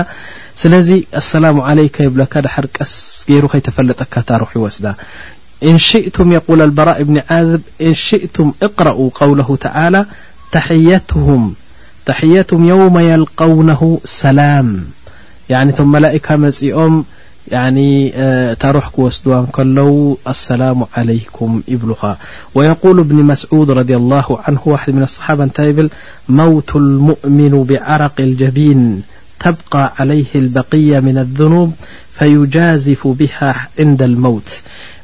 ስለዚ 0.61 0.89
ኣسላሙ 1.21 1.55
عليካ 1.69 1.95
የብሎካ 2.05 2.33
ዳር 2.45 2.65
ቀስ 2.75 2.91
ገይሩ 3.29 3.43
ከይተፈለጠካታ 3.53 4.29
رح 4.43 4.51
ወስዳ 4.65 4.85
እሽእቱም 5.71 6.27
يقل 6.37 6.61
በرء 6.77 6.99
ብኒ 7.07 7.17
ዓذብ 7.37 7.61
ሽእቱም 8.07 8.47
اقረأ 8.67 8.97
قውه 9.19 9.49
ى 9.85 9.97
ታحيትهም 12.11 12.61
يوم 12.73 12.95
يلقውن 13.11 13.69
ሰላም 14.21 14.67
ቶ 15.77 15.81
ካ 16.27 16.37
ኦም 16.83 16.93
يعني 17.51 18.11
ترحك 18.55 18.99
وسدا 18.99 19.47
كلو 19.51 20.17
السلام 20.27 20.83
عليكم 20.97 21.61
بل 21.67 21.95
ويقول 22.55 23.03
بن 23.03 23.15
مسعود 23.15 23.71
رضي 23.71 23.95
الله 23.95 24.39
عنه 24.47 24.59
واحد 24.65 24.93
من 24.95 25.03
الصحابة 25.03 25.45
نتبل 25.45 25.89
موت 26.29 26.75
المؤمن 26.75 27.63
بعرق 27.63 28.11
الجبين 28.19 29.03
تبقى 29.39 29.93
عليه 29.99 30.25
البقية 30.35 30.99
من 30.99 31.17
الذنوب 31.17 31.73
فيجازف 32.19 33.07
بها 33.07 33.67
عند 33.79 34.01
الموت 34.01 34.61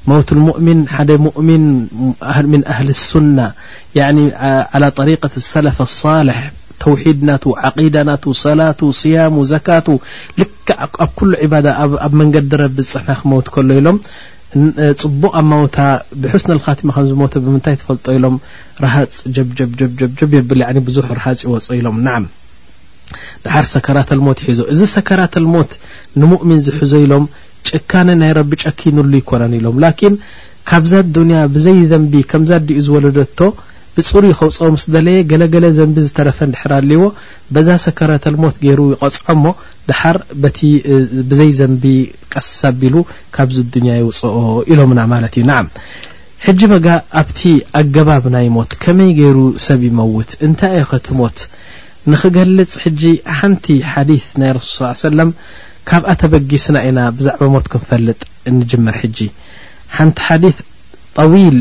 موت 0.07 0.31
المؤمن 0.31 0.87
ح 0.89 1.01
مؤمن 1.01 1.87
من 2.43 2.63
أهل 2.67 2.89
السنة 2.89 3.51
يني 3.95 4.33
على 4.73 4.91
طريقة 4.91 5.29
السلف 5.37 5.81
الصالح 5.81 6.51
ተውድ 6.85 7.19
ናቱ 7.27 7.43
ዓዳ 7.67 7.95
ናቱ 8.09 8.23
ሰላቱ 8.45 8.79
ስያሙ 9.01 9.35
ዘካቱ 9.51 9.87
ልካ 10.41 10.67
ኣብ 11.05 11.11
ኩሉ 11.19 11.31
ባዳ 11.53 11.67
ኣብ 12.05 12.13
መንገዲ 12.21 12.51
ረቢ 12.61 12.77
ዝፅና 12.91 13.09
ክመውት 13.19 13.47
ከሎ 13.55 13.69
ኢሎም 13.79 13.97
ፅቡቅ 15.03 15.31
ኣ 15.39 15.41
ማውታ 15.51 15.77
ብሕስነካቲማ 16.23 16.89
ከዝሞ 16.97 17.23
ብምታይ 17.45 17.75
ተፈልጦ 17.81 18.05
ኢሎም 18.17 18.35
ረሃፅ 18.83 19.15
ጀብ 20.19 20.33
የብል 20.35 20.61
ብዙሕ 20.89 21.07
ረሃፅ 21.19 21.41
ይወፅ 21.47 21.67
ኢሎም 21.79 21.97
ንዓ 22.07 22.15
ድሓር 23.45 23.65
ሰከራተል 23.73 24.21
ሞት 24.27 24.37
ይሒዞ 24.43 24.61
እዚ 24.73 24.79
ሰከራተል 24.95 25.45
ሞት 25.55 25.71
ንምእሚን 26.21 26.61
ዝሕዞ 26.67 26.93
ኢሎም 27.05 27.25
ጭካነ 27.67 28.07
ናይ 28.21 28.31
ረቢ 28.39 28.51
ጨኪንሉ 28.65 29.11
ይኮነን 29.21 29.53
ኢሎም 29.59 29.75
ላኪን 29.83 30.15
ካብዛ 30.69 30.93
ዱንያ 31.15 31.35
ብዘይ 31.55 31.79
ዘንቢ 31.93 32.13
ከምዛ 32.31 32.51
ዲኡ 32.67 32.77
ዝወለደቶ 32.87 33.39
ፍፁሩ 33.97 34.23
ኸውፅኦ 34.39 34.67
ምስ 34.75 34.83
ደለየ 34.93 35.19
ገለገለ 35.31 35.65
ዘንቢ 35.77 35.97
ዝተረፈ 36.05 36.39
ንድሕር 36.49 36.71
ኣልይዎ 36.77 37.03
በዛ 37.55 37.67
ሰከረተል 37.83 38.35
ሞት 38.43 38.55
ገይሩ 38.63 38.79
ይቐፅዖ 38.93 39.27
ሞ 39.43 39.53
ድሓር 39.89 40.17
ቲ 40.57 40.71
ብዘይ 41.29 41.51
ዘንቢ 41.59 41.83
ቀስስ 42.33 42.57
ኣቢሉ 42.71 42.95
ካብዚ 43.37 43.57
ድያ 43.75 43.93
ይውፅኦ 44.01 44.35
ኢሎምና 44.73 44.99
ማለት 45.13 45.33
እዩ 45.37 45.45
ናዓም 45.51 45.67
ሕጂ 46.47 46.61
በጋ 46.73 46.87
ኣብቲ 47.21 47.39
ኣገባብ 47.81 48.23
ናይ 48.35 48.47
ሞት 48.57 48.71
ከመይ 48.83 49.11
ገይሩ 49.21 49.37
ሰብ 49.67 49.81
ይመውት 49.89 50.31
እንታይ 50.47 50.73
ይ 50.79 50.83
ኸቲ 50.91 51.07
ሞት 51.21 51.37
ንክገልፅ 52.11 52.73
ሕጂ 52.83 53.03
ሓንቲ 53.39 53.65
ሓዲ 53.91 54.09
ናይ 54.41 54.51
ረሱል 54.57 54.83
ስላ 54.83 54.93
ሰለም 55.07 55.29
ካብኣ 55.89 56.09
ተበጊስና 56.23 56.77
ኢና 56.89 56.99
ብዛዕባ 57.19 57.45
ሞት 57.55 57.65
ክንፈልጥ 57.75 58.21
እንጅምር 58.49 58.95
ሕጂ 59.03 59.17
ሓንቲ 59.97 60.19
ሓዲ 60.27 60.43
ጠዊል 61.17 61.57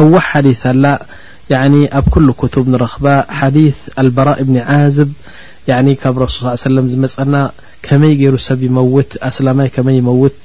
ነዋሕ 0.00 0.24
ሓዲ 0.34 0.48
ኣላ 0.72 0.84
يعن 1.50 1.88
أب 1.92 2.04
كل 2.10 2.32
كتب 2.32 2.68
نرخب 2.68 3.22
حديث 3.28 3.74
البراء 3.98 4.42
بن 4.42 4.56
عازب 4.56 5.12
ن 5.68 5.92
رسل 6.06 6.38
صل 6.40 6.52
ي 6.52 6.56
سلم 6.56 7.08
منا 7.26 7.50
كمي 7.82 8.06
ير 8.22 8.36
سب 8.36 8.62
يموت 8.62 9.16
أسلم 9.16 9.66
كم 9.66 9.88
يموت 9.88 10.38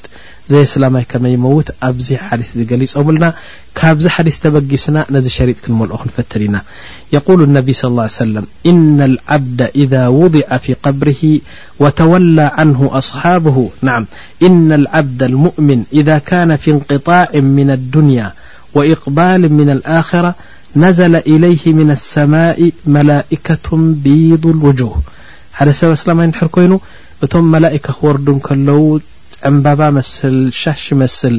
زي 0.49 0.65
سلمي 0.65 1.03
كم 1.09 1.25
يموت 1.25 1.71
ز 1.97 2.13
حدث 2.13 2.49
لم 2.57 3.11
لن 3.11 3.33
كبز 3.75 4.07
حدث 4.07 4.39
تبجسنا 4.39 5.05
نذ 5.09 5.27
شريط 5.27 5.55
كنمل 5.65 5.89
نفتل 6.07 6.51
نا 6.51 6.61
يقول 7.13 7.41
النب 7.43 7.71
صى 7.71 7.87
الله 7.87 8.01
عي 8.01 8.05
وسلم 8.07 8.45
إن 8.65 9.01
العبد 9.01 9.61
إذا 9.75 10.07
وضع 10.07 10.57
في 10.57 10.73
قبره 10.83 11.39
وتولى 11.79 12.51
عنه 12.53 12.89
أصحابه 12.93 13.69
ن 13.83 14.05
إن 14.43 14.71
العبد 14.71 15.23
المؤمن 15.23 15.83
إذا 15.93 16.17
كان 16.17 16.55
في 16.55 16.71
انقطاع 16.71 17.27
من 17.35 17.71
الدنيا 17.71 18.31
وإقبال 18.75 19.53
من 19.53 19.69
الآخرة 19.69 20.35
ነዘለ 20.83 21.15
إለይه 21.31 21.63
ምن 21.77 21.89
الሰማء 21.97 22.59
መላئከة 22.95 23.65
ቢض 24.03 24.45
وجه 24.67 24.93
ሓደ 25.57 25.69
ሰብ 25.79 25.91
ስላማ 26.01 26.19
ድሕር 26.35 26.47
ኮይኑ 26.55 26.71
እቶም 27.25 27.45
መላئካ 27.55 27.85
ክወርዱ 27.99 28.27
ከለው 28.47 28.81
ዕንባባ 29.49 29.81
መስ 29.97 30.09
ሻሽ 30.61 30.83
መስል 31.01 31.35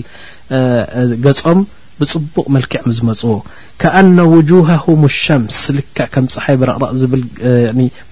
ገጾም 1.24 1.58
ብፅቡቕ 1.98 2.46
መልክዐ 2.56 2.78
ዝመፅዎ 2.98 3.34
ከኣن 3.80 4.16
وجههም 4.34 5.00
الሸምስ 5.10 5.60
ልክዕ 5.76 6.06
ከም 6.14 6.24
ፀሓይ 6.34 6.56
ብረቕቕ 6.62 6.92
ዝብል 7.02 7.22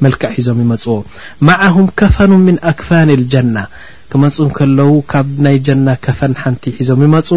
መልክዕ 0.05 0.31
ሒዞም 0.37 0.59
ይመፅዎ 0.65 0.95
ማዓهም 1.49 1.87
ከፈኑ 2.01 2.31
ምن 2.47 2.57
ኣክፋን 2.73 3.09
اልጀና 3.17 3.57
ክመፁ 4.17 4.37
ከለው 4.57 4.91
ካብ 5.11 5.29
ናይ 5.45 5.57
ጀና 5.67 5.89
ከፈን 6.05 6.35
ሓንቲ 6.41 6.65
ሒዞም 6.77 7.01
ይመፁ 7.05 7.29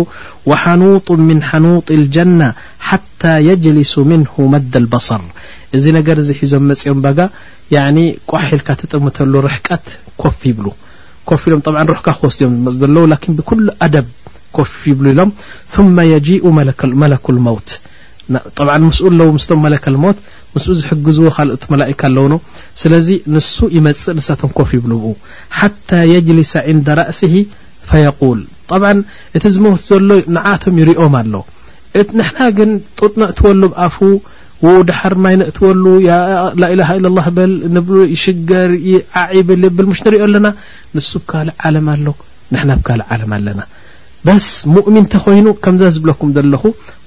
وሓኑጡ 0.50 1.08
ምن 1.30 1.40
ሓኑጢ 1.50 1.88
الጀና 2.00 2.42
ሓታى 2.88 3.32
የجሊሱ 3.48 3.94
ምن 4.12 4.22
መደ 4.54 4.74
لበصር 4.84 5.22
እዚ 5.78 5.86
ነገር 5.98 6.18
እዚ 6.24 6.30
ሒዞም 6.42 6.66
መፅኦም 6.72 7.00
ባጋ 7.06 7.20
ቋሒልካ 8.32 8.68
ትጠምተሉ 8.82 9.34
ርሕቀት 9.48 9.86
ኮፍ 10.22 10.40
ይብሉ 10.50 10.68
ኮፍ 11.32 11.42
ኢሎም 11.48 11.64
طብ 11.68 11.76
ሩሕካ 11.92 12.08
ክወስ 12.20 12.38
ዮም 12.44 12.54
መፅ 12.68 12.76
ዘለው 12.84 13.06
ን 13.14 13.34
ብኩل 13.40 13.66
ኣደብ 13.86 14.08
ኮፍ 14.58 14.74
ይብሉ 14.92 15.06
ኢሎም 15.16 15.32
ثመ 15.76 15.96
የጂኡ 16.14 16.44
መለክ 16.60 17.26
መውት 17.48 17.70
طብ 18.58 18.70
ምስኡ 18.88 19.04
ኣለው 19.12 19.28
ምስቶም 19.36 19.60
መለክሞት 19.66 20.18
ምስኡ 20.54 20.72
ዝሕግዝዎ 20.80 21.28
ካልኦቲ 21.36 21.62
መላእካ 21.74 22.02
ኣለው 22.10 22.26
ኖ 22.34 22.38
ስለዚ 22.82 23.08
ንሱ 23.34 23.54
ይመፅእ 23.78 24.14
ንሳቶም 24.18 24.52
ኮፍ 24.58 24.70
ይብሉ 24.78 24.92
ኡ 25.08 25.12
ሓታ 25.60 25.90
የጅሊሰ 26.14 26.54
ንደ 26.80 26.88
ራእሲሂ 27.00 27.34
ፈየቁል 27.92 28.42
طብ 28.72 28.84
እቲ 29.38 29.44
ዝሞት 29.56 29.82
ዘሎ 29.90 30.10
ንዓቶም 30.38 30.76
ይርኦም 30.84 31.16
ኣሎ 31.22 31.34
ንሕና 32.20 32.40
ግን 32.58 32.72
ጡጥነእትወሉ 33.00 33.62
ብኣፉ 33.74 33.98
ወድሓር 34.66 35.14
ማይ 35.24 35.36
ነእትወሉ 35.42 35.86
ላላ 36.62 36.82
ኢ 36.92 37.32
በል 37.38 37.54
ንብ 37.76 37.90
ሽገር 38.24 38.72
ዓዒብል 39.24 39.64
የብል 39.70 39.88
ምሽ 39.92 40.00
ንሪኦ 40.08 40.22
ኣለና 40.30 40.48
ንሱ 40.98 41.10
ብካልእ 41.24 41.56
ዓለም 41.70 41.88
ኣሎ 41.96 42.06
ንሕና 42.56 42.72
ብካልእ 42.82 43.08
ዓለም 43.16 43.32
ኣለና 43.38 43.60
በስ 44.28 44.46
ሙእምን 44.76 45.06
ተ 45.12 45.16
ኾይኑ 45.24 45.48
ከምዛ 45.64 45.84
ዝብለኩም 45.96 46.30
ዘለኹ 46.36 46.64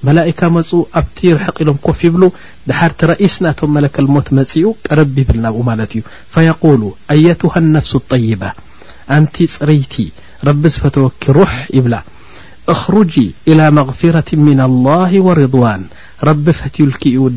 መላئካ 0.07 0.39
መፁ 0.53 0.69
ኣብቲ 0.99 1.17
ርሕቕ 1.37 1.55
ኢሎም 1.63 1.77
ኮፍ 1.85 1.99
ይብሉ 2.05 2.23
ድሓር 2.69 2.91
ቲ 2.99 3.09
ረئስናቶም 3.11 3.71
መለከልሞት 3.77 4.27
መጽኡ 4.37 4.69
ቀረብ 4.85 5.15
ይብል 5.21 5.37
ናብኡ 5.43 5.59
ማለት 5.69 5.91
እዩ 5.97 6.01
فየقሉ 6.35 6.81
ኣየቱሃ 7.15 7.53
لነፍሱ 7.65 7.91
طይባ 8.13 8.41
ኣንቲ 9.17 9.35
ፅረይቲ 9.55 9.95
ረቢ 10.49 10.63
ዝፈተወኪ 10.75 11.23
ሩሕ 11.37 11.53
ይብላ 11.77 11.95
ኣخርጂ 12.75 13.13
إላى 13.49 13.67
መغፊራት 13.79 14.29
ምና 14.47 14.59
لله 14.73 15.11
ورضዋን 15.27 15.81
ረቢ 16.29 16.45
ፈትዩልክ 16.61 17.03
ኡ 17.25 17.29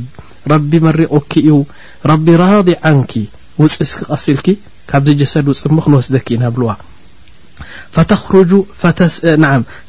ረቢ 0.55 0.71
መሪቑክ 0.89 1.31
እዩ 1.43 1.51
ረቢ 2.13 2.27
ራض 2.45 2.69
ዓንኪ 2.95 3.13
ውፅስክቐስልኪ 3.63 4.49
ካብዚ 4.91 5.17
ጀሰድ 5.23 5.47
ውፅ 5.53 5.63
ምኽንወስደኪ 5.77 6.27
ኢና 6.39 6.45
ብልዋ 6.55 6.71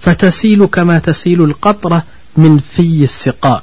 فتሲሉ 0.03 0.59
كما 0.75 0.97
تሲሉ 1.07 1.39
القطر 1.49 1.91
من 2.41 2.53
فይ 2.73 2.99
الሲقء 3.11 3.59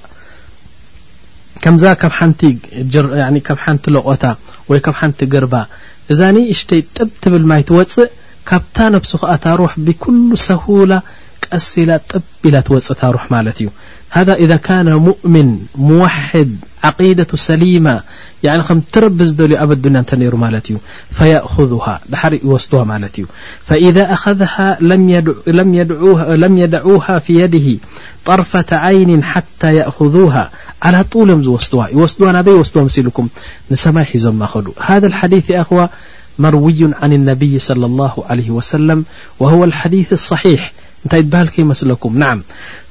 كዛ 1.64 1.84
ቲ 2.40 2.52
ለቆታ 3.94 4.24
ወ 4.70 4.78
ብ 4.84 5.10
ቲ 5.18 5.26
جርባ 5.34 5.54
እዛ 6.12 6.20
ሽتይ 6.58 6.80
ጥب 6.96 7.08
ትብል 7.22 7.44
ማይ 7.50 7.62
تወፅእ 7.68 8.08
ካብታ 8.48 8.76
نفس 8.96 9.12
ከታ 9.22 9.44
رح 9.62 9.72
بكل 9.86 10.18
سهل 10.48 10.90
ቀሲላ 11.46 11.90
ጥላ 12.10 12.56
توፅ 12.66 12.86
ታ 13.00 13.10
رح 13.16 13.24
ማለት 13.34 13.56
እዩ 13.62 13.68
هذا 14.14 14.34
إذا 14.34 14.56
كان 14.56 14.94
مؤمن 14.94 15.58
موحد 15.78 16.56
عقيدة 16.84 17.26
سليمة 17.34 18.00
يعني 18.42 18.64
مترب 18.70 19.22
زدلي 19.22 19.56
اب 19.62 19.72
الدنيا 19.72 20.00
نت 20.00 20.14
نر 20.14 20.36
مت 20.36 20.70
ي 20.70 20.76
فيأخذها 21.12 22.00
حر 22.14 22.38
يوسدها 22.44 22.84
ملت 22.84 23.18
ي 23.18 23.26
فإذا 23.66 24.12
أخذها 24.12 24.78
لم 25.46 26.58
يدعوها 26.58 27.18
في 27.18 27.40
يده 27.40 27.78
طرفة 28.24 28.76
عين 28.76 29.22
حتى 29.24 29.76
يأخذوها 29.76 30.50
على 30.82 31.04
طول 31.04 31.36
م 31.36 31.42
زوستوها 31.42 31.88
يوسدها 31.88 32.42
يوسده 32.46 32.82
مسلكم 32.84 33.28
نسمي 33.70 34.04
حزم 34.04 34.34
م 34.38 34.46
خو 34.46 34.62
هذا 34.80 35.06
الحديث 35.06 35.50
يخو 35.50 35.86
مروي 36.38 36.90
عن 37.02 37.12
النبي 37.12 37.58
صلى 37.58 37.86
الله 37.86 38.24
عليه 38.30 38.50
وسلم 38.50 39.04
وهو 39.40 39.64
الحديث 39.64 40.12
الصحيح 40.12 40.72
نت 41.06 41.14
تبهل 41.16 41.48
كيمسلكم 41.48 42.18
نعم 42.18 42.42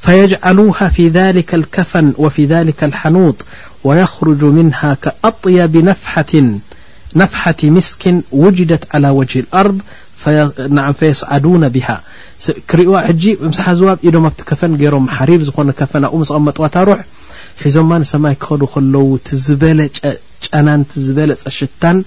فيجعلوها 0.01 0.89
في 0.89 1.07
ذلك 1.07 1.55
الكفن 1.55 2.13
وفي 2.17 2.45
ذلك 2.45 2.83
الحنوط 2.83 3.35
ويخرج 3.83 4.43
منها 4.43 4.97
كأطيب 5.01 5.77
نفحة 7.15 7.55
مسك 7.63 8.15
وجدت 8.31 8.83
على 8.95 9.09
وجه 9.09 9.39
الأرض 9.39 9.81
فيسعدون 10.99 11.69
بها 11.69 12.01
كر 12.69 13.01
حجي 13.07 13.37
مصح 13.41 13.73
زوب 13.73 13.97
م 14.03 14.27
ت 14.27 14.41
كفن 14.41 14.81
يرم 14.83 15.09
حريب 15.09 15.41
ن 15.59 15.71
كفن 15.71 16.01
مسغمطوت 16.13 16.77
رح 16.77 17.05
ሒዞማ 17.65 17.91
ንሰማይ 18.01 18.35
ክኸዱ 18.41 18.61
ከለው 18.73 19.07
ቲ 19.25 19.37
ዝበለጨ 19.45 19.97
ጫናን 20.45 20.81
ዝበለፀ 21.05 21.41
ሽታን 21.57 21.97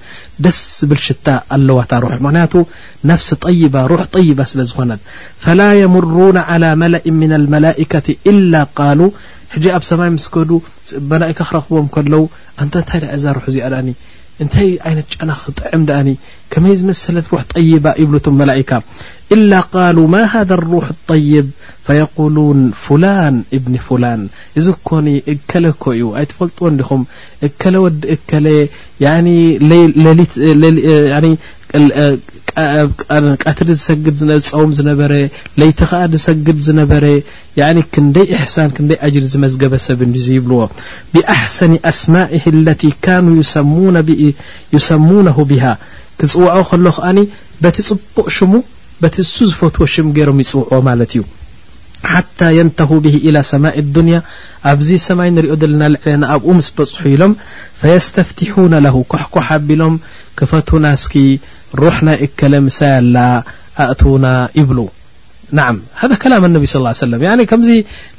ደስ 0.45 0.59
ዝብል 0.79 1.01
ሽታ 1.07 1.27
ኣለዋታ 1.57 1.93
ሩሕ 2.05 2.15
ምክንያቱ 2.25 2.55
ነፍሲ 3.11 3.29
ጠይባ 3.47 3.75
ሩሕ 3.91 4.03
طይባ 4.15 4.39
ስለ 4.53 4.61
ዝኾነት 4.71 5.01
ፈላ 5.45 5.61
የምሩና 5.83 6.39
ዓلى 6.53 6.71
መላእ 6.83 7.07
ምና 7.21 7.33
ልመላئካ 7.43 7.93
ኢላ 8.33 8.55
ቃሉ 8.79 9.01
ሕጂ 9.55 9.65
ኣብ 9.77 9.85
ሰማይ 9.91 10.11
ምስ 10.17 10.27
ከህዱ 10.35 10.53
መላእካ 11.13 11.39
ክረኽቦም 11.51 11.89
ከለው 11.97 12.25
እንተንታይ 12.63 13.01
ደ 13.05 13.15
እዛ 13.17 13.25
ሩሕ 13.37 13.45
እዚ 13.53 13.57
ድኒ 13.75 13.89
እንታይ 14.43 14.71
ዓይነት 14.91 15.09
ጨና 15.19 15.33
ክጥዕም 15.43 15.83
ዳኣ 15.89 16.07
ከመይ 16.53 16.75
ዝመሰለት 16.79 17.27
رح 17.35 17.43
طይባ 17.55 17.85
ይብሉ 18.03 18.17
መላئካ 18.41 18.71
إل 19.35 19.53
قل 19.75 19.97
ማ 20.13 20.15
هذا 20.35 20.55
الرح 20.61 20.87
الطይب 20.97 21.47
فيقوሉوን 21.87 22.59
فላን 22.85 23.37
ብኒ 23.65 23.75
فላን 23.89 24.21
እዚ 24.59 24.67
ኮኒ 24.89 25.07
ከለ 25.51 25.65
ኮዩ 25.85 26.03
ኣይትፈልጥዎ 26.19 26.67
ዲኹም 26.81 27.03
ከለ 27.63 27.75
ወዲ 27.85 28.03
ከ 31.71 31.73
ቀትሪ 33.45 33.71
ሰግድ 33.85 34.17
ፀውም 34.49 34.71
ዝነበረ 34.79 35.13
ለይቲ 35.61 35.79
ከዓ 35.91 36.01
ዝሰግድ 36.13 36.59
ዝነበረ 36.67 37.07
ክንደይ 37.95 38.27
እሕሳን 38.37 38.69
ክንደይ 38.77 38.99
ኣጅር 39.07 39.25
ዝመዝገበ 39.33 39.75
ሰብ 39.87 40.01
ዙ 40.25 40.27
ይብልዎ 40.37 40.61
ብኣሕሰኒ 41.15 41.75
ኣስማእ 41.91 42.45
ለ 42.67 42.75
ካኑ 43.07 43.27
ዩሰሙነ 44.75 45.29
ብሃ 45.53 45.65
ክፅውዖ 46.21 46.57
ከሎ 46.69 46.87
ከዓኒ 46.99 47.19
በቲ 47.65 47.77
ፅቡቅ 47.89 48.27
ሽሙ 48.37 48.53
በቲ 49.03 49.17
እሱ 49.25 49.37
ዝፈትዎ 49.51 49.87
ሽሙ 49.95 50.07
ገይሮም 50.19 50.39
ይፅውዕዎ 50.43 50.79
ማለት 50.89 51.11
እዩ 51.15 51.23
ሓታ 52.13 52.39
የንተሁ 52.59 52.91
ብሂ 53.05 53.15
ኢላ 53.29 53.39
ሰማይ 53.51 53.75
ዱንያ 53.97 54.17
ኣብዚ 54.73 54.89
ሰማይ 55.07 55.29
ንሪኦ 55.37 55.55
ዘለና 55.63 55.83
ልዕለና 55.95 56.25
ኣብኡ 56.35 56.49
ምስ 56.59 56.69
በፅሑ 56.77 57.05
ኢሎም 57.15 57.33
ፈየስተፍትሑና 57.81 58.75
ለሁ 58.87 58.97
ኳሕኳሓ 59.13 59.49
ኣቢሎም 59.59 59.95
ክፈቱናስኪ 60.39 61.15
ሩሕ 61.81 61.97
ናይ 62.07 62.19
እከለምሳያ 62.27 62.93
ላ 63.15 63.23
ኣእትዉና 63.85 64.27
ይብሉ 64.59 64.79
ንዓ 65.57 65.67
ሓደ 66.01 66.13
ከላም 66.23 66.45
ኣነቢ 66.49 66.65
ስ 66.73 66.79
ሰለም 67.05 67.23
ከምዚ 67.51 67.71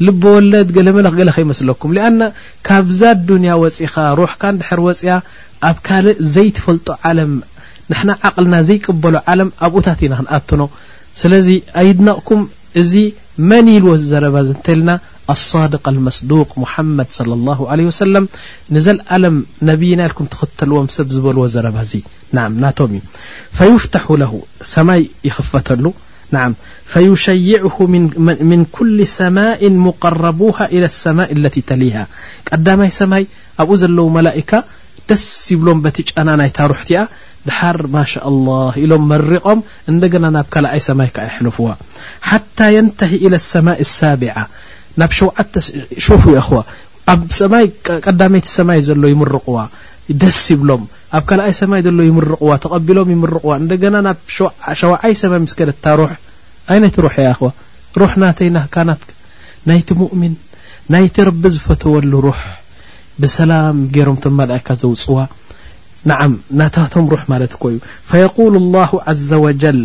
ልበወለድ 0.05 0.67
ገለ 0.75 0.87
መለኽ 0.97 1.13
ገለ 1.19 1.29
ከይመስለኩም 1.37 1.91
ሊኣና 1.97 2.21
ካብዛ 2.67 3.01
ዱንያ 3.29 3.51
ወፂኻ 3.63 3.93
ሩሕካ 4.19 4.43
ንድሕር 4.55 4.79
ወፅያ 4.87 5.13
ኣብ 5.69 5.77
ካልእ 5.87 6.17
ዘይትፈልጦ 6.35 6.87
ዓለም 7.09 7.31
ንሕና 7.91 8.11
ዓቕልና 8.29 8.55
ዘይቅበሎ 8.69 9.15
ዓለም 9.33 9.49
ኣብኡታት 9.67 9.99
ኢና 10.05 10.13
ክንኣትኖ 10.19 10.63
ስለዚ 11.21 11.49
ኣይድናቕኩም 11.81 12.41
እዚ 12.81 12.93
መን 13.49 13.67
ይልዎ 13.75 13.93
ዝዘረባ 14.03 14.35
ዘንተልና 14.49 14.89
لصድق 15.33 15.85
الመስق 15.93 16.51
حመድ 16.73 17.07
صለى 17.17 17.33
لله 17.39 17.59
عله 17.71 17.83
وሰلም 17.91 18.25
ንዘለም 18.75 19.35
ነብና 19.69 20.01
ልكም 20.11 20.25
ትኽተልዎም 20.33 20.87
ሰብ 20.95 21.07
ዝበልዎ 21.15 21.43
ዘረባ 21.53 21.77
ዚ 21.91 21.93
ና 22.35 22.47
ናቶም 22.63 22.91
እ 23.65 23.67
يፍح 23.75 24.03
ه 24.29 24.31
ሰማይ 24.75 25.01
ይፈተሉ 25.27 25.85
يሸይع 27.09 27.61
ن 28.59 28.61
كل 28.77 28.97
ሰማء 29.19 29.61
قረቡ 30.03 30.39
إى 30.75 30.77
لሰማء 30.83 31.29
ለ 31.43 31.45
ተሊه 31.69 31.95
ቀዳማይ 32.49 32.89
ሰማይ 33.01 33.23
ኣብኡ 33.61 33.69
ዘለዉ 33.81 34.05
መላئካ 34.17 34.51
ደስ 35.09 35.25
ይብሎም 35.53 35.79
በቲ 35.85 35.97
ጫና 36.11 36.29
ናይታ 36.39 36.57
ሩሕቲያ 36.71 36.99
ድር 37.47 37.79
ማ 37.93 37.97
لله 38.35 38.71
ኢሎም 38.83 39.03
መሪቆም 39.11 39.59
እንደገና 39.91 40.25
ናብ 40.35 40.47
ካልኣይ 40.53 40.81
ሰማይ 40.89 41.09
ከ 41.15 41.19
የልፍዋ 41.37 41.67
ሓى 42.29 42.67
يን 42.75 42.87
إلى 43.25 43.29
لሰء 43.35 43.63
لሳع 43.81 44.33
ናብ 45.01 45.11
ሸዓ 45.17 45.29
ፉ 46.23 46.35
ኽዋ 46.47 46.57
ኣብ 47.13 47.21
ሰማይ 47.39 47.65
ቀዳመይቲ 48.05 48.47
ሰማይ 48.57 48.79
ዘሎ 48.87 49.03
ይምርቕዋ 49.13 49.57
ደስ 50.21 50.39
ይብሎም 50.53 50.83
ኣብ 51.17 51.23
ካልኣይ 51.29 51.53
ሰማይ 51.61 51.81
ዘሎ 51.87 51.99
ይምርቕዋ 52.09 52.49
ተቐቢሎም 52.63 53.09
ይምርቕዋ 53.15 53.51
እንደገና 53.61 53.95
ናብ 54.07 54.17
ሸውዓይ 54.81 55.13
ሰማይ 55.21 55.39
ምስ 55.45 55.53
ከደታ 55.59 55.85
ሩ 55.99 56.05
ይ 56.75 56.79
ነይቲ 56.83 56.97
ሩ 57.05 57.09
ያ 57.27 57.31
ኸ 57.39 57.49
ሩح 58.01 58.13
ናተይ 58.21 58.49
ናካናት 58.57 59.03
ናይቲ 59.69 59.89
እምን 60.15 60.33
ናይቲ 60.95 61.15
ረቢ 61.29 61.43
ዝፈተወሉ 61.55 62.11
ሩح 62.27 62.41
ብሰላም 63.23 63.77
ገሮምቶ 63.95 64.25
መእካ 64.39 64.67
ዘውፅዋ 64.83 65.19
ንዓ 66.09 66.19
ናታቶም 66.59 67.05
ሩ 67.13 67.17
ማለት 67.33 67.53
ኮእዩ 67.61 67.77
ፈقሉ 68.09 68.47
لله 68.57 68.91
عዘ 69.11 69.29
وجል 69.45 69.79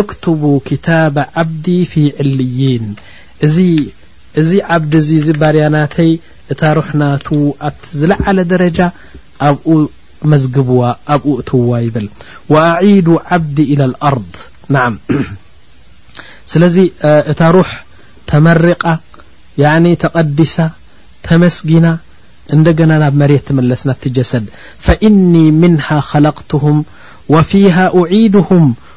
እክትቡ 0.00 0.42
ክታባ 0.68 1.16
ዓብዲ 1.42 1.66
ፊ 1.92 2.02
ዕልይን 2.22 2.86
እዚ 3.46 3.56
እዚ 4.40 4.50
ዓبዲ 4.76 4.92
እዙ 5.00 5.10
ዚ 5.26 5.34
ባድያ 5.42 5.66
ናተይ 5.74 6.10
እታ 6.52 6.62
ሩح 6.78 6.88
ናت 7.00 7.26
ኣቲ 7.66 7.76
ዝለዓለ 7.98 8.38
دረጃ 8.52 8.78
ብኡ 9.56 9.68
مزግብዋ 10.32 10.80
ኣብኡ 11.14 11.32
እትውዋ 11.42 11.72
ይብል 11.86 12.06
وأعዱ 12.52 13.06
ዓبዲ 13.34 13.58
إلى 13.72 13.84
الأርض 13.90 14.32
ናع 14.74 14.84
ስለዚ 16.52 16.76
እታ 17.32 17.40
ሩح 17.56 17.70
ተመሪቃ 18.30 18.82
ተቐዲሳ 20.02 20.56
ተመስጊና 21.26 21.86
እንደገና 22.54 22.90
ናብ 23.02 23.14
መሬት 23.22 23.46
መለስና 23.58 23.90
ት 24.02 24.12
ጀሰድ 24.16 24.44
فإن 24.86 25.34
منه 25.62 25.88
خلقتهم 26.12 26.76
وفيها 27.34 27.84
أعድهم 28.00 28.64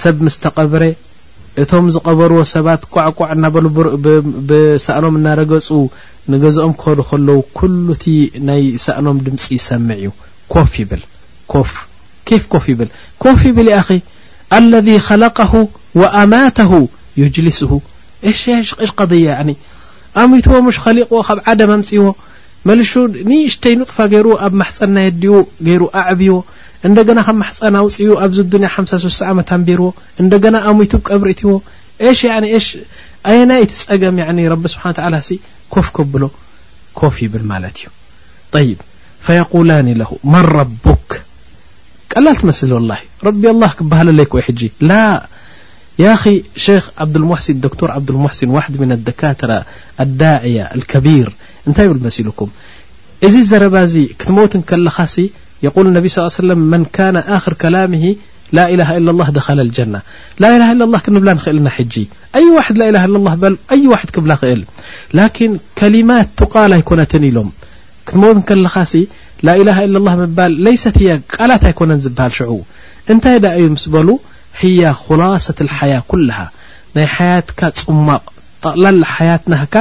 ሰብ 0.00 0.16
ምስ 0.26 0.36
ተቀብረ 0.44 0.82
እቶም 1.62 1.86
ዝቀበርዎ 1.94 2.38
ሰባት 2.52 2.82
ቋዕቋዕ 2.94 3.26
እናበሉ 3.34 3.66
ብሳእኖም 4.48 5.14
እናረገፁ 5.18 5.68
ንገዝኦም 6.32 6.72
ክኸዱ 6.80 6.98
ከለው 7.10 7.38
ኩሉ 7.58 7.86
እቲ 7.96 8.04
ናይ 8.48 8.62
ሰእኖም 8.86 9.18
ድምፂ 9.26 9.44
ይሰምዕ 9.58 9.98
እዩ 10.06 10.10
ኮፍ 10.52 10.72
ይብል 10.80 11.02
ፍ 11.68 11.72
ፍ 12.40 12.44
ኮፍ 12.54 12.64
ይብል 12.72 12.88
ኮፍ 13.22 13.40
ይብል 13.48 13.68
ይአኺ 13.72 13.88
አለذ 14.56 14.88
خለቀሁ 15.08 15.52
وኣማተሁ 16.00 16.72
ዩጅልስ 17.22 17.60
ሽ 18.40 18.94
ضያ 19.12 19.28
ኣምትዎ 20.20 20.54
ሽ 20.76 20.78
ከሊቁዎ 20.84 21.20
ካብ 21.28 21.38
ዓደ 21.52 21.60
ምፅዎ 21.70 22.04
መልሹ 22.68 22.92
ንሽተይ 23.30 23.74
ንጥፋ 23.78 23.96
ገይሩ 24.12 24.26
ኣብ 24.44 24.52
ማሕፀና 24.60 24.96
የዲኡ 25.06 25.32
ገይሩ 25.66 25.82
ኣዕብዎ 26.00 26.32
እንደና 26.88 27.18
ከመሕፀና 27.26 27.76
ውፅኡ 27.86 28.08
ኣብዚ 28.24 28.38
ያ 28.66 28.70
56 28.78 29.20
ዓመ 29.32 29.38
ንቢርዎ 29.60 29.88
እንደገና 30.22 30.56
ኣሙቱ 30.70 30.92
ቀብሪትዎ 31.10 31.52
ሽ 32.18 32.22
ኣየናይት 33.30 33.70
ፀገም 33.88 34.16
ረቢ 34.54 34.64
ስብሓ 34.72 34.84
ኮፍ 35.74 35.86
كብሎ 35.96 36.22
ኮፍ 37.00 37.14
ይብል 37.24 37.44
ማለት 37.52 37.78
እዩ 37.86 38.68
ይ 38.68 38.76
فيقላ 39.26 39.70
ه 40.08 40.18
መን 40.32 40.44
ربክ 40.60 41.08
ቀላል 42.12 42.36
ትመስሊ 42.42 42.70
وا 42.76 42.96
ረቢ 43.28 43.42
له 43.62 43.70
ክበህለ 43.78 44.08
ለይ 44.18 44.26
ይ 44.36 44.42
ሕጂ 44.48 44.70
خ 46.84 46.86
ብሙሲ 47.14 47.46
ዶር 47.64 47.90
ብداልሙحሲን 48.04 48.50
ዋحድ 48.56 48.74
ن 48.90 48.92
ደካትራ 49.08 49.52
ዳعي 50.22 50.56
كቢር 50.92 51.28
እንታይ 51.66 51.86
ብል 51.90 51.98
መሲልኩም 52.06 52.50
እዚ 53.26 53.34
ዘረባእዚ 53.50 53.94
ክትመውት 54.18 54.52
ከለኻ 54.70 54.96
ሲ 55.14 55.16
የቁል 55.64 55.86
ነቢ 55.96 56.06
ስ 56.14 56.24
ሰለም 56.40 56.62
መን 56.72 56.82
ካነ 56.96 57.18
ኣኽር 57.36 57.54
ከላምሂ 57.62 58.04
ላኢላه 58.56 58.88
ل 58.96 59.04
لله 59.12 59.28
ደኸለ 59.36 59.58
لጀና 59.68 59.94
ላኢله 60.42 60.68
ل 60.70 60.80
لላه 60.86 61.00
ክንብላ 61.04 61.28
ንኽእልና 61.36 61.68
ሕጂ 61.76 61.94
ይ 62.42 62.48
ዋድ 62.56 62.76
ላ 62.80 62.82
በ 63.42 63.46
ኣይ 63.74 63.82
ዋድ 63.92 64.08
ክብላ 64.14 64.32
ኽእል 64.40 64.60
ላኪን 65.18 65.52
ከሊማት 65.78 66.28
ቱቃል 66.40 66.72
ኣይኮነትን 66.78 67.24
ኢሎም 67.30 67.48
ክትመት 68.06 68.38
ከለኻሲ 68.48 68.92
ላኢላه 69.46 69.78
الላه 69.86 70.14
ምባል 70.22 70.52
ለይሰት 70.66 70.96
ቃላት 71.34 71.62
ኣይኮነን 71.70 72.00
ዝበሃል 72.04 72.32
ሽዑ 72.38 72.52
እንታይ 73.12 73.36
ዳ 73.44 73.46
እዩ 73.60 73.66
ምስ 73.74 73.84
በሉ 73.94 74.08
ህያ 74.60 74.82
خላሳት 75.02 75.58
الሓያة 75.64 76.00
ኩለሃ 76.10 76.38
ናይ 76.96 77.06
ሓያትካ 77.16 77.60
ፅማቕ 77.80 78.24
ጠላ 78.64 78.84
ሓያት 79.16 79.44
ናህካ 79.52 79.74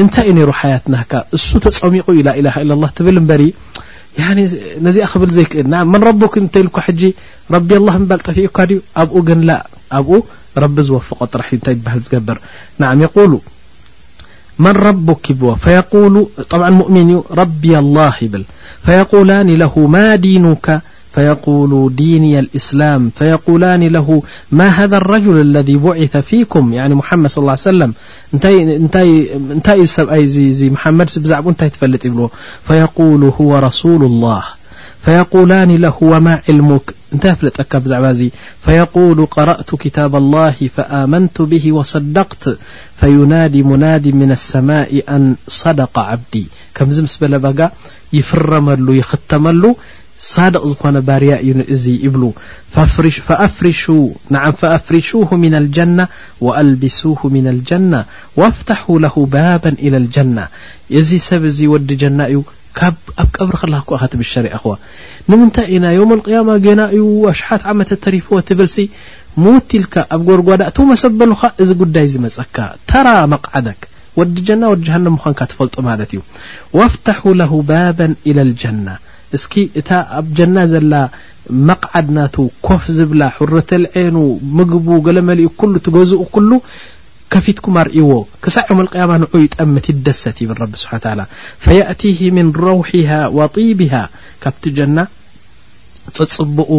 እንታይ 0.00 0.26
እዩ 0.30 0.34
ነይሩ 0.38 0.50
ሓያት 0.60 0.84
ናህካ 0.94 1.12
እሱ 1.36 1.48
ተፀሚቑ 1.66 2.06
እዩ 2.16 2.18
ላ 2.26 2.30
لላه 2.68 2.90
ትብል 2.98 3.16
እበሪ 3.22 3.42
ين 4.18 4.40
نዚ 4.84 4.98
ብل 5.20 5.30
زيكل 5.34 5.84
من 5.92 6.02
ربك 6.08 6.34
لك 6.56 6.90
ج 7.00 7.10
ربي 7.56 7.76
الله 7.80 7.94
ጠفق 8.26 8.58
أبኡ 9.02 9.14
ግن 9.28 9.40
ل 9.48 9.50
أب 9.92 10.22
رب 10.62 10.80
ዝوفق 10.88 11.18
ጥرح 11.32 11.54
ل 11.54 11.58
ገبر 12.12 12.38
نع 12.80 12.92
يقول 13.06 13.32
من 14.64 14.74
ربك 14.88 15.26
فول 15.90 16.14
طع 16.52 16.70
مؤمن 16.80 17.10
رب 17.40 17.64
الله 17.82 18.14
يبل 18.26 18.44
فيقولان 18.86 19.48
له 19.62 19.74
ما 19.94 20.16
ዲينك 20.24 20.66
فيقول 21.14 21.94
ديني 21.96 22.38
الإسلام 22.38 23.10
فيقولان 23.18 23.82
له 23.82 24.22
ما 24.52 24.68
هذا 24.68 24.96
الرجل 24.96 25.40
الذي 25.40 25.76
بعث 25.76 26.16
فيكم 26.16 26.70
محمد 26.98 27.30
صلى 27.30 27.54
ال 27.66 27.82
ه 27.82 28.48
لمت 30.08 30.58
محم 30.62 31.02
عفلبل 31.02 32.28
فيقول 32.68 33.32
هو 33.40 33.58
رسول 33.58 34.02
الله 34.04 34.42
فيقولان 35.04 35.70
له 35.70 35.94
وما 36.00 36.40
علمك 36.48 36.94
نفكع 37.24 37.80
فيقول 38.64 39.26
قرأت 39.30 39.74
كتاب 39.74 40.16
الله 40.16 40.54
فآمنت 40.76 41.42
به 41.42 41.72
وصدقت 41.72 42.56
فينادي 43.00 43.62
منادي 43.62 44.12
من 44.12 44.32
السماء 44.32 45.04
أن 45.08 45.34
صدق 45.48 45.98
عبدي 45.98 46.46
ك 46.74 46.82
لب 47.22 47.70
يفرمل 48.12 49.00
يتمل 49.02 49.74
ሳድቅ 50.30 50.60
ዝኾነ 50.72 50.96
ባርያ 51.06 51.32
እዩ 51.46 51.56
እዚ 51.74 51.84
ይብሉ 52.04 52.22
ፍርሹ 52.94 53.16
ፈኣፍርሹ 54.66 55.08
ምና 55.42 55.54
ልጀና 55.64 56.00
ወኣልቢሱ 56.46 57.00
ና 57.46 57.54
ልጀና 57.58 57.94
ወፍታح 58.40 58.82
ለሁ 59.04 59.16
ባባ 59.34 59.64
ኢላ 59.86 59.94
ልጀና 60.06 60.38
እዚ 61.00 61.10
ሰብ 61.28 61.42
እዚ 61.50 61.58
ወዲ 61.72 61.90
ጀና 62.02 62.20
እዩ 62.32 62.40
ካብ 62.78 62.98
ኣብ 63.22 63.28
ቀብሪ 63.36 63.54
ከለኩኢኸ 63.62 64.02
ትብሸሪአ 64.12 64.54
ኸዎ 64.62 64.70
ንምንታይ 65.30 65.66
ኢና 65.76 65.86
ዮም 65.98 66.12
ልቅያማ 66.18 66.50
ገና 66.66 66.80
እዩ 66.96 67.04
ኣሽሓት 67.32 67.64
ዓመተ 67.72 67.90
ተሪፍዎ 68.04 68.36
ትብልሲ 68.50 68.76
ሙ 69.42 69.54
ትልካ 69.70 69.94
ኣብ 70.14 70.20
ጎድጓዳእቲ 70.28 70.78
መሰበሉኻ 70.92 71.42
እዚ 71.62 71.70
ጉዳይ 71.82 72.06
ዝመፀካ 72.14 72.56
ተራ 72.90 73.08
መቕዓደክ 73.32 73.80
ወዲ 74.20 74.36
ጀና 74.50 74.62
ወዲ 74.72 74.82
ጀሃን 74.88 75.06
ምኳንካ 75.16 75.40
ትፈልጦ 75.50 75.74
ማለት 75.90 76.10
እዩ 76.14 76.20
ወፍታሓ 76.78 77.22
ለሁ 77.42 77.52
ባባ 77.70 78.00
ኢላ 78.30 78.38
ልጀና 78.50 78.86
እስኪ 79.36 79.54
እታ 79.80 79.90
ኣብ 80.18 80.26
ጀና 80.38 80.56
ዘላ 80.72 80.94
መቕዓድናቱ 81.68 82.34
ኮፍ 82.66 82.82
ዝብላ 82.96 83.22
ሁረተልዐኑ 83.36 84.16
ምግቡ 84.58 84.86
ገለ 85.06 85.18
መሊኡ 85.28 85.50
ትገዝኡ 85.86 86.20
ኩሉ 86.34 86.50
ከፊትኩም 87.32 87.76
ኣርእይዎ 87.82 88.10
ክሳዕ 88.44 88.64
ዮ 88.78 88.84
ያማ 89.02 89.12
ንዑ 89.22 89.32
ይጠምት 89.44 89.86
ይደሰት 89.92 90.38
ብል 90.50 90.60
ብ 90.72 90.80
ስብሓ 90.82 90.92
ፈيእ 91.64 92.20
ምن 92.38 92.48
ረውح 92.66 92.90
وጢቢሃ 93.36 93.94
ካብቲ 94.42 94.64
ጀና 94.78 94.98
ፀፅቡق 96.18 96.70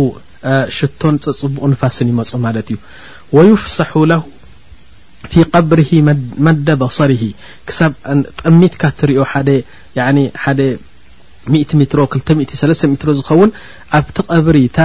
ሽቶን 0.78 1.16
ፀፅቡق 1.26 1.64
ንፋስን 1.74 2.08
ይመፁ 2.14 2.32
ማለት 2.46 2.68
እዩ 2.74 2.78
ويፍሳح 3.36 3.92
ፊ 5.32 5.44
قብር 5.56 5.80
መዳ 6.46 6.68
በصሪ 6.82 7.12
ክሳብ 7.68 7.92
ጥሚትካ 8.46 8.82
ትሪኦ 9.02 9.24
ሮ 11.52 11.56
23 12.12 12.86
ሜትሮ 12.92 13.10
ዝኸውን 13.20 13.50
ኣብቲ 14.00 14.18
ቐብሪ 14.34 14.58
እታ 14.70 14.80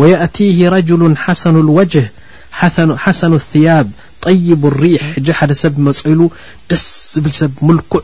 ወيእቲ 0.00 0.36
ረجሉ 0.74 1.00
ሓሰኑ 1.24 1.56
وጅه 1.78 2.06
ሓሰኑ 3.04 3.34
ያብ 3.66 3.88
ጠይቡ 4.26 4.62
ሪሕ 4.82 4.98
ሕ 5.08 5.32
ሓደ 5.38 5.52
ሰብ 5.62 5.74
መፅ 5.86 6.00
ኢሉ 6.12 6.20
ደስ 6.70 6.84
ዝብል 7.14 7.32
ሰብ 7.38 7.52
ምልኩዕ 7.68 8.00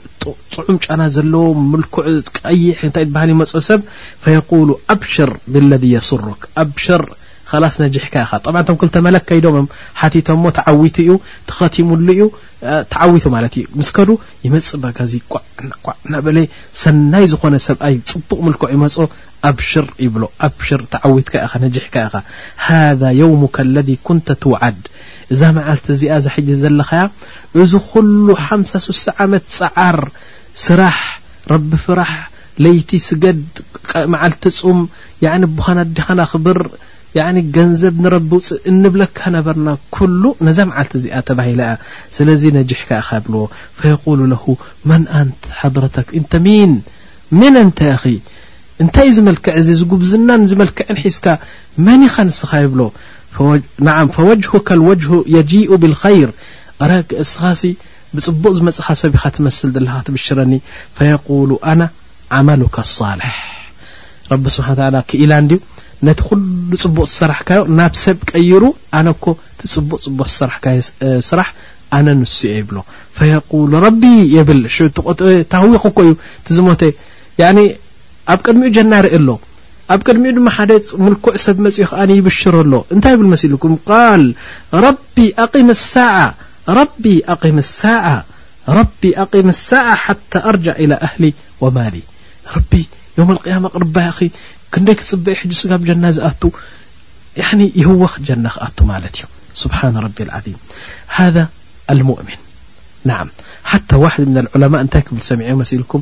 ፅዑም 0.54 0.78
ጫና 0.84 1.00
ዘለዎ 1.16 1.44
ምልኩዕ 1.72 2.06
ቀይሕ 2.38 2.78
እንታይ 2.88 3.06
ባሃል 3.14 3.30
ይመፅ 3.34 3.52
ሰብ 3.68 3.80
ፈየቁሉ 4.24 4.68
ኣብሽር 4.94 5.32
ብለذ 5.52 5.84
የስሮክ 5.94 6.42
ኣብሽር 6.64 7.04
ከላስ 7.50 7.76
ነጅሕካ 7.82 8.14
ኢኻ 8.26 8.32
ጠብዓ 8.46 8.60
ቶም 8.68 8.76
ክልተመለክ 8.80 9.22
ከይዶምም 9.28 9.66
ሓቲቶ 10.00 10.28
ሞ 10.40 10.44
ተዓዊቱ 10.56 10.96
እዩ 11.04 11.12
ተኸቲሙሉ 11.50 12.08
ዩ 12.18 12.24
ተዓዊቱ 12.92 13.24
ማለት 13.36 13.52
እዩ 13.60 13.64
ምስከዱ 13.80 14.08
ይመፅ 14.46 14.68
ካዙ 14.96 15.12
ዕና 15.36 15.70
ዕና 15.92 16.12
በለ 16.26 16.38
ሰናይ 16.82 17.24
ዝኾነ 17.32 17.54
ሰብኣይ 17.68 17.96
ፅቡቅ 18.10 18.38
ምልኩዕ 18.48 18.70
ይመፅ 18.76 18.96
ኣብሽር 19.48 19.86
ይብሎ 20.04 20.22
ኣብሽር 20.46 20.80
ተዓዊትካ 20.94 21.34
ኢኻ 21.46 21.52
ነجሕካ 21.64 21.94
ኢኻ 22.08 22.14
ሃذ 22.66 23.00
يوሙካ 23.22 23.56
اለذ 23.66 23.88
ኩንተ 24.06 24.26
ትውዓድ 24.42 24.80
እዛ 25.32 25.40
መዓልቲ 25.56 25.86
እዚኣ 25.94 26.12
ዘሓج 26.24 26.48
ዘለኻያ 26.62 27.02
እዚ 27.62 27.72
ኩሉ 27.92 28.26
ሓሳ 28.46 28.72
6ሳ 28.92 29.06
ዓመት 29.24 29.44
ፀዓር 29.58 29.98
ስራሕ 30.64 30.96
ረቢ 31.52 31.70
ፍራሕ 31.84 32.12
ለይቲ 32.64 32.90
ስገድ 33.08 33.42
መዓልቲ 34.12 34.42
ፁም 34.60 34.78
ቡኻና 35.58 35.80
ዲኻና 35.98 36.20
ኽብር 36.32 36.60
ገንዘብ 37.56 37.94
ንረቢ 38.04 38.30
ንብለካ 38.80 39.20
ነበርና 39.36 39.68
ኩሉ 39.94 40.22
ነዛ 40.46 40.58
መዓልቲ 40.70 40.92
እዚኣ 40.98 41.20
ተባሂላ 41.28 41.60
ያ 41.70 41.74
ስለዚ 42.16 42.42
ነجሕካ 42.58 42.90
ኢኻ 43.02 43.10
ይብልዎ 43.20 43.42
فيقሉ 43.78 44.18
ለه 44.32 44.44
መን 44.90 45.04
ኣንት 45.20 45.40
حضረተክ 45.60 46.08
እንተ 46.20 46.32
ሚን 46.46 46.72
መን 47.40 47.56
አንተ 47.62 47.78
ኣኺ 47.94 48.02
እንታይ 48.82 49.08
እ 49.10 49.14
ዝመልክዕ 49.16 49.52
እዚ 49.60 49.68
ዝጉብዝና 49.80 50.28
ዝመልክዕን 50.50 50.98
ሒስካ 51.04 51.26
መን 51.86 52.02
ኢኻ 52.08 52.14
ንስኻ 52.28 52.50
ይብሎ 52.64 52.80
ዓ 53.94 53.96
ፈወጅ 54.16 54.42
ወጅ 54.88 55.02
የጂኡ 55.36 55.70
ብልخይር 55.82 56.30
ረክ 56.90 57.08
እስኻሲ 57.24 57.62
ብፅቡቅ 58.16 58.52
ዝመጽኻ 58.58 58.86
ሰብ 59.00 59.12
ኢካ 59.18 59.24
ትመስሊ 59.38 59.70
ዘለካ 59.76 59.96
ትብሽረኒ 60.08 60.52
ፈየقሉ 60.98 61.50
ኣና 61.72 61.80
ዓመሉካ 62.38 62.76
ሳልሕ 62.96 63.36
ረቢ 64.32 64.44
ስብሓ 64.58 64.68
ክኢላን 65.10 65.48
ድ 65.50 65.58
ነቲ 66.06 66.20
ኩሉ 66.28 66.70
ፅቡቕ 66.84 67.04
ስራሕካዮ 67.18 67.60
ናብ 67.78 67.94
ሰብ 68.04 68.18
ቀይሩ 68.30 68.62
ኣነኮ 68.98 69.24
እቲ 69.52 69.60
ፅቡቅ 69.74 69.98
ፅቡቅ 70.04 70.28
ስራካዮ 70.38 70.78
ስራሕ 71.28 71.48
ኣነ 71.98 72.06
ንሱ 72.20 72.36
ዮ 72.48 72.52
ይብሎ 72.60 72.76
ፈሉ 73.18 73.72
ረቢ 73.86 74.02
የብል 74.36 74.60
ታሃዊኸ 75.52 75.82
ኮ 75.96 75.98
እዩ 76.06 76.12
ዝሞ 76.56 76.68
ኣብ 78.32 78.40
ቅድሚኡ 78.46 78.68
جና 78.76 78.92
ርአ 79.04 79.18
ሎ 79.26 79.30
ኣብ 79.94 80.00
ቅድሚኡ 80.06 80.30
ድማ 80.38 80.48
ደ 80.70 80.72
لكዕ 81.12 81.34
ሰብ 81.44 81.58
ፅ 81.76 81.78
يብሽر 82.18 82.54
ሎ 82.72 82.74
እታይ 82.94 83.14
ብل 83.20 83.26
ልكም 83.52 83.72
رب 88.78 89.02
لع 89.16 89.32
السعة 89.56 90.06
ى 90.50 90.52
جع 90.64 90.74
إلى 90.82 90.96
هل 91.12 91.22
وማل 91.62 91.94
يم 93.18 93.28
القيا 93.34 93.58
ር 93.82 93.84
ክደ 94.72 94.88
ክፅበ 95.00 95.26
حج 95.40 95.52
ስጋ 95.60 95.70
ج 95.88 95.90
زኣ 96.16 96.30
يህወ 97.80 98.02
ج 98.26 98.28
ክኣت 99.58 100.18
ذ 105.70 105.72
ؤ 105.94 105.96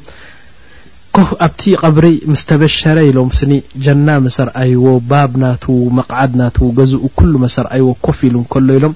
ኣብቲ 1.45 1.63
ቀብሪ 1.83 2.07
ምስ 2.31 2.41
ተበሸረ 2.49 2.97
ኢሎም 3.09 3.29
ስኒ 3.39 3.53
ጀና 3.85 4.09
መሰርኣይዎ 4.25 4.83
ባብ 5.11 5.33
ናቱ 5.43 5.65
መቕዓድ 5.99 6.33
ናቱ 6.41 6.59
ገዝኡ 6.79 7.03
ኩሉ 7.19 7.33
መሰርኣይዎ 7.45 7.89
ኮፍ 8.07 8.19
ኢሉ 8.29 8.37
ከሎ 8.53 8.69
ኢሎም 8.79 8.95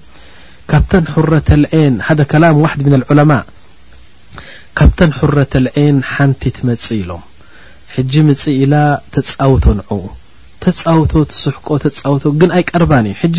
ካብተን 0.71 1.05
ሕረተልዐን 1.15 1.95
ሃደ 2.07 2.21
ላም 2.43 2.59
ዋዲ 2.65 2.85
ዑለማ 3.13 3.33
ካብተን 4.79 5.13
ሑረተልዐን 5.19 5.99
ሓንቲ 6.13 6.43
ትመጽ 6.57 6.85
ኢሎም 7.01 7.23
ሕጂ 7.95 8.13
ምፅ 8.27 8.43
ኢላ 8.65 8.75
ተፃውቶ 9.15 9.65
ንዑ 9.79 9.93
ተፃውቶ 10.65 11.13
ትስሕቆ 11.31 11.69
ተውቶ 11.85 12.23
ግን 12.41 12.51
ኣይቀርባን 12.59 13.07
እዩ 13.11 13.15
ሕጂ 13.23 13.39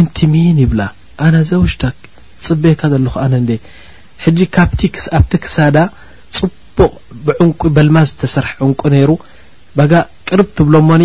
እንቲ 0.00 0.16
ሚን 0.32 0.56
ይብላ 0.64 0.80
ኣነዘውሽታ 1.26 1.82
ፅቤካ 2.46 2.80
ዘለኹ 2.94 3.14
ኣነ 3.24 3.34
ዴ 3.50 3.58
ጂ 4.38 4.46
ኣብቲ 5.18 5.36
ክሳዳ 5.44 5.76
ፅ 6.38 6.48
ብዕንቂ 7.26 7.60
በልማዝ 7.76 8.08
ዝተሰርሐ 8.12 8.50
ዕንቂ 8.66 8.80
ነይሩ 8.94 9.10
ባጋ 9.76 9.92
ቅርብ 10.28 10.48
ትብሎ 10.58 10.74
ሞኒ 10.88 11.02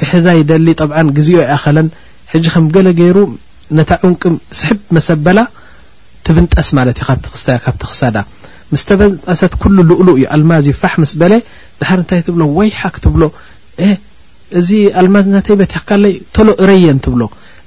ክሕዛ 0.00 0.26
ይደሊ 0.40 0.66
ጠብዓ 0.80 0.98
ግዜኡ 1.18 1.38
ይኣኸለን 1.44 1.88
ሕጂ 2.32 2.44
ከም 2.54 2.66
ገለ 2.74 2.88
ገይሩ 3.00 3.18
ነታ 3.78 3.90
ዕንቂ 4.08 4.22
ስሕብ 4.60 4.80
መሰበላ 4.96 5.38
ትብንጠስ 6.26 6.68
ማለት 6.78 6.98
እዩ 7.02 7.06
ካብቲ 7.64 7.82
ክሳዳ 7.90 8.16
ምስተበንጣሰት 8.72 9.52
ኩሉ 9.62 9.76
ልእሉ 9.90 10.08
እዩ 10.16 10.24
ኣልማዝ 10.36 10.66
ይፋሕ 10.72 10.94
ምስ 11.02 11.12
በለ 11.20 11.32
ድሓር 11.80 11.98
ንታይ 12.04 12.20
ትብሎ 12.26 12.42
ወይሓቅ 12.58 12.94
ትብሎ 13.04 13.22
እዚ 14.58 14.68
ኣልማዝ 15.02 15.26
ተይ 15.46 15.56
በትክ 15.60 15.84
ካለይ 15.88 16.14
ተሎ 16.36 16.48
ረየን 16.70 16.98
ትብሎ 17.06 17.22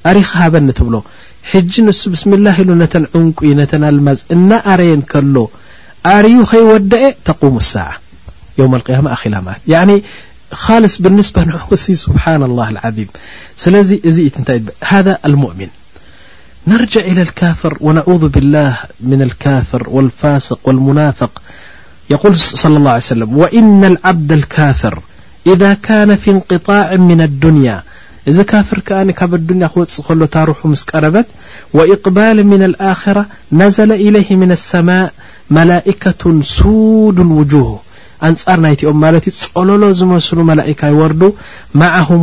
ኣሪክሃበኒ 0.09 0.67
ትብሎ 0.79 0.95
ሕጂ 1.51 1.73
ንሱ 1.85 2.01
ብስም 2.13 2.31
ላ 2.45 2.53
ኢሉ 2.61 2.69
ነተን 2.81 3.05
ዕንቂ 3.19 3.39
ነተን 3.61 3.83
ኣልማዝ 3.91 4.19
እና 4.35 4.49
ኣረየን 4.73 5.01
ከሎ 5.11 5.35
ود 6.53 7.13
وم 7.41 7.59
ساع 7.59 7.91
صل 8.59 8.79
لله 12.27 12.79
ل 13.77 14.61
هذا 14.83 15.17
المؤمن 15.25 15.67
نرجع 16.67 17.01
الى 17.01 17.21
الكافر 17.21 17.77
ونعوذ 17.81 18.29
بالله 18.29 18.77
من 19.01 19.21
الكافر 19.21 19.89
والفاسق 19.89 20.59
والمنافق 20.63 21.31
ل 22.09 22.13
ى 22.13 22.29
له 22.63 22.99
س 22.99 23.11
وإن 23.41 23.81
العبد 23.91 24.31
الكافر 24.31 24.95
إذا 25.53 25.73
كان 25.87 26.15
في 26.15 26.31
انقطاع 26.31 26.95
من 27.09 27.19
الدنيا 27.21 27.77
كافر 28.53 28.79
كن 28.87 29.09
الدنيا 29.39 29.69
و 29.77 29.81
ل 30.13 30.23
رح 30.51 30.59
مس 30.71 30.83
رت 30.95 31.27
وإقبال 31.77 32.37
من 32.51 32.61
الخرة 32.69 33.25
نزل 33.61 33.89
اليه 34.05 34.29
من 34.41 34.51
السماء 34.57 35.09
ملئكة 35.57 36.23
سود 36.57 37.19
الوجوه 37.25 37.77
أንጻر 38.27 38.57
ናይኦም 38.63 39.01
ጸለሎ 39.45 39.83
ዝمስل 39.99 40.39
ملئك 40.51 40.81
يورد 40.95 41.23
معهم 41.83 42.21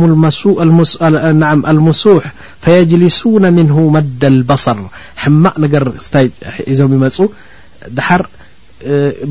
المسوح 1.73 2.23
فيجلسون 2.63 3.43
منه 3.57 3.77
مد 3.95 4.23
البصر 4.33 4.77
حمق 5.23 5.55
ر 5.85 5.87
ዞም 6.79 6.91
يم 6.95 7.01
در 7.97 8.23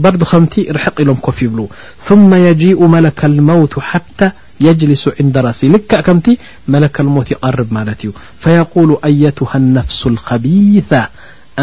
برد 0.03 0.23
ከمت 0.31 0.55
رحق 0.77 0.99
ሎም 1.09 1.19
كፍ 1.27 1.39
يبل 1.47 1.61
ثم 2.09 2.31
يجيء 2.47 2.79
ملك 2.97 3.21
الموت 3.33 3.75
حتى 3.91 4.29
يجلس 4.67 5.05
عند 5.21 5.35
رሲ 5.47 5.61
لك 5.75 5.93
كمت 6.07 6.27
ملك 6.75 6.95
الموت 7.05 7.29
يقرب 7.35 7.69
م 7.77 7.79
እዩ 7.95 8.11
فيقول 8.43 8.91
أيتها 9.11 9.57
النفس 9.63 10.01
الخبيثة 10.13 11.03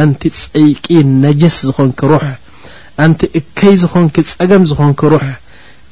ኣንቲ 0.01 0.29
ፀይቂ 0.41 0.85
ነጅስ 1.23 1.55
ዝኾንኪ 1.67 1.99
ሩሕ 2.11 2.25
ኣንቲ 3.03 3.21
እከይ 3.39 3.75
ዝኾንኪ 3.83 4.15
ጸገም 4.31 4.63
ዝኾንኪ 4.71 4.99
ሩሕ 5.13 5.25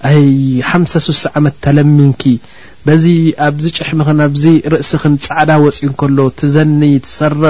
ኣይ 0.10 0.22
ሓሳ 0.70 0.94
ስስ 1.06 1.22
ዓመት 1.40 1.56
ተለሚንኪ 1.66 2.24
በዚ 2.86 3.06
ኣብዚ 3.48 3.66
ጨሕምኸን 3.78 4.20
ኣብዚ 4.26 4.44
ርእስኽን 4.74 5.16
ፃዕዳ 5.26 5.50
ወፂ 5.64 5.80
ከሎ 6.02 6.18
ትዘንይ 6.40 6.96
ትሰርቕ 7.06 7.44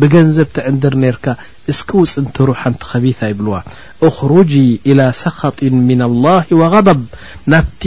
ብገንዘብ 0.00 0.48
ቲዕንድር 0.56 0.94
ነርካ 1.04 1.24
እስኪ 1.72 1.90
ውፅንቲ 2.02 2.36
ሩሕ 2.50 2.60
ኣንቲ 2.70 2.82
ከቢታ 2.90 3.20
ይብልዋ 3.32 3.54
ኣክሩጂ 4.08 4.52
إላى 4.88 5.06
ሰخጢ 5.22 5.58
ሚና 5.88 6.02
لላه 6.12 6.44
وغضብ 6.60 7.00
ናብቲ 7.52 7.82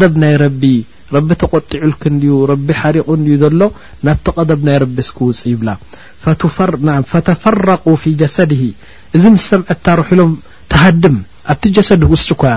ضብ 0.00 0.12
ናይ 0.24 0.34
ረቢ 0.44 0.62
ረቢ 1.14 1.28
ተቆጢዑልክ 1.40 2.02
ንዲዩ 2.14 2.34
ረቢ 2.50 2.68
ሓሪቁ 2.80 3.08
ንዩ 3.22 3.32
ዘሎ 3.42 3.60
ናብቲ 4.06 4.26
ቀደብ 4.36 4.60
ናይ 4.68 4.76
ረቢ 4.84 4.96
ስክውፅእ 5.08 5.46
ይብላ 5.52 5.68
ፈተፈረق 7.12 7.84
ፊ 8.02 8.12
ጀሰድሂ 8.22 8.60
እዚ 9.16 9.24
ምስ 9.34 9.44
ሰምዐታ 9.52 9.86
ርሒ 10.00 10.10
ሎም 10.20 10.32
ተሃድም 10.72 11.16
ኣብቲ 11.52 11.64
ጀሰድ 11.78 12.02
ውስጢ 12.12 12.28
ኳ 12.42 12.52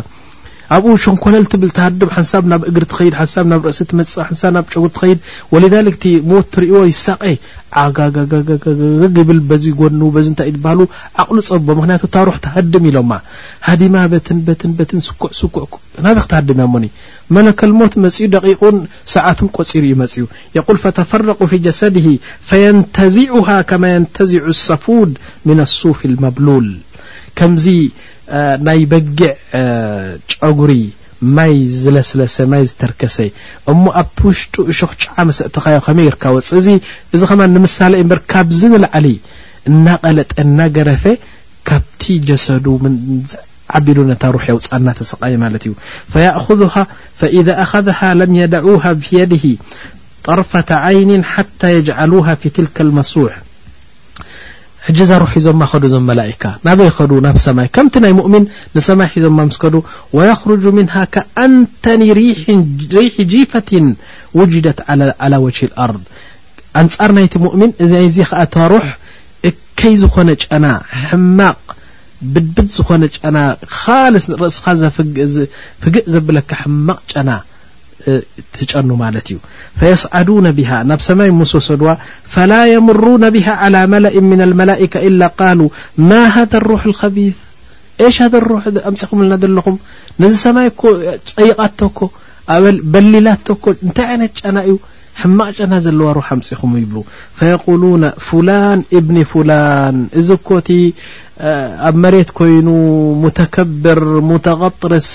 ኣብኡ 0.75 0.89
ሸንኰል 1.03 1.35
ብ 1.61 1.67
ሃድ 1.83 2.01
ሓንሳብ 2.15 2.43
ናብ 2.51 2.61
እግ 2.69 2.77
ኸድ 2.95 3.13
ንሳብ 3.21 3.45
ናብ 3.51 3.63
እሲ 3.71 3.79
መ 3.97 4.01
ሳብ 4.39 4.49
ናብ 4.55 4.65
ጉ 4.71 4.75
ኸድ 4.97 5.17
وذ 5.53 5.63
ሞት 6.29 6.47
ትሪእዎ 6.55 6.79
ይሳቀ 6.91 7.21
ብ 9.49 9.59
ዚ 9.63 9.71
ጎ 9.81 9.89
ሃሉ 9.93 10.87
ዓቕሉ 11.23 11.37
ፀቦ 11.49 11.67
ምንቱ 11.83 12.03
ታሩح 12.15 12.37
ተሃድም 12.45 12.85
ኢሎማ 12.89 13.11
ሃዲማ 13.67 13.95
በ 14.11 14.13
ስኩዕ 15.39 15.63
ኩዕ 15.75 15.81
ናበክ 16.07 16.27
ሃድ 16.39 16.49
ሞ 16.73 16.79
መكሞት 17.37 17.93
መፅ 18.05 18.17
ቁ 18.59 18.73
ሰዓቱ 19.13 19.39
ቆፂሩ 19.57 19.83
ዩ 19.93 19.95
መፅዩ 20.03 20.25
فተፈرق 20.83 21.39
ف 21.51 21.61
جሰድ 21.67 21.95
فيንتዚعه 22.49 23.47
يንتዚع 23.95 24.43
الሰفድ 24.55 25.11
ن 25.47 25.49
لصف 25.59 25.99
المብል 26.11 26.67
ዚ 27.65 27.69
ናይ 28.67 28.81
በጊዕ 28.91 29.29
ጨጉሪ 30.31 30.71
ማይ 31.37 31.53
ዝለስለሰ 31.81 32.35
ማይ 32.51 32.63
ዝተርከሰ 32.69 33.17
እሞ 33.71 33.83
ኣብቲ 34.01 34.17
ውሽጡ 34.31 34.55
ሽክ 34.79 34.91
ጫዓ 35.03 35.15
መሰእቲኸዮ 35.29 35.77
ከመይ 35.85 36.05
ይርካወፅ 36.09 36.49
እዚ 36.59 36.67
እዚ 37.17 37.21
ኸማ 37.31 37.41
ንምሳሌ 37.53 37.93
እምበር 38.03 38.19
ካብዚ 38.33 38.61
ንልዓሊ 38.73 39.07
እናቐለጠ 39.71 40.29
እናገረፈ 40.43 41.05
ካብቲ 41.69 42.01
ጀሰዱ 42.27 42.65
ምዓቢሉ 42.83 43.97
ነታ 44.11 44.23
ሩሕ 44.35 44.45
ዮው 44.51 44.59
ፃና 44.67 44.87
ተሰቃየ 44.99 45.41
ማለት 45.45 45.63
እዩ 45.67 45.73
እذ 46.09 47.23
إذ 47.39 47.47
ኣኸذ 47.65 47.87
ለም 48.19 48.31
የደዑه 48.41 48.83
የድ 49.17 49.33
ጠርፋة 50.29 50.69
ዓይኒ 50.85 51.09
ሓታ 51.33 51.61
የጅዓሉه 51.75 52.25
ፊ 52.41 52.49
ትልካ 52.55 52.77
መስሕ 52.97 53.15
ሕጂዛ 54.87 55.09
ሩሕ 55.21 55.31
ሒዞማ 55.37 55.61
ኸዱ 55.69 55.83
ዞም 55.93 56.03
መላئካ 56.09 56.43
ናበይ 56.65 56.89
ኸዱ 56.97 57.11
ናብ 57.25 57.37
ሰማይ 57.45 57.65
ከምቲ 57.75 57.95
ናይ 58.03 58.13
ሙؤሚን 58.19 58.43
ንሰማይ 58.75 59.09
ሒዞማ 59.15 59.39
ምስ 59.47 59.57
ከዱ 59.61 59.75
ወየክርጁ 60.17 60.63
ምንሃ 60.77 60.95
ከኣንተኒ 61.13 62.01
ሪሒ 62.19 62.43
ጂፈት 63.33 63.69
ውጅደት 64.39 64.79
ዓلى 64.91 65.37
ወጅሂ 65.45 65.67
اኣርض 65.71 66.03
ኣንጻር 66.81 67.11
ናይቲ 67.17 67.33
ሙእሚን 67.45 67.71
ዚ 68.15 68.27
ከዓ 68.29 68.39
እተ 68.47 68.55
ሩሕ 68.73 68.87
እከይ 69.49 69.93
ዝኾነ 70.03 70.29
ጨና 70.45 70.65
ሕማቕ 71.03 71.61
ብብድ 72.33 72.69
ዝኾነ 72.77 73.03
ጨና 73.17 73.37
ካል 73.77 74.15
ርእስኻ 74.43 74.65
ፍግእ 75.83 76.07
ዘብለካ 76.15 76.51
ሕማቕ 76.63 76.99
ጨና 77.13 77.29
ትن 78.07 79.37
فيسعدون 79.79 80.45
به 80.57 80.69
ናብ 80.89 80.99
ሰمይ 81.07 81.29
مسሰድو 81.41 81.87
فلا 82.33 82.61
يمرون 82.73 83.23
بها 83.35 83.51
على 83.61 83.81
ملئ 83.93 84.15
من 84.31 84.39
الملئكة 84.47 84.99
إلا 85.07 85.27
قال 85.41 85.59
ما 86.09 86.21
هذا 86.35 86.57
الرح 86.61 86.81
الخبيث 86.91 87.35
ش 88.09 88.17
هذا 88.21 88.39
لرح 88.43 88.63
مፅ 88.93 89.11
ለኹم 89.57 89.75
ነዚ 90.23 90.33
ሰمይ 90.45 90.67
ፀيቃت 91.37 91.81
ك 91.97 91.99
በሊላت 92.93 93.47
ك 93.63 93.65
ታይ 93.97 94.07
ይ 94.21 94.53
ና 94.57 94.63
ዩ 94.69 94.73
ሕማቕ 95.21 95.49
ጨና 95.59 95.73
ዘለዋ 95.85 96.07
ሩح 96.17 96.27
ኣምፅ 96.35 96.49
ኹም 96.59 96.71
ይብሉ 96.81 96.97
فيቁሉና 97.37 98.03
ፍላን 98.27 98.79
እብኒ 98.97 99.17
ፍላን 99.31 99.95
እዚ 100.19 100.29
ኮቲ 100.49 100.67
ኣብ 101.87 101.95
መሬት 102.03 102.29
ኮይኑ 102.39 102.67
ሙተከብር 103.23 103.99
ሙተቀطርስ 104.29 105.09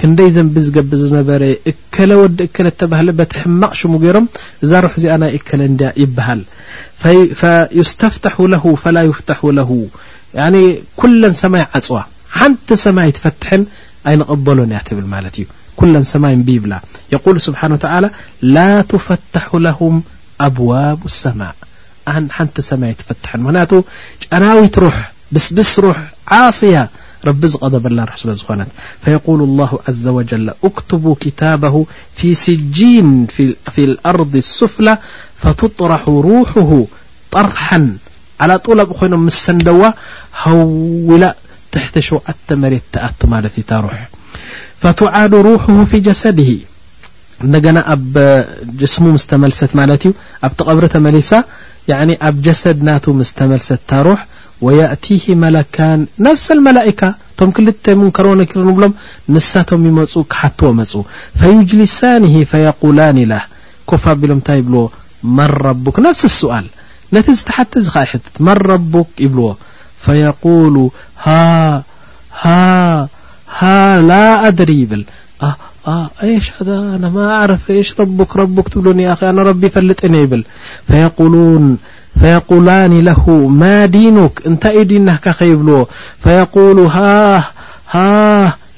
ክንደይ 0.00 0.30
ዘንቢ 0.36 0.54
ዝገብ 0.66 0.90
ዝነበረ 1.02 1.42
እከለ 1.72 2.10
ወዲ 2.20 2.38
እከለ 2.48 2.68
ተባህለ 2.82 3.08
በቲ 3.20 3.32
ሕማቕ 3.44 3.72
ሽሙ 3.80 3.92
ገይሮም 4.04 4.26
እዛ 4.66 4.70
ሩح 4.86 4.94
እዚኣ 5.00 5.16
ናይ 5.24 5.32
እከለ 5.38 5.62
እ 5.70 5.92
ይበሃል 6.04 6.42
يስተፍታح 7.80 8.36
ه 8.62 8.76
فላ 8.84 8.96
يፍታح 9.10 9.40
ለه 9.58 9.70
ኩለ 11.00 11.22
ሰማይ 11.42 11.64
ዓፅዋ 11.78 11.98
ሓንቲ 12.38 12.68
ሰማይ 12.86 13.10
ትፈትሐን 13.18 13.62
ኣይንቐበሎን 14.10 14.72
እያ 14.74 14.80
ትብል 14.88 15.06
ማለት 15.14 15.34
እዩ 15.40 15.46
كل 15.76 16.06
سمابيب 16.06 16.64
يقول 17.12 17.40
سبحانه 17.40 17.74
و 17.74 17.76
تعالى 17.78 18.10
لا 18.42 18.80
تفتح 18.82 19.54
لهم 19.54 20.02
أبواب 20.40 20.98
السماء 21.04 21.54
ن 22.08 22.46
سما 22.68 22.92
تفتح 22.98 23.30
ناو 23.36 24.68
رح 24.86 25.12
بسبس 25.32 25.78
رح 25.80 26.00
عاصي 26.34 26.86
رب 27.28 27.44
قضبل 27.62 27.96
رح 28.08 28.14
ل 28.26 28.30
ن 28.60 28.64
فيقول 29.04 29.40
الله 29.48 29.70
عز 29.88 30.06
وجل 30.16 30.46
اكتبوا 30.68 31.14
كتابه 31.24 31.76
في 32.16 32.28
سجين 32.46 33.06
في 33.74 33.82
الأرض 33.90 34.32
السفلة 34.44 34.94
فتطرح 35.42 36.02
روحه 36.28 36.70
طرحا 37.34 37.80
على 38.40 38.54
طل 38.66 38.80
ب 38.84 38.92
ينم 39.02 39.24
م 39.26 39.28
سندو 39.44 39.82
ول 41.12 41.24
تحت 41.74 41.94
شوت 42.08 42.48
مرت 42.62 42.86
ت 42.94 42.96
ت 43.70 43.72
رح 43.88 44.02
فتعዱ 44.84 45.34
رحه 45.52 45.76
في 45.90 45.98
جሰድه 46.06 46.50
ገና 47.64 47.78
ኣብ 47.94 48.16
جስሙ 48.80 49.04
مስ 49.14 49.24
ተመልሰት 49.30 49.72
ማለት 49.80 50.02
እዩ 50.08 50.12
ኣብቲ 50.46 50.58
قብሪ 50.68 50.84
ተመلሳ 50.94 51.30
ኣብ 52.28 52.34
ጀሰድ 52.46 52.78
ናቱ 52.88 53.04
مስ 53.20 53.30
ተመልሰት 53.40 53.80
ታ 53.90 54.00
رح 54.08 54.20
ويأته 54.66 55.24
መلካ 55.44 55.76
ነفስ 56.26 56.46
المላئካ 56.56 57.00
ቶም 57.38 57.50
ክልተ 57.56 57.86
ንكሮዎ 58.00 58.32
نكر 58.40 58.56
ብሎም 58.78 58.92
ንሳቶም 59.34 59.80
يመፁ 59.90 60.12
ክሓትዎ 60.32 60.68
መፁ 60.80 60.92
فيجلሳن 61.38 62.22
فيقلن 62.50 63.16
ه 63.40 63.42
ኮፋ 63.90 64.04
ቢሎም 64.20 64.40
ታይ 64.46 64.56
ይብልዎ 64.60 64.82
መن 65.36 65.50
ربክ 65.66 65.96
ነفሲ 66.06 66.22
السؤል 66.32 66.66
ነቲ 67.14 67.26
ዝተحቲ 67.40 67.72
ዚ 67.86 67.88
ኸ 68.10 68.12
ት 68.24 68.36
መ 68.46 68.50
ربክ 68.70 69.08
ይብلዎ 69.26 69.46
فيق 70.04 70.42
لا 74.06 74.48
أدري 74.48 74.80
يبل 74.80 75.04
ش 76.40 76.50
هذا 76.60 76.98
نماعرف 77.02 77.70
يش 77.70 78.00
ربك 78.00 78.36
ربك 78.36 78.78
بلون 78.78 79.14
خ 79.14 79.24
أنا 79.24 79.42
ربي 79.42 79.68
فلطن 79.68 80.14
يبل 80.14 80.44
فلفيقولان 80.88 83.04
له 83.04 83.30
ما 83.30 83.86
دينك 83.86 84.42
نت 84.46 84.66
دنهك 84.66 85.42
يبلو 85.42 85.86
فيقول 86.24 86.80
ها 86.86 87.50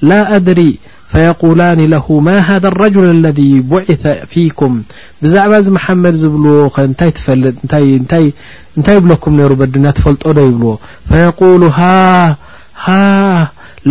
لا 0.02 0.36
أدري 0.36 0.78
فيقولان 1.12 1.80
له 1.86 2.20
ما 2.20 2.38
هذا 2.38 2.68
الرجل 2.68 3.04
الذي 3.04 3.60
بعث 3.60 4.06
فيكم 4.06 4.82
بزعب 5.22 5.52
ز 5.60 5.68
محمد 5.68 6.14
زبلو 6.14 6.70
نت 6.78 7.02
فل 7.18 7.54
نتي 7.74 8.32
يبلكم 8.88 9.36
نر 9.40 9.52
بد 9.52 9.92
تفلط 9.92 10.28
د 10.28 10.38
يبلو 10.38 10.78
فيقول 11.08 11.70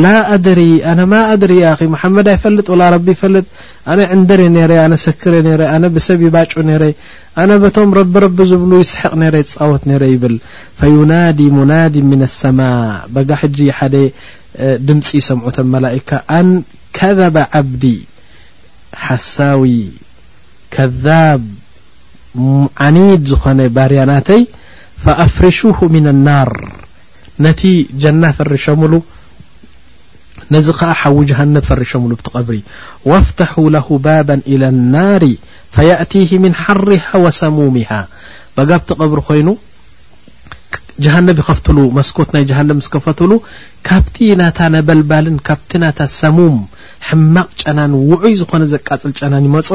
ላ 0.03 0.07
قድሪ 0.29 0.61
ኣነ 0.91 1.01
ማ 1.11 1.17
أድሪ 1.33 1.51
ኺ 1.79 1.85
መሓመድ 1.91 2.27
ይፈልጥ 2.35 2.65
وላ 2.73 2.83
ረቢ 2.93 3.07
ይፈልጥ 3.15 3.45
ኣነ 3.91 3.99
ዕንደርየ 4.15 4.47
ነረ 4.55 4.71
ኣነ 4.85 4.93
ሰክር 5.03 5.33
ነረ 5.47 5.61
ኣነ 5.73 5.83
ብሰብ 5.95 6.19
ይባጮ 6.25 6.51
ነረ 6.69 6.83
ኣነ 7.41 7.51
በቶም 7.63 7.89
ረብ 7.99 8.15
ረቢ 8.25 8.37
ዝብሉ 8.51 8.71
ይስحቕ 8.83 9.13
ነረ 9.21 9.35
ጻወት 9.53 9.83
ነረ 9.91 10.03
ይብል 10.13 10.35
ፈዩናዲ 10.79 11.39
ሙናዲ 11.57 11.95
ምن 12.11 12.21
الሰማ 12.29 12.59
በጋሕጂ 13.15 13.57
ሓደ 13.79 13.95
ድምፂ 14.87 15.09
ሰምዑة 15.29 15.57
መላእካ 15.75 16.09
ኣን 16.39 16.49
ከذባ 16.99 17.37
ዓብዲ 17.61 17.83
ሓሳዊ 19.07 19.63
ከذብ 20.75 21.43
ዓኒድ 22.85 23.21
ዝኾነ 23.31 23.59
ባድያናተይ 23.77 24.41
فኣፍርሹه 25.03 25.79
ن 25.93 26.05
لናር 26.05 26.51
ነቲ 27.45 27.61
ጀና 28.01 28.23
ፈርሸምሉ 28.37 28.91
ነዚ 30.53 30.67
ከዓ 30.79 30.91
ሓዊ 31.01 31.17
ጀሃነብ 31.29 31.63
ፈሪሾም 31.67 32.03
ሉ 32.09 32.15
ብቲ 32.19 32.27
ቐብሪ 32.37 32.57
ወፍታሑ 33.09 33.55
ለሁ 33.75 33.87
ባባ 34.05 34.29
ኢላ 34.53 34.63
ናር 34.95 35.23
ፈየእቲ 35.75 36.13
ምን 36.43 36.53
ሓርሃ 36.63 37.07
ወሰሙምሃ 37.25 37.91
በጋ 38.55 38.69
ብቲ 38.81 38.89
ቐብሪ 39.01 39.17
ኮይኑ 39.29 39.47
ጀሃነብ 41.05 41.37
ይኸፍትሉ 41.41 41.77
መስኮት 41.97 42.29
ናይ 42.35 42.43
ጀሃነብ 42.49 42.77
ስከፈትሉ 42.87 43.31
ካብቲ 43.87 44.17
ናታ 44.41 44.59
ነበልባልን 44.75 45.37
ካብቲ 45.47 45.71
ናታ 45.83 45.99
ሰሙም 46.19 46.57
ሕማቕ 47.07 47.49
ጨናን 47.63 47.93
ውዑይ 48.09 48.35
ዝኾነ 48.41 48.63
ዘቃፅል 48.73 49.11
ጨናን 49.19 49.47
ይመጾ 49.49 49.69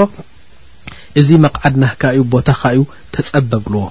እዚ 1.21 1.29
መቕዓድ 1.45 1.75
ናህካ 1.83 2.03
እዩ 2.15 2.23
ቦታካ 2.35 2.63
እዩ 2.75 2.83
ተጸበብልዎ 3.17 3.83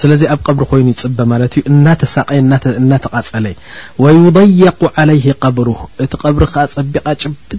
ስለዚ 0.00 0.22
ኣብ 0.34 0.40
ቀብሪ 0.48 0.62
ኮይኑ 0.70 0.88
ይፅበ 0.92 1.18
ማለት 1.32 1.52
እዩ 1.58 1.62
እናተሳቀይ 1.72 2.38
እናተቓጸለይ 2.80 3.54
ወይضይቁ 4.04 4.80
ዓለይ 5.02 5.20
ቀብር 5.42 5.68
እቲ 6.04 6.12
ቀብሪ 6.24 6.42
ከ 6.54 6.64
ጸቢቃ 6.74 7.06
ጭብጣ 7.22 7.52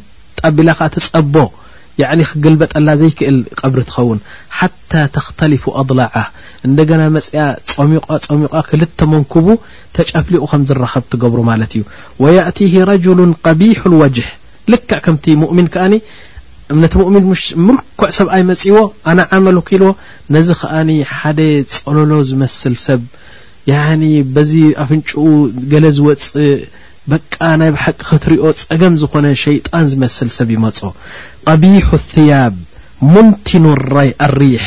ቢላከ 0.57 0.81
ትጸቦ 0.95 1.36
ክግልበጠላ 2.29 2.88
ዘይክእል 3.01 3.38
ቀብሪ 3.59 3.79
ትኸውን 3.89 4.19
ሓታ 4.59 4.91
ተኽተሊፉ 5.15 5.63
ኣضላዓ 5.81 6.13
እንደገና 6.67 7.01
መፅኣ 7.15 7.36
ፀሚቋ 7.73 8.05
ፀሚቋ 8.27 8.53
ክልተ 8.69 8.99
መንክቡ 9.13 9.45
ተጨፍሊኡ 9.97 10.41
ከም 10.51 10.63
ዝረኸብ 10.69 11.05
ትገብሩ 11.13 11.39
ማለት 11.51 11.71
እዩ 11.77 11.83
ወየእቲ 12.23 12.59
ረጅሉ 12.91 13.19
قቢሑ 13.47 13.91
ወጅሕ 14.01 14.29
ልክዕ 14.73 14.99
ከምቲ 15.05 15.25
ሙእሚን 15.43 15.67
ከዓኒ 15.75 15.95
እምነት 16.74 16.93
ሙእሚን 16.99 17.26
ሽምልኩዕ 17.43 18.07
ሰብኣይ 18.18 18.43
መጺዎ 18.49 18.76
ኣነ 19.09 19.20
ዓመሉኪኢሎዎ 19.36 19.91
ነዚ 20.36 20.47
ከዓኒ 20.59 20.89
ሓደ 21.18 21.39
ጸለሎ 21.74 22.11
ዝመስል 22.30 22.76
ሰብ 22.86 23.01
ያኒ 23.72 24.03
በዚ 24.36 24.53
ኣፍንጪኡ 24.84 25.26
ገለ 25.72 25.86
ዝወፅእ 25.97 26.41
በቃ 27.11 27.34
ናይ 27.61 27.70
ብሓቂ 27.76 27.99
ክትሪኦ 28.09 28.45
ጸገም 28.59 28.95
ዝኾነ 29.01 29.26
ሸይጣን 29.43 29.86
ዝመስል 29.91 30.30
ሰብ 30.38 30.49
ይመጾ 30.55 30.80
ቐቢሑ 31.51 31.89
ያብ 32.32 32.55
ሙንቲኖ 33.13 33.66
ራይ 33.95 34.09
ኣሪሕ 34.28 34.66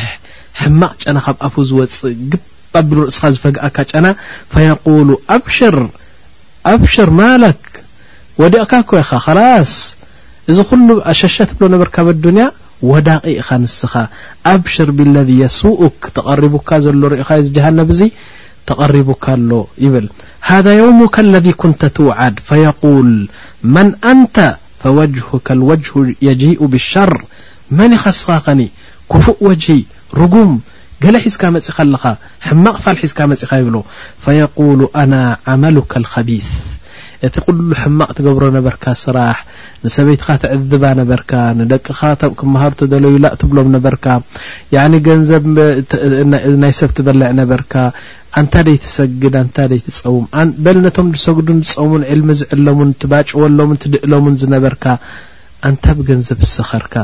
ሕማቕ 0.63 0.95
ጨና 1.03 1.19
ካብ 1.27 1.37
ኣፉ 1.47 1.55
ዝወፅ 1.71 1.99
ግባኣቢሉ 2.33 2.99
ርእስኻ 3.09 3.23
ዝፈግእካ 3.35 3.79
ጨና 3.93 4.07
ፈየቁሉ 4.55 5.09
ኣብሽር 5.37 5.77
ኣብሽር 6.75 7.11
ማለክ 7.23 7.63
ወዲቕካ 8.43 8.73
ኮይኻ 8.91 9.11
ላስ 9.39 9.73
እዚ 10.53 10.59
ኩሉ 10.69 10.89
ሸሸት 11.21 11.51
ብሎ 11.57 11.65
ነበርካብ 11.73 12.07
اድንያ 12.13 12.45
ወዳቂ 12.91 13.25
ኢኻ 13.41 13.49
ንስኻ 13.63 13.93
አብሽር 14.53 14.91
ብاለذ 14.99 15.29
የስءክ 15.41 16.01
ተቐሪቡካ 16.17 16.71
ዘሎ 16.85 16.95
ሪኢኻ 17.13 17.29
ዚ 17.47 17.49
جሃነብ 17.57 17.89
እዙ 17.95 18.01
ተቐሪቡካ 18.71 19.25
ኣሎ 19.39 19.51
ይብል 19.87 20.07
هذا 20.51 20.71
يوሙك 20.81 21.17
اለذ 21.25 21.47
ኩንተ 21.63 21.83
ትውዓድ 21.97 22.37
فيقል 22.49 23.11
መን 23.75 23.89
ኣንተ 24.13 24.37
فوጅهك 24.83 25.47
الوጅه 25.57 25.95
የጂيء 26.27 26.61
ብالሸር 26.73 27.11
መን 27.79 27.93
ይኻስኻኸኒ 27.99 28.61
ክፉእ 29.13 29.39
ወጅሂ 29.49 29.69
ርጉም 30.21 30.53
ገለ 31.03 31.15
ሒዝካ 31.25 31.43
መጽኻ 31.57 31.77
ለኻ 31.93 32.05
ሕማቕ 32.47 32.77
ፋል 32.87 32.97
ሒዝካ 33.05 33.19
መጽኻ 33.35 33.51
ይብሎ 33.63 33.77
فيقሉ 34.25 34.81
ኣن 35.01 35.13
عመلك 35.51 35.93
الከቢث 36.03 36.49
እቲ 37.27 37.37
ኩሉ 37.45 37.59
ሕማቕ 37.83 38.11
ትገብሮ 38.17 38.45
ነበርካ 38.57 38.85
ስራሕ 39.05 39.39
ንሰበይትካ 39.85 40.29
ትዕዝባ 40.43 40.85
ነበርካ 40.99 41.31
ንደቅኻ 41.61 42.01
ታብ 42.21 42.33
ክምሃሩ 42.41 42.73
ተደለዩ 42.81 43.15
ላእ 43.25 43.35
ትብሎም 43.41 43.69
ነበርካ 43.77 44.07
ያ 44.75 44.85
ገንዘብ 45.09 45.47
ናይ 46.63 46.73
ሰብ 46.81 46.91
ትበልዕ 46.99 47.31
ነበርካ 47.41 47.73
እንታ 48.41 48.55
ደይ 48.67 48.77
ትሰግድ 48.85 49.35
ኣንታ 49.43 49.57
ደይ 49.73 49.81
ትፀውም 49.87 50.27
በል 50.67 50.79
ነቶም 50.87 51.09
ዝሰግዱን 51.17 51.61
ዝፀሙን 51.71 52.03
ዕልሚ 52.15 52.31
ዝዕሎሙን 52.41 52.91
ትባጭወሎምን 53.05 53.81
ትድእሎምን 53.85 54.35
ዝነበርካ 54.43 54.85
እንታ 55.71 55.85
ብገንዘብ 56.01 56.41
ዝሰኽርካ 56.49 56.95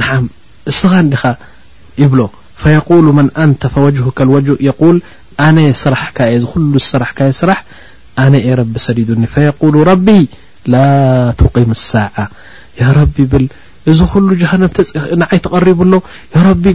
ንዓም 0.00 0.26
እስኻ 0.72 0.90
ንዲኻ 1.06 1.22
ይብሎ 2.02 2.20
ፈየቁሉ 2.64 3.06
መን 3.20 3.30
ኣንተ 3.44 3.62
ፈወጅሁ 3.74 4.04
ከልወጅ 4.18 4.46
የቁል 4.68 4.98
ኣነ 5.46 5.56
የስራሕካ 5.70 6.18
እየ 6.32 6.40
ዚ 6.42 6.50
ኩሉ 6.52 6.72
ዝስራሕካ 6.84 7.18
የስራሕ 7.30 7.60
ኣነ 8.24 8.34
የ 8.48 8.52
ረቢ 8.60 8.74
ሰዲዱኒ 8.86 9.22
فيقሉ 9.34 9.74
رቢ 9.92 10.08
ላا 10.72 10.86
تقም 11.40 11.70
الሳع 11.78 12.12
رቢ 13.00 13.16
ብል 13.32 13.46
እዚ 13.90 13.98
ሉ 14.24 14.28
ሃ 14.50 14.56
ዓይ 15.32 15.38
ተቐሪቡ 15.44 15.78
ኣሎ 16.40 16.46
ቢ 16.64 16.74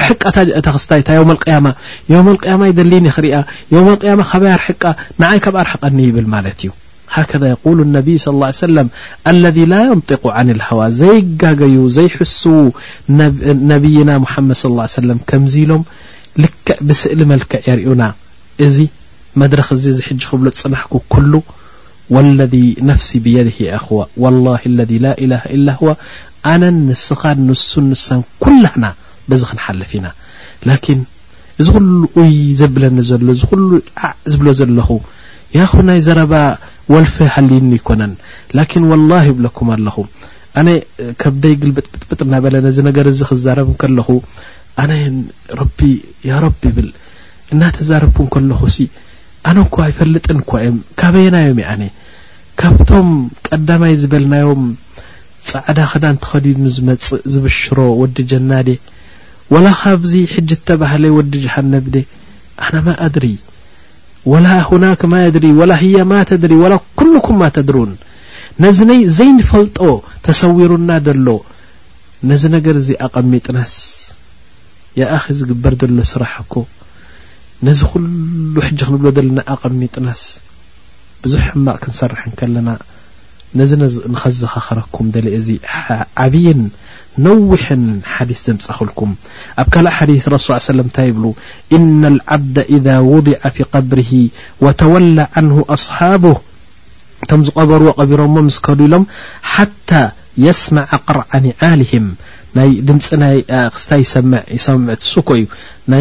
ርቃ 0.00 0.22
ታ 0.66 0.68
ክስታይታ 0.76 1.08
ደኒ 2.92 3.06
ክሪያ 3.16 3.40
በይ 3.72 4.52
ኣርቃ 4.56 4.84
ንይ 5.22 5.38
ካብ 5.46 5.56
ኣርحቀኒ 5.64 5.98
ይብል 6.08 6.28
ማለት 6.34 6.58
እዩ 6.64 6.70
ከذ 7.30 7.42
يقሉ 7.54 7.76
لነቢ 7.86 8.08
صى 8.24 8.30
ا 8.32 8.36
عي 8.48 8.54
وሰለም 8.60 8.88
اለذ 9.30 9.58
ل 9.72 9.74
يንطق 9.90 10.22
عن 10.36 10.46
الهዋ 10.54 10.80
ዘይጋገዩ 11.00 11.76
ዘይሕስ 11.98 12.34
ነብይና 13.72 14.10
حመድ 14.32 14.56
صى 14.62 14.68
عي 14.68 14.78
وሰ 14.78 14.94
ከምዚ 15.30 15.54
ኢሎም 15.64 15.82
ልክዕ 16.42 16.68
ብስእሊ 16.88 17.20
መልክዕ 17.32 17.60
የርና 17.68 18.02
መድረኽ 19.40 19.66
እዚ 19.76 19.84
ዝሕጂ 19.98 20.20
ክብሎ 20.30 20.46
ፅናሕኩ 20.60 20.94
ኩሉ 21.14 21.32
ወለذ 22.14 22.54
ነፍሲ 22.90 23.08
ብየድህ 23.24 23.56
የኣኽዋ 23.64 23.98
ወላ 24.22 24.46
ለذ 24.78 24.92
ላ 25.04 25.10
ኢላሃ 25.24 25.42
ኢላ 25.56 25.68
ዋ 25.86 25.90
ኣነን 26.52 26.76
ንስኻ 26.88 27.20
ንሱን 27.48 27.84
ንሳን 27.90 28.20
ኩላና 28.42 28.84
በዚ 29.30 29.42
ክንሓልፍ 29.50 29.90
ኢና 29.98 30.06
ላኪን 30.68 31.00
እዚ 31.62 31.66
ኹሉይ 31.76 32.34
ዘብለኒ 32.60 32.96
ዘሎ 33.10 33.24
እዚ 33.36 33.42
ኹሉ 33.50 33.62
ዓ 34.06 34.10
ዝብሎ 34.32 34.46
ዘለኹ 34.60 34.88
ያ 35.58 35.66
ኹ 35.72 35.82
ናይ 35.88 36.00
ዘረባ 36.06 36.32
ወልፊ 36.92 37.16
ሃልዩኒ 37.34 37.70
ይኮነን 37.78 38.12
ላኪን 38.58 38.84
ወላሂ 38.92 39.24
ይብለኩም 39.30 39.68
ኣለኹ 39.74 39.96
ኣነ 40.60 40.68
ከብ 41.20 41.34
ደይ 41.44 41.54
ግልብጥብጥብጥና 41.62 42.34
በለ 42.46 42.54
ነዚ 42.66 42.76
ነገር 42.88 43.06
እዚ 43.12 43.20
ክዛረብ 43.30 43.68
ከለኹ 43.82 44.08
ኣነየን 44.82 45.18
ቢ 45.76 45.90
ያ 46.30 46.40
ረቢ 46.46 46.62
ብል 46.78 46.90
እናተዛረብኩ 47.54 48.18
ከለኹ 48.34 48.60
ሲ 48.74 48.78
ኣነ 49.48 49.58
ኳ 49.74 49.76
ኣይፈልጥን 49.86 50.38
እኳ 50.42 50.50
እዮም 50.62 50.78
ካበየናዮም 51.00 51.58
እየ 51.60 51.66
ኣነ 51.74 51.82
ካብቶም 52.60 53.08
ቀዳማይ 53.46 53.94
ዝበልናዮም 54.00 54.62
ጻዕዳ 55.50 55.78
ክዳን 55.92 56.16
ተ 56.22 56.26
ኸዲድ 56.30 56.58
ዝመፅእ 56.74 57.22
ዝብሽሮ 57.34 57.78
ወዲ 58.00 58.16
ጀና 58.30 58.50
ዴ 58.66 58.74
ወላ 59.54 59.66
ካብዙ 59.82 60.12
ሕጂ 60.32 60.50
እተባህለ 60.58 61.04
ወዲ 61.18 61.32
ጀሃንቭ 61.44 61.84
ደ 61.94 62.02
ኣና 62.66 62.74
ማ 62.88 62.96
እድሪ 63.06 63.26
ወላ 64.32 64.46
ሁናክ 64.68 65.02
ማ 65.12 65.22
እድሪ 65.30 65.46
ወላ 65.60 65.72
ህያ 65.82 65.96
ማ 66.10 66.18
ተድሪ 66.30 66.54
ዋላ 66.64 66.74
ኩሉኩም 67.00 67.38
ማ 67.42 67.48
ተድሩን 67.56 67.92
ነዝነይ 68.64 69.00
ዘይንፈልጦ 69.18 69.80
ተሰዊሩና 70.26 70.90
ዘሎ 71.06 71.26
ነዝ 72.30 72.42
ነገር 72.56 72.74
እዙ 72.82 72.90
ኣቐሚጥናስ 73.08 73.74
የአኺ 75.00 75.24
ዝግበር 75.38 75.74
ዘሎ 75.82 75.94
ስራሕ 76.12 76.34
ኮ 76.52 76.64
ነዚ 77.68 77.80
ኩሉ 77.92 78.54
ሕጂ 78.66 78.78
ክንብሎ 78.88 79.06
ዘለና 79.16 79.38
ኣቐሚጥናስ 79.54 80.20
ብዙሕ 81.24 81.44
እማቕ 81.58 81.76
ክንሰርሐ 81.82 82.20
ከለና 82.38 82.68
ነዚ 83.60 83.70
ንኸዘኻኸረኩም 84.12 85.06
ደ 85.14 85.34
ዚ 85.46 85.56
ዓብይን 86.24 86.60
ነዊحን 87.26 87.82
ሓዲث 88.14 88.40
ዘምጻክልኩም 88.46 89.10
ኣብ 89.62 89.68
ካል 89.74 89.86
ሓዲث 89.98 90.24
ሱ 90.44 90.48
وሰለም 90.54 90.88
ንታይ 90.90 91.06
ይብሉ 91.10 91.24
إن 91.76 92.02
الዓبد 92.12 92.56
إذ 92.76 92.86
وضع 93.12 93.40
ف 93.56 93.58
قብርه 93.74 94.12
وተወላ 94.64 95.18
عንه 95.36 95.54
ኣصሓቡه 95.76 96.36
ቶም 97.30 97.40
ዝቀበርዎ 97.48 97.88
ቀቢሮሞ 97.98 98.34
ስ 98.58 98.60
ከዱ 98.66 98.78
ኢሎም 98.88 99.04
ሓታى 99.54 100.04
يስمع 100.46 100.88
قርዓ 101.08 101.30
ኒዓሊهም 101.44 102.06
م 102.50 102.60
ي 102.60 102.80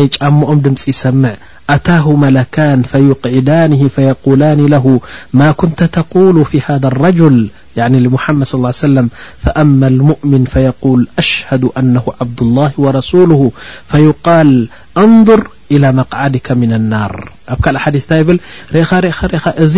جمኦ 0.09 0.53
ድم 0.63 0.75
يسمع 0.87 1.33
أتاه 1.69 2.11
ملكان 2.11 2.81
فيقعدانه 2.81 3.87
فيقولان 3.87 4.65
له 4.65 5.01
ما 5.33 5.51
كنت 5.51 5.83
تقول 5.83 6.45
في 6.45 6.61
هذا 6.65 6.87
الرجل 6.87 7.49
يعن 7.77 7.95
لمحمد 7.95 8.45
صلى 8.45 8.61
ا 8.61 8.65
عيه 8.65 8.85
وسلم 8.85 9.09
فأما 9.43 9.87
المؤمن 9.87 10.43
فيقول 10.45 11.07
أشهد 11.17 11.65
أنه 11.77 12.03
عبد 12.21 12.39
الله 12.41 12.71
ورسوله 12.77 13.51
فيقال 13.91 14.67
انظر 14.97 15.47
إلى 15.71 15.91
مقعدك 15.91 16.51
من 16.51 16.73
النار 16.73 17.31
ኣ 17.49 17.53
كل 17.63 17.77
حث 17.77 18.11
ل 18.13 18.39
ر 18.73 19.47
እዚ 19.65 19.75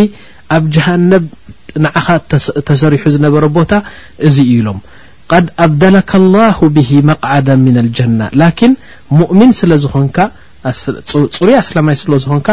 ኣብ 0.58 0.64
جهنب 0.76 1.24
نعኻ 1.86 2.08
تسرح 2.68 3.02
زنبر 3.16 3.44
بታ 3.60 3.72
ز 4.38 4.40
لم 4.66 4.80
قድ 5.32 5.50
أبدلك 5.60 6.16
الله 6.16 6.56
به 6.62 7.02
مقعዳ 7.06 7.50
من 7.56 7.78
الجنة 7.84 8.30
لكن 8.42 8.72
ؤن 9.32 9.52
ስለ 9.60 9.72
ዝኾንካ 9.84 10.18
ፅሩ 11.38 11.82
ማይ 11.88 11.96
ስለ 12.00 12.14
ዝኾንካ 12.24 12.50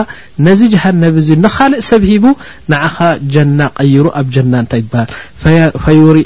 ነዚ 0.47 0.61
جሃنብ 0.75 1.17
እዚ 1.23 1.29
ንኻلእ 1.45 1.81
ሰብ 1.89 2.03
ሂቡ 2.11 2.25
نعኻ 2.73 2.95
جና 3.35 3.59
ቀይሩ 3.79 4.05
ኣብ 4.21 4.27
جና 4.37 4.53
እታይ 4.65 4.83
በሃል 4.93 6.19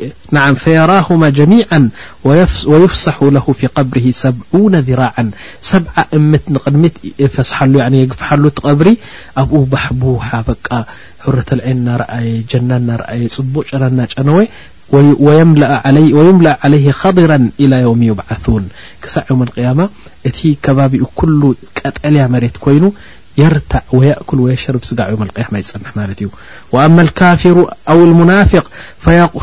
فيرهم 0.64 1.20
جሚعا 1.38 1.80
ويفسح 2.72 3.16
له 3.36 3.46
ف 3.60 3.62
قبره 3.76 4.06
ሰع 4.22 4.80
ذرع 4.88 5.12
ሰ 5.70 5.80
እም 6.18 6.30
ድሚ 6.74 6.82
ግفሉ 8.12 8.42
ብሪ 8.80 8.88
ኣብኡ 9.42 9.60
ባحب 9.72 10.02
ح 10.28 10.30
ፅቡቅ 10.48 10.66
ጨና 13.70 13.98
ጨነወ 14.14 14.38
ويملأ 14.92 15.86
عليه 16.64 16.90
خضرا 16.92 17.50
إلى 17.60 17.76
يوم 17.76 18.02
يبعثون 18.02 18.68
كسع 19.02 19.22
يم 19.30 19.42
القيام 19.42 19.88
ت 20.24 20.48
كبب 20.62 21.04
كل 21.16 21.40
ቀጠلي 21.78 22.28
مرت 22.28 22.56
كين 22.64 22.92
يرتع 23.38 23.80
ويأكل 23.92 24.40
ويشرب 24.40 24.82
صجع 24.84 25.08
يم 25.08 25.22
القيام 25.22 25.54
ينح 25.56 25.96
ملت 25.96 26.20
ي 26.22 26.28
وأما 26.72 27.02
الكافر 27.02 27.74
أو 27.88 28.04
المنافق 28.04 28.70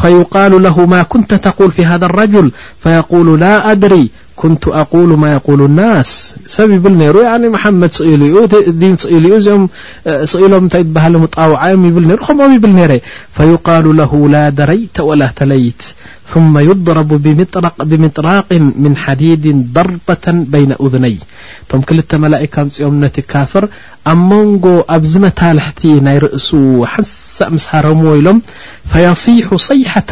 فيقال 0.01 0.63
له 0.63 0.85
ما 0.85 1.03
كنت 1.03 1.33
تقول 1.33 1.71
في 1.71 1.85
هذا 1.85 2.05
الرجل 2.05 2.51
فيقول 2.83 3.39
لا 3.39 3.71
أدري 3.71 4.09
كنت 4.41 4.67
أقول 4.67 5.09
ما 5.17 5.33
يقول 5.33 5.61
الناس 5.61 6.33
سብ 6.47 6.71
يبل 6.71 6.93
نر 6.97 7.17
يعن 7.23 7.49
محمد 7.55 7.91
صل 7.93 8.47
دين 8.67 8.97
صل 8.97 9.41
زኦم 9.41 9.63
صኢلم 10.33 10.67
تل 10.67 10.85
موعم 11.37 11.85
يبل 11.85 12.07
نر 12.07 12.19
مم 12.29 12.55
يبل 12.55 12.69
نر 12.79 12.91
فيقال 13.37 13.85
له 13.99 14.11
لا 14.29 14.49
دريت 14.49 14.99
ولا 14.99 15.27
تليت 15.35 15.81
ثم 16.33 16.57
يضرب 16.57 17.07
بمطراق 17.81 18.45
من 18.85 18.93
حديد 19.03 19.69
ضربة 19.73 20.25
بين 20.53 20.71
اذني 20.85 21.17
ቶم 21.71 21.81
كلت 21.89 22.15
ملائك 22.15 22.59
مጽኦم 22.59 22.95
نت 23.05 23.19
كافر 23.19 23.63
أ 24.07 24.13
منጎ 24.29 24.65
ኣبز 24.95 25.17
متلحت 25.17 25.79
ናيرأس 25.87 26.49
حسأ 26.93 27.49
مس 27.49 27.65
هرم 27.71 28.05
و 28.05 28.15
يሎم 28.15 28.41
فيصيح 28.91 29.55
صيحة 29.55 30.11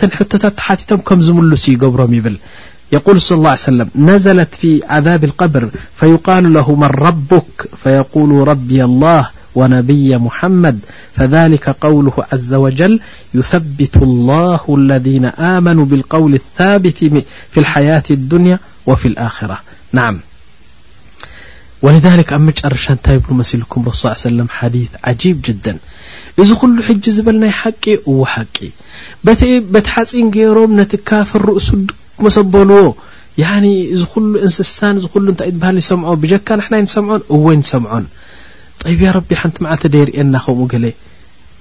ተ 0.00 0.02
حتታት 0.18 0.56
حቲቶም 0.66 1.00
ከም 1.08 1.18
ዝምሉ 1.26 1.50
يገብሮም 1.74 2.12
ይብل 2.18 2.36
يقول 2.96 3.16
صى 3.26 3.34
الل 3.42 3.46
عيه 3.54 3.66
وسلم 3.68 3.88
نزلت 4.10 4.52
في 4.60 4.70
عذاب 4.94 5.22
القبر 5.30 5.62
فيقال 5.98 6.44
له 6.56 6.66
من 6.82 6.90
ربك 7.06 7.50
فيقول 7.82 8.30
ربي 8.50 8.78
الله 8.90 9.22
ونبي 9.54 10.16
محمد 10.16 10.78
فذلك 11.12 11.68
قوله 11.70 12.12
عز 12.32 12.54
وجل 12.54 13.00
يثبت 13.34 13.96
الله 13.96 14.60
الذين 14.78 15.24
آمنوا 15.24 15.84
بالقول 15.84 16.34
الثاب 16.34 16.88
في 16.90 17.56
الحياة 17.58 18.02
الدني 18.10 18.58
وفي 18.86 19.08
الخرة 19.08 19.58
نع 19.92 20.14
ولذلك 21.82 22.32
ኣ 22.32 22.36
مر 22.38 22.52
ل 23.06 23.20
مسلكم 23.40 23.82
س 23.92 24.04
ي 24.04 24.12
سلم 24.26 24.48
حدث 24.58 24.88
عجيب 25.04 25.36
جد 25.46 25.66
እዚ 26.40 26.50
خل 26.60 26.82
حج 26.86 27.04
ዝበلني 27.16 27.50
حቂ 27.60 27.84
و 28.06 28.24
حቂ 28.32 28.56
بቲ 29.24 29.86
حፂን 29.94 30.26
ገሮም 30.36 30.70
نت 30.80 30.92
كፈرس 31.08 31.68
مسበلዎ 32.24 32.88
يعن 33.42 33.64
ዚ 34.00 34.06
خل 34.12 34.26
انስሳ 34.46 34.80
ل 34.94 35.06
ሃل 35.12 35.26
يሰمع 35.82 36.08
بجካ 36.22 36.48
ح 36.66 36.68
نሰمع 36.84 37.20
و 37.46 37.52
ينሰمع 37.54 37.92
طብ 38.84 39.00
رቢ 39.16 39.30
ሓንቲ 39.40 39.56
መዓልተ 39.64 39.84
ደርአና 39.94 40.34
ከምኡ 40.44 40.60
ገل 40.72 40.84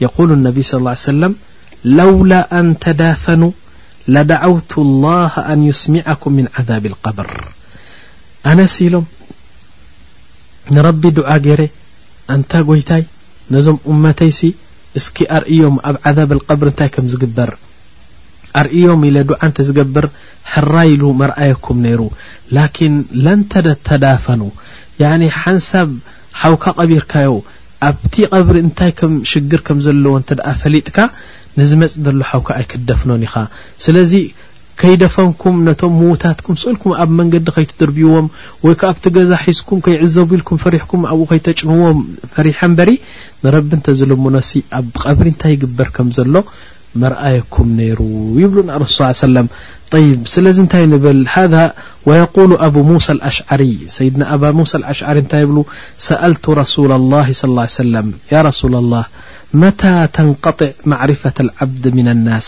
የقሉ 0.04 0.28
لነብ 0.40 0.58
صى 0.70 0.76
ال 0.82 0.86
عي 0.90 1.00
ሰለም 1.12 1.34
ለውላ 1.98 2.32
ኣንተዳፈኑ 2.60 3.42
لደዓውቱ 4.14 4.72
الله 4.88 5.34
ኣን 5.52 5.60
يስሚዓኩም 5.72 6.32
من 6.40 6.46
عذብ 6.58 6.84
القብር 6.92 7.30
ኣነሲ 8.50 8.76
ኢሎም 8.88 9.06
ንረቢ 10.76 11.02
ዱዓ 11.18 11.30
ገይረ 11.48 11.62
አንታ 12.36 12.52
ጎይታይ 12.70 13.04
ነዞም 13.56 13.78
እመተይሲ 13.94 14.40
እስኪ 15.02 15.18
ኣርእዮም 15.40 15.76
ኣብ 15.90 15.96
عذብ 16.08 16.30
القብር 16.38 16.68
እንታይ 16.72 16.90
ከም 16.94 17.06
ዝግበር 17.14 17.50
ኣርእዮም 18.62 19.02
ኢለ 19.10 19.18
ዱዓ 19.32 19.40
እንተ 19.50 19.58
ዝገብር 19.72 20.06
ሓራኢሉ 20.54 21.04
መርኣየኩም 21.24 21.80
ነይሩ 21.88 22.02
ላን 22.58 22.72
ለተ 23.28 23.54
ተዳፈኑ 23.90 24.42
ሓውካ 26.42 26.66
ቀቢርካዮ 26.80 27.32
ኣብቲ 27.88 28.16
ቀብሪ 28.34 28.56
እንታይ 28.66 28.92
ከም 29.00 29.14
ሽግር 29.32 29.62
ከም 29.68 29.78
ዘለዎ 29.86 30.14
እንተ 30.22 30.30
ደኣ 30.40 30.48
ፈሊጥካ 30.62 30.98
ንዝመፅ 31.60 31.94
ዘሎ 32.06 32.20
ሓውካ 32.30 32.50
ኣይክትደፍኖን 32.60 33.24
ኢኻ 33.28 33.36
ስለዚ 33.86 34.14
ከይደፈንኩም 34.82 35.56
ነቶም 35.68 35.94
ምዉታትኩም 36.02 36.56
ስእልኩም 36.62 36.92
ኣብ 37.04 37.10
መንገዲ 37.20 37.48
ከይትድርብይዎም 37.56 38.28
ወይ 38.66 38.76
ከ 38.82 38.90
ኣብቲ 38.92 39.04
ገዛ 39.16 39.32
ሒዝኩም 39.46 39.80
ከይዕዘብ 39.86 40.30
ኢልኩም 40.38 40.60
ፈሪሕኩም 40.66 41.02
ኣብኡ 41.12 41.26
ከይተጭንዎም 41.32 42.00
ፈሪሐ 42.36 42.60
ንበሪ 42.74 42.92
ንረቢ 43.44 43.70
እንተዘልሙኖሲ 43.80 44.52
ኣብ 44.80 44.88
ቀብሪ 45.04 45.28
እንታይ 45.34 45.54
ይግበር 45.56 45.90
ከም 45.98 46.08
ዘሎ 46.20 46.34
أيك 46.98 47.56
ነሩ 47.80 48.02
ይብ 48.44 48.54
ሱ 48.98 49.08
س 49.20 49.26
طي 49.96 50.06
ስለዚ 50.34 50.58
እንታይ 50.64 50.84
ብል 51.04 51.20
هذ 51.36 51.54
ويقول 52.08 52.52
أب 52.68 52.76
موسى 52.90 53.12
الأሽعሪ 53.18 53.62
سድና 53.96 54.22
ኣب 54.34 54.44
ሙوسى 54.58 54.76
الأشعሪ 54.82 55.16
እታይ 55.26 55.44
ብ 55.50 55.52
سألቱ 56.08 56.46
رسل 56.62 56.90
الله 57.00 57.28
صى 57.42 57.48
اه 57.50 57.62
عي 57.64 57.74
سم 57.78 58.08
ي 58.34 58.36
رسل 58.50 58.74
الله 58.82 59.06
مታى 59.62 59.96
ተنقطع 60.16 60.72
معرفة 60.92 61.38
الዓبد 61.46 61.86
من 61.98 62.08
النس 62.16 62.48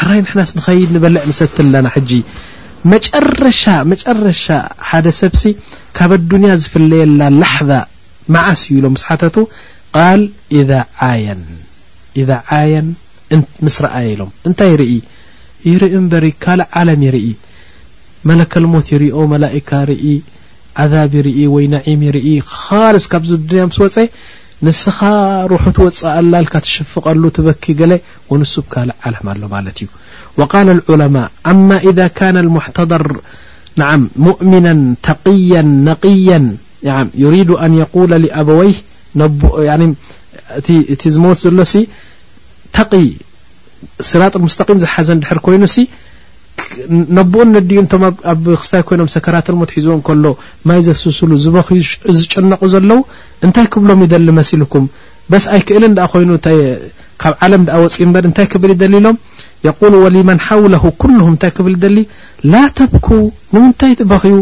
حራይ 0.00 0.20
حና 0.32 0.40
نኸيድ 0.58 0.88
نበልع 0.96 1.22
نሰት 1.30 1.54
لና 1.72 1.88
ጂ 2.08 2.10
መረሻ 2.90 3.62
መጨረሻ 3.92 4.44
ሓደ 4.88 5.06
ሰብሲ 5.20 5.42
ካብ 5.96 6.10
اድنያ 6.18 6.50
ዝፍለየላ 6.62 7.20
ላحظ 7.42 7.70
مዓስ 8.34 8.60
እዩ 8.70 8.76
ኢሎ 8.78 8.86
س 9.04 9.06
ተቱ 9.22 9.36
قل 9.96 10.20
إذ 12.20 12.30
ምስ 13.66 13.76
رአي 13.84 14.12
ሎም 14.20 14.30
እንታይ 14.48 14.70
يርኢ 14.74 14.94
ርኢ 15.82 15.94
በሪ 16.12 16.26
ካልእ 16.44 16.68
ዓለም 16.80 17.00
يርኢ 17.08 17.26
መለكلሞት 18.28 18.86
يርኦ 18.94 19.16
መلئካ 19.34 19.70
ርኢ 19.90 20.04
عذب 20.80 21.12
يርኢ 21.18 21.38
وይ 21.54 21.64
نعم 21.74 22.00
يርኢ 22.08 22.26
خልص 22.62 23.04
ካብዚ 23.12 23.30
ድ 23.50 23.52
مስ 23.70 23.78
ወፀ 23.84 23.96
ንስኻ 24.66 24.98
رح 25.52 25.64
ወፅأላ 25.84 26.32
ልካ 26.44 26.54
ትشفቀሉ 26.64 27.22
ትበክ 27.36 27.64
ل 27.90 27.92
ونሱ 28.32 28.54
ካልእ 28.72 28.96
ዓለም 29.08 29.26
ኣሎ 29.32 29.42
ማለት 29.56 29.76
እዩ 29.82 29.88
وقال 30.40 30.66
الዑلمء 30.76 31.26
أما 31.52 31.76
إذا 31.88 32.06
كن 32.18 32.36
المحتضر 32.44 33.06
ن 33.80 33.80
مؤምنا 34.26 34.72
ተقي 35.06 35.52
نقي 35.88 36.28
يريد 37.24 37.50
أن 37.64 37.70
يقل 37.82 38.10
لኣبوይ 38.24 38.70
እቲ 40.94 41.02
ዝሞት 41.14 41.38
ዘሎ 41.44 41.58
ታቂ 42.76 42.92
ስራጥ 44.10 44.34
ሙስተቒም 44.44 44.78
ዝሓዘን 44.84 45.20
ድሕር 45.22 45.38
ኮይኑ 45.46 45.62
ሲ 45.74 45.84
ነብኡ 47.16 47.40
ነዲኡ 47.56 47.78
እቶ 47.84 47.92
ኣብ 48.32 48.44
ክስታይ 48.60 48.82
ኮይኖም 48.88 49.08
ሰከራተልሞትሒዝዎ 49.14 49.94
ከሎ 50.06 50.24
ማይ 50.68 50.80
ዘብስስሉ 50.86 51.30
ዝበኽዩ 51.44 51.82
ዝጨነቁ 52.18 52.60
ዘለዉ 52.72 53.00
እንታይ 53.46 53.66
ክብሎም 53.74 54.02
ይደሊ 54.06 54.28
መሲልኩም 54.38 54.86
በስ 55.32 55.44
ኣይ 55.56 55.62
ክእል 55.68 55.84
ዳኣ 55.98 56.06
ኮይኑ 56.14 56.30
እ 56.38 56.54
ካብ 57.22 57.34
ዓለም 57.46 57.62
ዳኣ 57.68 57.78
ወፂ 57.86 57.96
እበር 58.06 58.24
እንታይ 58.30 58.46
ክብል 58.52 58.70
ይደሊ 58.76 58.94
ሎም 59.06 59.18
የሉ 59.66 59.92
ወሊመን 60.04 60.40
ሓውለ 60.46 60.74
ኩሉም 61.02 61.28
እንታይ 61.32 61.52
ክብል 61.58 61.74
ደሊ 61.84 61.98
ላ 62.52 62.62
ተብኩ 62.78 63.08
ንምንታይ 63.54 63.92
ትበኽዩ 64.00 64.36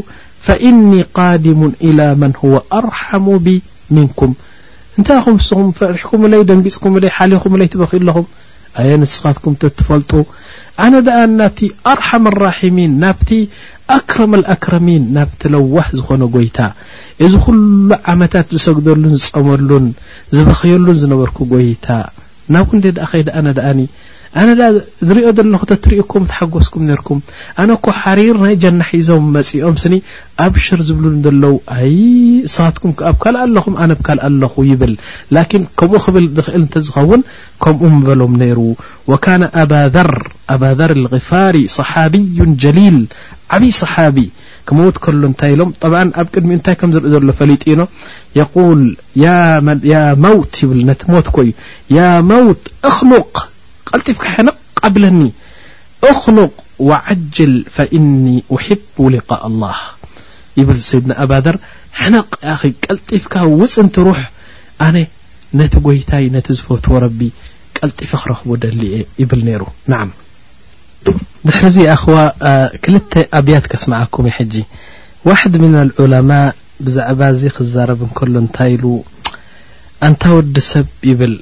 ፈእኒ 0.46 0.90
قዲሙ 1.18 1.60
إላى 1.88 2.08
መን 2.22 2.32
ኣርሓሙ 2.78 3.26
ብ 3.44 3.48
ምንኩም 3.96 4.32
እንታይ 4.98 5.18
ኹም 5.24 5.34
ንስኹም 5.40 5.68
ፈሪሕኩም 5.78 6.22
እለይ 6.26 6.42
ደንጊፅኩምእለይ 6.48 7.10
ሓሊኹም 7.18 7.52
ለይ 7.60 7.68
ትበኺዩ 7.72 8.00
ኣለኹም 8.02 8.26
ኣየ 8.80 8.90
ንስኻትኩም 9.02 9.54
እተትፈልጡ 9.56 10.10
ኣነ 10.84 10.94
ድኣኒ 11.06 11.30
ናብቲ 11.40 11.60
ኣርሓማ 11.92 12.24
ኣራሒሚን 12.32 12.92
ናብቲ 13.02 13.30
ኣክረም 13.96 14.32
ልኣክረሚን 14.40 15.02
ናብቲ 15.16 15.40
ለዋሕ 15.54 15.86
ዝኾነ 15.98 16.22
ጐይታ 16.34 16.58
እዚ 17.24 17.32
ዅሉ 17.46 17.90
ዓመታት 18.12 18.46
ዝሰግደሉን 18.56 19.14
ዝፀመሉን 19.22 19.86
ዝበኽየሉን 20.34 20.98
ዝነበርኩ 21.02 21.38
ጐይታ 21.54 21.86
ናብ 22.54 22.64
እኡንዴ 22.68 22.84
ድኣ 22.98 23.04
ኸይዲ 23.12 23.28
ኣነ 23.40 23.48
ድኣኒ 23.58 23.80
ኣነ 24.40 24.58
ንሪኦ 25.08 25.30
ዘለኹ 25.38 25.62
ተትሪእኩም 25.70 26.24
ትሓጎስኩም 26.30 26.84
ነርኩም 26.90 27.18
ኣነ 27.62 27.70
ኮ 27.84 27.92
ሓሪር 28.02 28.36
ናይ 28.44 28.54
ጀና 28.62 28.80
ሒዞም 28.90 29.24
መፂኦም 29.34 29.74
ስኒ 29.82 29.94
ኣብሽር 30.44 30.80
ዝብሉ 30.88 31.04
ዘለዉ 31.24 31.54
ኣይ 31.76 31.96
ሰኻትኩም 32.54 32.92
ኣብ 33.10 33.16
ካልአ 33.24 33.40
ኣለኹም 33.48 33.74
ኣነ 33.84 33.90
ብካልእ 33.98 34.24
ኣለኹ 34.28 34.54
ይብል 34.70 34.94
ላኪን 35.38 35.64
ከምኡ 35.80 36.00
ክብል 36.06 36.26
ዝኽእል 36.38 36.56
እንተ 36.66 36.72
ዝኸውን 36.86 37.22
ከምኡ 37.64 37.90
በሎም 38.08 38.32
ነይሩ 38.44 38.58
ወካነ 39.12 39.42
ኣባር 39.64 40.10
ኣባذር 40.56 40.92
غፋር 41.12 41.54
صሓቢዩ 41.76 42.38
ጀሊል 42.64 42.98
ዓብይ 43.56 43.72
صሓቢ 43.82 44.16
ክመውት 44.68 44.96
ከሎ 45.04 45.22
እንታይ 45.30 45.52
ኢሎም 45.54 45.70
طብዓ 45.82 45.98
ኣብ 46.20 46.26
ቅድሚ 46.34 46.50
እንታይ 46.58 46.74
ከም 46.80 46.90
ዝርኢ 46.94 47.10
ዘሎ 47.14 47.28
ፈሊጡ 47.38 47.62
ኢኖ 47.72 47.82
የቁል 48.40 48.82
ያ 49.94 49.96
መውት 50.24 50.52
ይብል 50.64 50.80
ነቲ 50.90 51.00
ሞት 51.14 51.26
ኮ 51.36 51.48
እዩ 51.48 51.52
ያ 51.96 52.12
ውት 52.48 52.62
ኣ 52.90 53.50
ቀልጢፍካ 53.94 54.24
ሕነቕ 54.36 54.56
ቀብለኒ 54.80 55.20
ኣክልቅ 56.10 56.52
وዓጅል 56.88 57.54
ፈእኒ 57.74 58.24
أቡ 58.54 58.98
ሊቃء 59.14 59.42
لله 59.54 59.78
ይብል 60.58 60.78
ሰይድና 60.90 61.12
ኣባደር 61.24 61.56
ሕነቕ 62.00 62.28
ቀልጢፍካ 62.84 63.34
ውፅንቲ 63.60 63.96
ሩሕ 64.06 64.20
ኣነ 64.86 64.96
ነቲ 65.60 65.72
ጐይታይ 65.86 66.24
ነቲ 66.36 66.46
ዝፈትዎ 66.58 66.94
ረቢ 67.04 67.20
ቀልጢፈ 67.78 68.10
ክረኽቡ 68.22 68.48
ደሊ 68.64 68.80
የ 68.94 68.98
ይብል 69.22 69.40
ነይሩ 69.48 69.62
ና 69.92 70.00
ድሕርዚ 71.46 71.76
ኣኸዋ 71.94 72.18
ክል 72.84 72.96
ኣብያት 73.38 73.64
ከስማዓኩም 73.72 74.26
ጂ 74.52 74.64
ዋሕድ 75.28 75.54
ም 75.62 75.64
ልዑላማء 75.90 76.44
ብዛዕባ 76.86 77.20
ዚ 77.40 77.50
ክዛረብ 77.56 78.00
እንከሎ 78.06 78.34
እንታይ 78.44 78.70
ኢሉ 78.76 78.84
ኣንታ 80.06 80.22
ወዲ 80.36 80.54
ሰብ 80.72 80.86
ይብል 81.10 81.34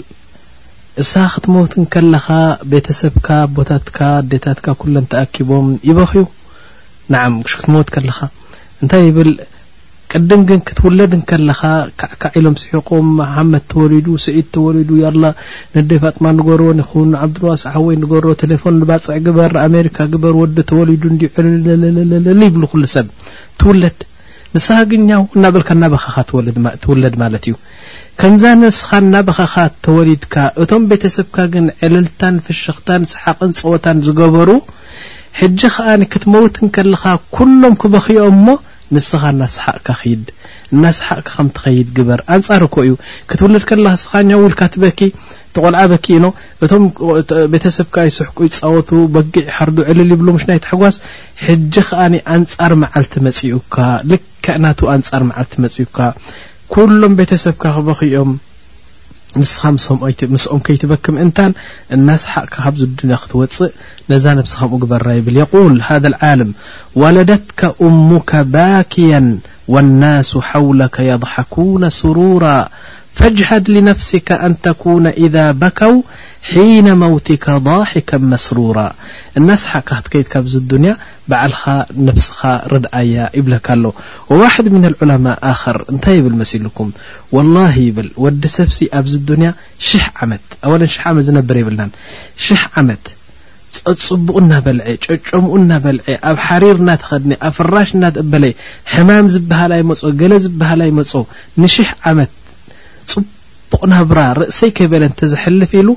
እሳ 1.03 1.11
ክትሞት 1.33 1.73
ከለኻ 1.95 2.27
ቤተሰብካ 2.71 3.27
ቦታትካ 3.57 3.99
ዴታትካ 4.31 4.67
ኩለን 4.81 5.05
ተኣኪቦም 5.13 5.69
ይበኽዩ 5.89 6.23
ንዓም 7.13 7.35
ሽ 7.51 7.53
ክትሞት 7.61 7.89
ከለኻ 7.95 8.19
እንታይ 8.83 9.05
ይብል 9.09 9.31
ቅድም 10.13 10.41
ግን 10.49 10.61
ክትውለድ 10.69 11.13
ከለኻ 11.31 11.61
ካዕክዒኢሎም 12.01 12.55
ስሒቆም 12.63 13.09
ሓመድ 13.35 13.65
ተወሊዱ 13.73 14.07
ስዒድ 14.25 14.47
ተወሊዱ 14.57 14.89
ያላ 15.05 15.23
ነዴፍጥማ 15.77 16.25
ንገርንኹዓብድርዋሳሓወይ 16.39 17.97
ንገር 18.05 18.27
ቴሌፎን 18.43 18.77
ንባፅዕ 18.83 19.19
ግበር 19.27 19.55
ኣሜሪካ 19.67 19.99
ግበር 20.15 20.35
ወዲ 20.43 20.57
ተወሊዱ 20.73 21.05
ንዲ 21.17 21.23
ዕል 21.37 21.47
ል 22.41 22.41
ይብሉ 22.49 22.63
ኩሉ 22.73 22.83
ሰብ 22.95 23.07
ትውለድ 23.63 24.01
ንስኻ 24.57 24.79
ግኛው 24.91 25.23
እናበልካ 25.37 25.71
እናበኸኻ 25.77 26.17
ትውለድ 26.85 27.15
ማለት 27.23 27.43
እዩ 27.49 27.55
ከምዛ 28.21 28.45
ነስኻ 28.63 28.91
እናበኸኻ 29.03 29.55
ተወሊድካ 29.85 30.35
እቶም 30.63 30.83
ቤተ 30.91 31.05
ሰብካ 31.17 31.37
ግን 31.53 31.67
ዕልልታን 31.87 32.37
ፍሽኽታን 32.47 33.03
ሰሓቕን 33.13 33.53
ፀወታን 33.61 34.01
ዝገበሩ 34.07 34.49
ሕጂ 35.41 35.61
ከዓኒ 35.75 36.03
ክትመውትን 36.13 36.69
ከለኻ 36.77 37.05
ኩሎም 37.37 37.75
ክበኺዮም 37.83 38.33
እሞ 38.35 38.47
ንስኻ 38.95 39.23
እናስሓቅካ 39.35 39.89
ክድ 40.03 40.25
እናሰሓቅካ 40.75 41.29
ከም 41.37 41.49
ትኸይድ 41.57 41.89
ግበር 41.97 42.21
ኣንጻር 42.35 42.63
እኮ 42.69 42.75
እዩ 42.87 42.95
ክትውለድ 43.31 43.65
ከለካ 43.69 43.89
ንስኻኛው 43.97 44.41
ውኢልካ 44.45 44.61
ትበኪ 44.75 45.01
ተቆልዓ 45.55 45.83
በኪ 45.93 46.07
ኢኖ 46.19 46.27
እቶም 46.65 46.85
ቤተሰብካ 47.53 47.97
ኣይስሕቁ 48.07 48.37
ይፃወቱ 48.49 48.91
በጊዕ 49.15 49.45
ሃርዱ 49.59 49.79
ዕልል 49.93 50.11
ይብሎ 50.15 50.29
ምሽ 50.37 50.45
ናይ 50.51 50.61
ትሕጓስ 50.65 50.99
ሕጂ 51.47 51.75
ከዓኒ 51.89 52.17
ኣንፃር 52.35 52.75
መዓልቲ 52.83 53.15
መፅኡካ 53.29 53.77
ናቱ 54.65 54.81
ኣንጻር 54.95 55.23
መዓብቲ 55.31 55.55
መጺብካ 55.65 55.99
ኩሎም 56.75 57.13
ቤተ 57.19 57.33
ሰብካ 57.47 57.63
ክበኺኦም 57.77 58.31
ንስኻ 59.41 59.63
ምስ 60.35 60.45
ኦም 60.55 60.61
ከይትበክም 60.67 61.19
እንታን 61.25 61.53
እናስሓቅካ 61.95 62.55
ካብ 62.65 62.75
ዝ 62.81 62.87
ድናያ 63.01 63.19
ክትወፅእ 63.23 63.69
ነዛ 64.11 64.25
ነብስ 64.39 64.53
ከምኡ 64.61 64.79
ግበራ 64.83 65.07
ይብል 65.19 65.37
የቁል 65.41 65.77
ሃذ 65.89 66.05
ዓልም 66.31 66.51
ወለደትካ 67.03 67.61
እሙካ 67.89 68.31
ባኪያ 68.55 69.13
ወلናሱ 69.75 70.31
ሓውለካ 70.49 70.97
የضሓኩና 71.11 71.83
ስሩራ 72.01 72.45
ፈاጅሃድ 73.19 73.65
لነፍስካ 73.75 74.29
ኣን 74.47 74.53
ተኩነ 74.65 75.05
إذ 75.25 75.35
በካው 75.63 75.95
ሒነ 76.51 76.89
መውቲካ 77.03 77.45
ضحካ 77.69 78.11
መስሩራ 78.33 78.79
እናስሓቅ 79.39 79.83
ካ 79.89 79.99
ክትከይድካ 79.99 80.35
ብዚ 80.47 80.55
ዱንያ 80.73 80.93
በዓልኻ 81.31 81.63
ነብስኻ 82.07 82.39
ርድዓያ 82.73 83.25
ይብለካ 83.39 83.67
ኣሎ 83.77 83.85
ወዋድ 84.33 84.67
ዑለማء 85.03 85.61
ር 85.77 85.79
እንታይ 85.93 86.21
ብል 86.27 86.37
መሲልኩም 86.43 86.91
ወላه 87.37 87.75
ይብል 87.87 88.09
ወዲ 88.25 88.43
ሰብሲ 88.59 88.79
ኣብዚ 89.01 89.15
ዱንያ 89.31 89.51
ሽ 89.89 90.03
ዓመት 90.25 90.47
ዓመት 91.13 91.25
ዝነብረ 91.29 91.57
የብልና 91.65 91.91
ሽ 92.47 92.63
ዓመት 92.83 93.05
ፅቡቕ 94.07 94.29
እናበልዐ 94.43 94.87
ጨጨሙኡ 95.05 95.53
እናበልዐ 95.59 96.07
ኣብ 96.31 96.39
ሓሪር 96.47 96.77
እናተኸድኒ 96.83 97.33
ኣብ 97.47 97.53
ፍራሽ 97.59 97.91
እናትበለይ 97.97 98.53
ሕማም 98.93 99.27
ዝበሃላይ 99.35 99.83
መ 99.91 99.99
ገለ 100.21 100.33
ዝበሃላይ 100.47 100.91
መ 100.99 101.03
ንሽሕ 101.63 101.91
ዓመት 102.11 102.31
ፅቡቕ 103.13 103.81
ናብራ 103.93 104.21
ርእሰይ 104.41 104.71
ከበለ 104.79 105.03
እንተ 105.11 105.21
ዘሐልፍ 105.33 105.73
ኢሉ 105.81 105.89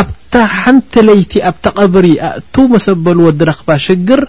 ኣብታ 0.00 0.34
ሓንቲ 0.58 0.92
ለይቲ 1.08 1.32
ኣብታ 1.50 1.64
ቀብሪ 1.80 2.06
ኣእቲው 2.28 2.64
መሰበሉ 2.74 3.18
ወዲ 3.28 3.40
ረኽባ 3.50 3.70
ሽግር 3.86 4.20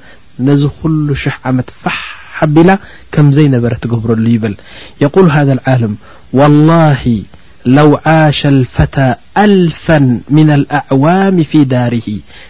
ነዚ 0.48 0.62
ኩሉ 0.80 1.08
ሽሕ 1.24 1.36
ዓመት 1.50 1.70
ፋሕ 1.82 2.00
ሓቢና 2.38 2.72
ከምዘይ 3.14 3.48
ነበረ 3.56 3.74
ትገብረሉ 3.84 4.26
ይብል 4.36 4.56
የقሉ 5.04 5.26
ሃ 5.36 5.44
ዓልም 5.74 5.94
ወላሂ 6.40 7.04
ለው 7.78 7.90
ዓሸ 8.14 8.40
ልፈታ 8.60 8.96
ኣልፋ 9.44 9.86
ምና 10.36 10.50
ልኣዕዋም 10.62 11.36
ፊ 11.50 11.60
ዳርሂ 11.72 12.06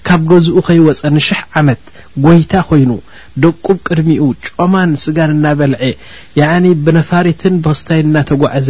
ካብ 0.07 0.21
ገዝኡ 0.31 0.57
ኸይወፀኒ 0.67 1.17
ሽሕ 1.27 1.41
ዓመት 1.61 1.81
ጐይታ 2.25 2.53
ኮይኑ 2.69 2.91
ደቁም 3.43 3.77
ቅድሚኡ 3.87 4.23
ጮማን 4.47 4.93
ስጋን 5.03 5.31
እናበልዐ 5.37 5.81
ያ 6.41 6.47
ብነፋሪትን 6.85 7.55
ብክስታይ 7.65 8.01
ናተጓዓዘ 8.15 8.69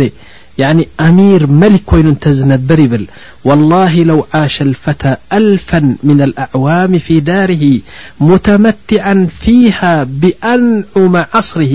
يعني 0.62 0.88
أمير 1.10 1.48
ملك 1.62 1.82
كين 1.90 2.20
ت 2.20 2.26
زنبر 2.40 2.80
يبل 2.86 3.06
والله 3.46 4.04
لو 4.10 4.26
عاش 4.34 4.62
الفتى 4.62 5.16
ألفا 5.34 5.96
من 6.04 6.22
الأعوام 6.22 7.00
في 7.00 7.20
داره 7.20 7.80
متمتعا 8.20 9.28
فيها 9.42 9.94
بأنعم 10.22 11.14
عصره 11.34 11.74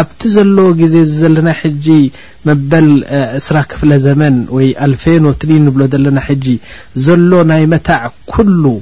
ኣبت 0.00 0.22
زل 0.26 0.56
ز 0.92 0.96
زلنا 1.20 1.52
حج 1.52 2.08
مبل 2.46 2.88
سرى 3.46 3.62
كفل 3.70 3.90
زمن 4.06 4.34
وي 4.54 4.68
ت 5.40 5.44
نبل 5.66 6.02
لنا 6.02 6.20
حج 6.20 6.46
زل 6.94 7.46
ني 7.46 7.66
متع 7.66 8.00
كل 8.26 8.78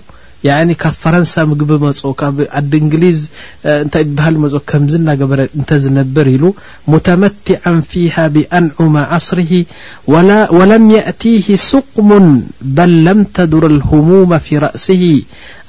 ي 0.46 0.74
ካብ 0.82 0.92
ፈረንሳ 1.02 1.32
ምግቢ 1.50 1.70
መ 1.84 1.88
ዓዲ 2.58 2.72
እንግሊዝ 2.82 3.20
እንታይ 3.82 4.04
በሃል 4.18 4.34
መ 4.42 4.48
ከምዚ 4.70 4.94
ናገበረ 5.08 5.40
እተ 5.60 5.70
ዝነብር 5.82 6.26
ኢሉ 6.34 6.42
متመتع 6.92 7.62
فه 7.90 8.16
ብأنعم 8.34 8.94
ዓصርه 9.16 9.52
ولም 10.58 10.84
يأته 10.98 11.46
ስقሙ 11.70 12.10
በل 12.76 12.92
لም 13.06 13.18
ተድر 13.36 13.62
الهሙوم 13.74 14.30
ف 14.46 14.48
رأሲه 14.66 15.02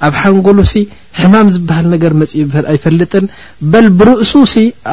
ኣብ 0.06 0.12
ሓንጎሉሲ 0.22 0.74
ሕማም 1.20 1.48
ዝበሃል 1.54 1.86
ነገር 1.94 2.12
መ 2.20 2.22
ኣይፈልጥን 2.72 3.24
በ 3.72 3.74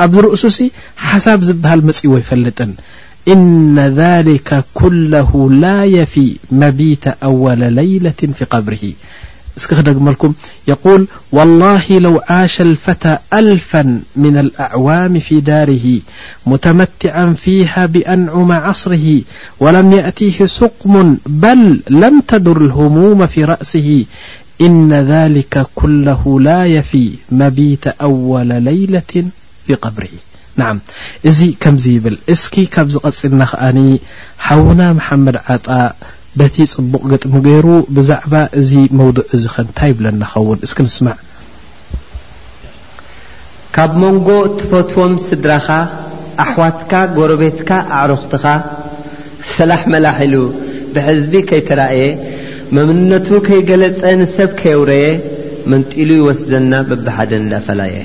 ኣብርእሱ 0.06 0.44
ሲ 0.58 0.66
ሓሳብ 1.10 1.40
ዝበሃል 1.50 1.82
መፅዎ 1.90 2.12
ይፈልጥን 2.24 2.72
إن 3.34 3.76
ذلك 4.02 4.50
كله 4.80 5.30
ላا 5.64 5.78
يፊي 5.98 6.28
መቢيت 6.62 7.06
أول 7.30 7.62
ليለة 7.80 8.22
ف 8.38 8.40
قብርه 8.54 8.84
اسك 9.58 9.74
خدجملكم 9.74 10.34
يقول 10.68 11.08
والله 11.32 11.84
لو 11.90 12.22
عاش 12.30 12.62
الفتى 12.62 13.18
ألفا 13.34 14.02
من 14.16 14.38
الأعوام 14.38 15.20
في 15.20 15.40
داره 15.40 16.02
متمتعا 16.46 17.34
فيها 17.44 17.86
بأنعم 17.86 18.52
عصره 18.52 19.22
ولم 19.60 19.92
يأتيه 19.94 20.46
سقم 20.46 21.18
بل 21.26 21.80
لم 21.90 22.20
تدر 22.28 22.58
الهموم 22.62 23.28
في 23.28 23.44
رأسه 23.44 24.06
إن 24.62 24.94
ذلك 24.94 25.66
كله 25.76 26.40
لا 26.42 26.66
يفي 26.66 27.12
مبيت 27.32 27.88
أول 27.88 28.48
ليلة 28.64 29.24
في 29.68 29.74
قبره 29.82 30.10
نعم 30.56 30.80
إزي 31.28 31.54
كمز 31.60 31.88
يبل 31.88 32.18
اسك 32.30 32.54
كب 32.60 32.90
زقلنا 32.90 33.46
خأن 33.46 33.98
حونا 34.40 34.94
محمد 34.94 35.36
عطا 35.48 35.94
ደቲ 36.40 36.58
ፅቡቕ 36.72 37.02
ገጥሚ 37.12 37.34
ገይሩ 37.46 37.68
ብዛዕባ 37.98 38.34
እዚ 38.60 38.72
መውድዕ 38.98 39.24
እዙ 39.36 39.44
ኸ 39.54 39.64
እንታይ 39.66 39.90
ይብለናኸውን 39.92 40.60
እስክ 40.66 40.80
ንስማዕ 40.86 41.16
ካብ 43.76 43.92
መንጎ 44.02 44.28
ትፈትዎም 44.58 45.14
ስድራኻ 45.28 45.68
ኣሕዋትካ 46.44 46.92
ጎረቤትካ 47.18 47.72
ኣዕሮኽትኻ 48.00 48.46
ስላሕ 49.54 49.82
መላሒሉ 49.94 50.36
ብሕዝቢ 50.96 51.34
ከይተራእየ 51.52 52.04
መምንነቱ 52.78 53.28
ከይገለፀ 53.48 54.02
ንሰብ 54.22 54.52
ከየውረየ 54.60 55.06
መንጢሉ 55.74 56.10
ይወስደና 56.20 56.74
በብሓደን 56.90 57.46
ዘፈላየ 57.54 57.96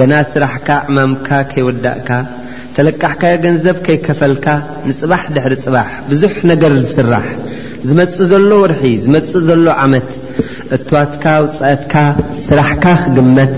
ገና 0.00 0.12
ስራሕካ 0.34 0.68
ዕማምካ 0.90 1.28
ከይወዳእካ 1.52 2.08
ተለቃሕካዮ 2.76 3.34
ገንዘብ 3.44 3.76
ከይከፈልካ 3.86 4.46
ንፅባሕ 4.88 5.22
ድሕሪ 5.34 5.54
ፅባሕ 5.64 5.88
ብዙሕ 6.10 6.32
ነገር 6.50 6.72
ዝስራሕ 6.82 7.24
ዝመፅእ 7.88 8.26
ዘሎ 8.32 8.50
ወርሒ 8.62 8.82
ዝመፅእ 9.04 9.42
ዘሎ 9.48 9.64
ዓመት 9.84 10.08
እትዋትካ 10.76 11.24
ውፅአትካ 11.44 11.94
ስራሕካ 12.46 12.84
ክግመት 13.02 13.54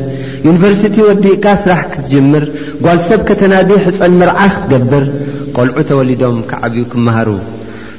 ዩኒቨርስቲ 0.47 0.97
ወዲእካ 1.09 1.45
ስራሕ 1.65 1.83
ክትጅምር 1.93 2.45
ጓል 2.85 3.01
ሰብ 3.09 3.21
ከተናዲ 3.31 3.71
ሕፀን 3.87 4.15
ምርዓ 4.21 4.39
ክትገብር 4.55 5.05
ቆልዑ 5.57 5.77
ተወሊዶም 5.91 6.39
ክዓብኡ 6.53 6.85
ክምሃሩ 6.93 7.29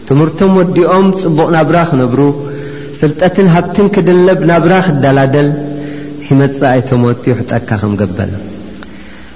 ትምህርቶም 0.07 0.53
ወዲኦም 0.60 1.07
ፅቡቕ 1.23 1.48
ናብራ 1.57 1.77
ክነብሩ 1.91 2.22
ፍልጠትን 3.02 3.48
ሃብትን 3.57 3.88
ክድለብ 3.98 4.41
ናብራ 4.52 4.73
ክዳላደል 4.88 5.52
ሂመፅእ 6.30 6.69
ኣይቶምወትዮሕጠካ 6.73 7.69
ከም 7.84 7.94
ገበል 8.02 8.31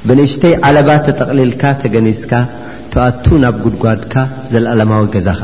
ብንእሽተይ 0.07 0.53
ዓለባ 0.65 0.89
ተጠቕሊልካ 1.05 1.63
ተገኒዝካ 1.81 2.31
ተኣቱ 2.91 3.25
ናብ 3.43 3.55
ጉድጓድካ 3.63 4.13
ዘለኣለማዊ 4.53 5.03
ገዛኸ 5.15 5.41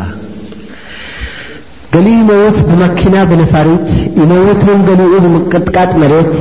ገሊኡ 1.93 2.19
መውት 2.29 2.57
ብመኪና 2.67 3.15
ብነፋሪት 3.31 3.89
ይመውት 4.21 4.61
ን 4.77 4.77
ገሊኡ 4.87 5.11
ብምቅጥቃጥ 5.25 5.91
መሬት 6.01 6.31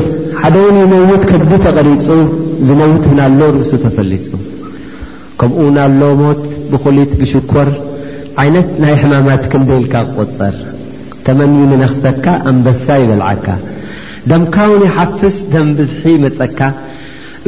ሓደ 0.42 0.54
ውን 0.66 0.76
ይመውት 0.84 1.24
ከድዱ 1.30 1.50
ተቐሪፁ 1.64 2.06
ዝነውት 2.68 3.02
እውናሎ 3.10 3.40
ርእሱ 3.56 3.72
ተፈሊፁ 3.86 4.26
ከምኡ 5.40 5.64
ናሎ 5.78 6.02
ሞት 6.22 6.42
ብኩሊት 6.72 7.12
ብሽኮር 7.20 7.68
ዓይነት 8.42 8.70
ናይ 8.82 8.94
ሕማማት 9.02 9.42
ክንደኢልካ 9.52 9.94
ክቆፀር 10.08 10.56
ተመንዩ 11.26 11.60
ንነኽሰካ 11.72 12.24
ኣንበሳ 12.50 12.86
ይበልዓካ 13.02 13.46
ደምካ 14.30 14.56
ውን 14.70 14.82
ይሓፍስ 14.88 15.36
ደምብዝሒ 15.52 16.04
ይመፀካ 16.16 16.60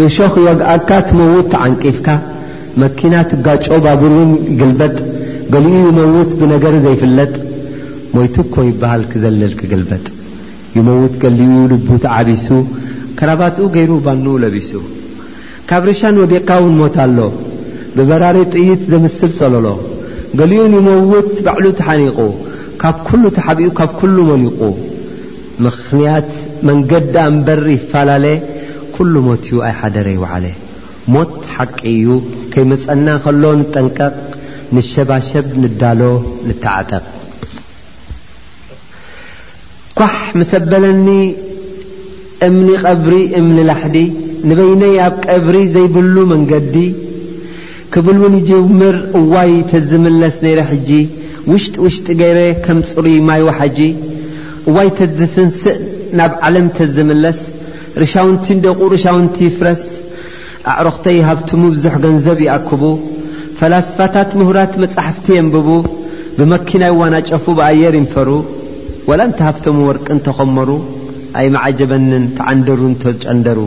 እሾኽ 0.03 0.35
ወግኣካ 0.47 0.91
ትመውት 1.09 1.47
ተዓንቂፍካ 1.53 2.09
መኪናት 2.83 3.31
ጋጮ 3.47 3.67
ባቡርእውን 3.85 4.31
ግልበጥ 4.61 4.95
ገሊኡ 5.55 5.83
መውት 5.99 6.31
ብነገር 6.41 6.75
ዘይፍለጥ 6.85 7.35
ሞይት 8.15 8.37
እኮ 8.43 8.55
ይበሃል 8.71 9.03
ክዘለል 9.13 9.53
ክግልበጥ 9.61 10.05
ይመውት 10.77 11.15
ገሊኡ 11.25 11.53
ልቡ 11.73 11.89
ተዓቢሱ 12.05 12.49
ከራባትኡ 13.19 13.67
ገይሩ 13.77 13.93
ባኑ 14.07 14.27
ለቢሱ 14.45 14.73
ካብ 15.69 15.83
ርሻን 15.89 16.17
ወዴቕካ 16.23 16.51
ውን 16.65 16.75
ሞታ 16.81 16.97
ኣሎ 17.07 17.19
ብበራሪ 17.97 18.39
ጥይት 18.55 18.83
ዘምስል 18.93 19.31
ጸለሎ 19.41 19.67
ገሊኡን 20.41 20.75
ይመውት 20.81 21.31
ባዕሉ 21.47 21.67
ተሓኒቑ 21.81 22.19
ካብ 22.83 22.97
ኩሉ 23.09 23.25
ተሓቢኡ 23.39 23.71
ካብ 23.79 23.93
ኩሉ 24.01 24.17
መሊቑ 24.33 24.61
ምኽንያት 25.65 26.31
መንገዲ 26.69 27.15
ኣንበር 27.27 27.61
ይፈላለ 27.77 28.25
ኩሉ 28.97 29.15
ሞት 29.27 29.45
እዩ 29.51 29.57
ኣይ 29.67 29.73
ሓደረይዓለ 29.81 30.45
ሞት 31.15 31.33
ሓቂ 31.55 31.77
እዩ 31.99 32.09
ከይመፀና 32.53 33.07
ከሎ 33.23 33.43
ንጠንቀቕ 33.61 34.17
ንሸባሸብ 34.77 35.47
ንዳሎ 35.63 36.01
ንተዓጠቕ 36.49 37.05
ኳሕ 39.99 40.15
መሰበለኒ 40.39 41.09
እምኒ 42.49 42.69
ቀብሪ 42.85 43.15
እምኒ 43.41 43.59
ላሕዲ 43.71 43.97
ንበይነይ 44.49 44.95
ኣብ 45.07 45.17
ቀብሪ 45.27 45.57
ዘይብሉ 45.75 46.15
መንገዲ 46.33 46.77
ክብል 47.95 48.17
ውን 48.23 48.35
ይጅምር 48.41 48.97
እዋይ 49.21 49.53
ተዝምለስ 49.73 50.37
ነይረ 50.45 50.61
ሕጂ 50.71 50.89
ውሽጢ 51.53 51.75
ውሽጢ 51.85 52.07
ገይረ 52.21 52.39
ከም 52.65 52.79
ፅሩይ 52.91 53.19
ማይ 53.29 53.43
ዋሓጂ 53.49 53.79
እዋይ 54.69 54.89
ተዝስንስእ 54.99 55.79
ናብ 56.21 56.33
ዓለም 56.49 56.67
ተዝምለስ 56.79 57.39
ርሻውንቲ 58.03 58.45
ንደቑ 58.59 58.79
ርሻውንቲ 58.95 59.37
ይፍረስ 59.49 59.83
ኣዕሮኽተይ 60.73 61.19
ሃብቶሙ 61.29 61.63
ብዙሕ 61.75 61.95
ገንዘብ 62.05 62.39
ይኣክቡ 62.47 62.83
ፈላስፋታት 63.59 64.31
ምሁራት 64.41 64.73
መጻሕፍቲ 64.83 65.27
የንብቡ 65.37 65.69
ብመኪናይ 66.39 66.93
ዋናጨፉ 67.01 67.45
ብኣየር 67.59 67.95
ይንፈሩ 68.01 68.31
ወላ 69.09 69.21
እንቲ 69.29 69.41
ሃፍቶም 69.49 69.77
ወርቅን 69.89 70.21
ተኸመሩ 70.29 70.71
ኣይ 71.41 71.47
ማዓጀበንን 71.57 72.25
ተዓንደሩን 72.39 72.95
ተጨንደሩ 73.05 73.61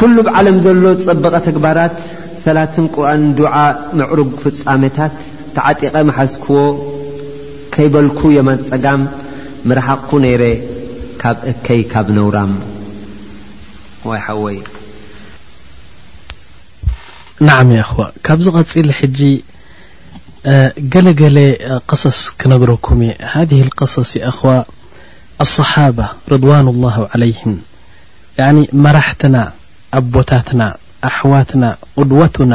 ኩሉ 0.00 0.16
ብዓለም 0.28 0.56
ዘሎ 0.66 0.84
ዝጸበቐ 1.00 1.34
ተግባራት 1.48 1.96
ሰላትን 2.46 2.86
ቁርን 2.96 3.24
ድዓ 3.40 3.54
መዕሩግ 4.00 4.30
ፍፃሜታት 4.44 5.16
ተዓጢቐ 5.56 5.94
መሓዝክዎ 6.10 6.58
ከይበልኩ 7.74 8.20
የማን 8.38 8.60
ፀጋም 8.70 9.02
መርሓቕኩ 9.70 10.12
ነይረ 10.26 10.44
ካብ 11.22 11.40
እከይ 11.52 11.82
ካብ 11.94 12.06
ነውራ 12.18 12.38
ወንዓ 14.10 14.60
ኹዋ 17.90 18.04
ካብዚ 18.26 18.46
ቀፂል 18.58 18.88
ሕጂ 18.98 19.18
ገለገለ 20.92 21.38
قصስ 21.90 22.18
ክነግረኩም 22.40 23.00
እየ 23.06 23.10
ሃذ 23.32 23.50
قصስ 23.80 24.10
ኸዋ 24.38 24.52
لصሓባ 25.40 25.98
ርضዋ 26.32 26.52
ላه 26.84 26.96
عለይም 27.12 27.52
መራሕትና 28.84 29.36
ኣቦታትና 29.98 30.62
ኣሕዋትና 31.08 31.64
ቅድዋትና 31.96 32.52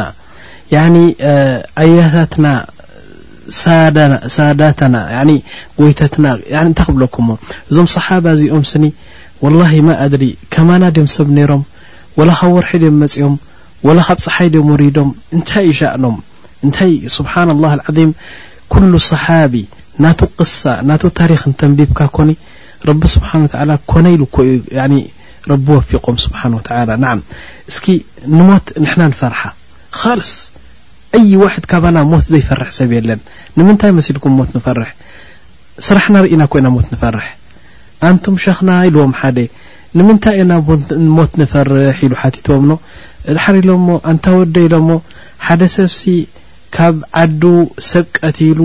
ኣያታትና 1.84 2.46
ሳዳትና 4.38 4.96
ጎይታትና 5.80 6.26
እንታይ 6.68 6.86
ክብለኩምዎ 6.88 7.36
እዞም 7.70 7.88
صሓባ 7.98 8.26
እዚኦም 8.38 8.64
ስኒ 8.72 8.86
ወላሂ 9.44 9.72
ማ 9.88 9.96
እድሪ 10.06 10.24
ከማና 10.54 10.84
ድም 10.96 11.08
ሰብ 11.16 11.28
ነይሮም 11.38 11.62
ወላ 12.20 12.32
ካብ 12.40 12.52
ወርሒ 12.58 12.72
ድዮም 12.84 12.96
መጺኦም 13.04 13.36
ወላ 13.88 14.00
ካብ 14.08 14.20
ፀሓይ 14.26 14.48
ድም 14.54 14.70
ወሪዶም 14.74 15.10
እንታይ 15.38 15.68
ሻእኖም 15.80 16.16
እንታይ 16.66 16.94
ስብሓና 17.18 17.50
اላه 17.56 17.72
ዓظም 17.90 18.10
ኩሉ 18.74 18.92
صሓቢ 19.12 19.54
ናቱ 20.04 20.20
ቅሳ 20.40 20.62
ናቱ 20.90 21.04
ታሪክን 21.20 21.54
ተንቢብካ 21.60 22.00
ኮኒ 22.18 22.32
ረቢ 22.90 23.02
ስብሓን 23.16 23.44
ላ 23.70 23.78
ኮነ 23.92 24.06
ኢሉ 24.16 24.22
ኮዩ 24.36 24.50
ረቢ 25.52 25.66
ወፊቆም 25.78 26.18
ስብሓን 26.26 26.54
ላ 26.90 27.00
ናዓ 27.04 27.14
እስኪ 27.72 27.86
ንሞት 28.38 28.66
ንሕና 28.84 29.02
ንፈርሓ 29.14 29.42
ኻስ 30.02 30.32
ኣይ 31.18 31.30
ዋሕድ 31.42 31.66
ካባና 31.72 31.98
ሞት 32.12 32.26
ዘይፈርሕ 32.34 32.72
ሰብ 32.80 32.90
የለን 32.98 33.20
ንምንታይ 33.58 33.92
መሲልኩም 34.00 34.34
ሞት 34.40 34.50
ንፈርሕ 34.58 34.90
ስራሕና 35.88 36.16
ርኢና 36.26 36.44
ኮይና 36.54 36.68
ሞት 36.78 36.88
ንፈርሕ 36.96 37.26
ኣንቱም 38.10 38.36
ሸኽና 38.46 38.70
ኢልዎም 38.90 39.14
ሓደ 39.20 39.38
ንምንታይ 39.98 40.36
እዩናብሞት 40.40 41.32
ንፈርሒ 41.42 41.80
ኢሉ 42.08 42.14
ሓቲትዎምኖ 42.24 42.72
ሓር 43.44 43.56
ኢሎ 43.62 43.70
ሞ 43.88 43.96
እንታ 44.12 44.26
ወደ 44.40 44.56
ኢሎ 44.68 44.76
ሞ 44.90 44.98
ሓደ 45.46 45.62
ሰብሲ 45.78 46.02
ካብ 46.76 46.98
ዓዱ 47.24 47.44
ሰብ 47.92 48.06
ቀትሉ 48.20 48.60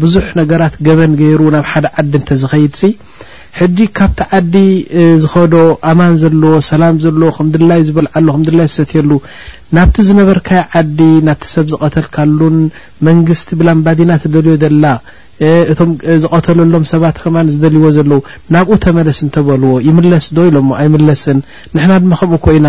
ብዙሕ 0.00 0.26
ነገራት 0.40 0.74
ገበን 0.86 1.12
ገይሩ 1.20 1.40
ናብ 1.54 1.66
ሓደ 1.72 1.86
ዓዲ 2.00 2.12
እንተ 2.20 2.30
ዝኸይድ 2.42 2.74
ሲ 2.80 2.90
ሕጂ 3.58 3.78
ካብቲ 3.98 4.20
ዓዲ 4.38 4.54
ዝኸዶ 5.22 5.54
ኣማን 5.90 6.14
ዘለዎ 6.22 6.54
ሰላም 6.70 6.96
ዘለዎ 7.04 7.28
ከም 7.36 7.48
ድላይ 7.56 7.80
ዝበልዓሉ 7.88 8.26
ከም 8.36 8.42
ድላይ 8.48 8.66
ዝሰትየሉ 8.72 9.10
ናብቲ 9.76 9.96
ዝነበርካይ 10.08 10.60
ዓዲ 10.80 10.98
ናብቲ 11.28 11.46
ሰብ 11.56 11.66
ዝቐተልካሉን 11.74 12.56
መንግስቲ 13.08 13.48
ብላምባዲና 13.60 14.10
ተደልዮ 14.24 14.54
ዘላ 14.64 14.84
እቶም 15.72 15.90
ዝቐተለሎም 16.22 16.84
ሰባት 16.90 17.16
ከማ 17.22 17.36
ዝደልይዎ 17.54 17.88
ዘለው 17.96 18.20
ናብኡ 18.54 18.74
ተመለስ 18.84 19.18
እንተበልዎ 19.26 19.72
ይምለስ 19.86 20.26
ዶ 20.36 20.44
ኢሎሞ 20.50 20.68
ኣይምለስን 20.82 21.38
ንሕና 21.76 21.92
ድማ 22.02 22.12
ከምኡ 22.20 22.38
ኮይና 22.44 22.68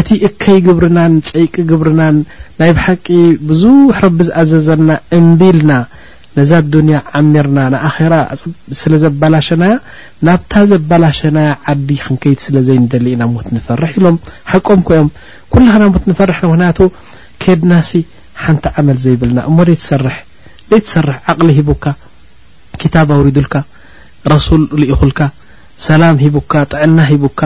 እቲ 0.00 0.08
እከይ 0.28 0.58
ግብርናን 0.66 1.12
ፀይቂ 1.28 1.54
ግብርናን 1.70 2.16
ናይ 2.60 2.70
ብሓቂ 2.78 3.06
ብዙሕ 3.50 3.96
ረቢ 4.06 4.18
ዝኣዘዘለና 4.28 4.90
እምቢልና 5.18 5.72
ነዛ 6.38 6.52
ዱንያ 6.72 6.96
ዓሜርና 7.18 7.58
ንኣራ 7.74 8.14
ስለ 8.80 8.92
ዘበላሸናያ 9.04 9.74
ናብታ 10.28 10.52
ዘበላሸና 10.72 11.38
ዓዲ 11.72 11.88
ክንከይድ 12.04 12.40
ስለ 12.46 12.56
ዘይንደሊ 12.68 13.06
ኢና 13.14 13.22
ሞት 13.34 13.48
ንፈርሕ 13.56 13.92
ኢሎም 14.00 14.18
ሓቆም 14.52 14.82
ኮኦም 14.88 15.08
ኩላኸና 15.54 15.86
ሞት 15.94 16.06
ንፈርሕ 16.12 16.40
ንምክንያቱ 16.46 16.80
ከድናሲ 17.44 17.92
ሓንቲ 18.44 18.66
ዓመል 18.80 18.98
ዘይብልና 19.06 19.40
እሞደይ 19.50 19.76
ትሰርሕ 19.82 20.16
ዘ 20.70 20.74
ትሰርሕ 20.84 21.16
ዓቕሊ 21.32 21.50
ሂቡካ 21.58 21.86
ክታብ 22.82 23.08
ኣውሪዱልካ 23.16 23.54
ረሱል 24.32 24.62
ኢኹልካ 24.94 25.20
ሰላም 25.86 26.16
ሂቡካ 26.22 26.52
ጥዕና 26.72 26.98
ሂቡካ 27.10 27.40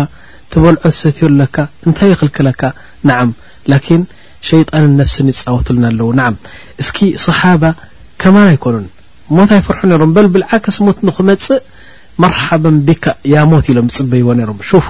ትበልዖ 0.53 0.85
ሰትዮ 1.01 1.27
ለካ 1.41 1.57
እንታይ 1.87 2.09
ይኽልክለካ 2.13 2.63
ንዓ 3.11 3.19
ላኪን 3.73 4.03
ሸይጣን 4.49 4.91
ነፍሲ 5.01 5.17
ይፃወትሉና 5.33 5.85
ኣለው 5.93 6.09
ናዓ 6.21 6.29
እስኪ 6.83 6.99
صሓባ 7.27 7.63
ከማን 8.23 8.49
ኣይኮኑን 8.53 8.87
ሞት 9.39 9.51
ይፍርሑ 9.59 9.81
ነይሮም 9.93 10.13
በል 10.17 10.29
ብاዓክስ 10.37 10.79
ሞት 10.87 10.99
ንኽመፅእ 11.09 11.61
መርሓባ 12.25 12.65
ብካ 12.89 13.05
ያ 13.35 13.45
ሞት 13.53 13.67
ኢሎም 13.73 13.91
ፅበይዎ 13.97 14.29
ነይሮም 14.41 14.59
ሹፉ 14.71 14.89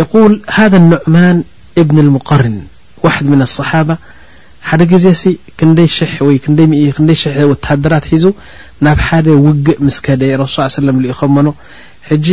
የقል 0.00 0.32
ሃذ 0.56 0.72
لኖዕማን 0.90 1.38
እብን 1.82 2.08
ሙقርን 2.16 2.56
ዋድ 3.04 3.26
صሓባ 3.58 3.90
ሓደ 4.68 4.82
ጊዜ 4.92 5.06
ሲ 5.20 5.24
ክንደይ 5.60 5.88
ወ 6.26 6.28
ክደይ 6.44 7.16
ወተሃደራት 7.52 8.04
ሒዙ 8.12 8.24
ናብ 8.86 8.98
ሓደ 9.06 9.26
ውግእ 9.46 9.78
ምስከደ 9.86 10.22
ረሱ 10.42 10.54
ሰለም 10.76 10.98
ልኢኸመኖ 11.04 11.48
ሕጂ 12.08 12.26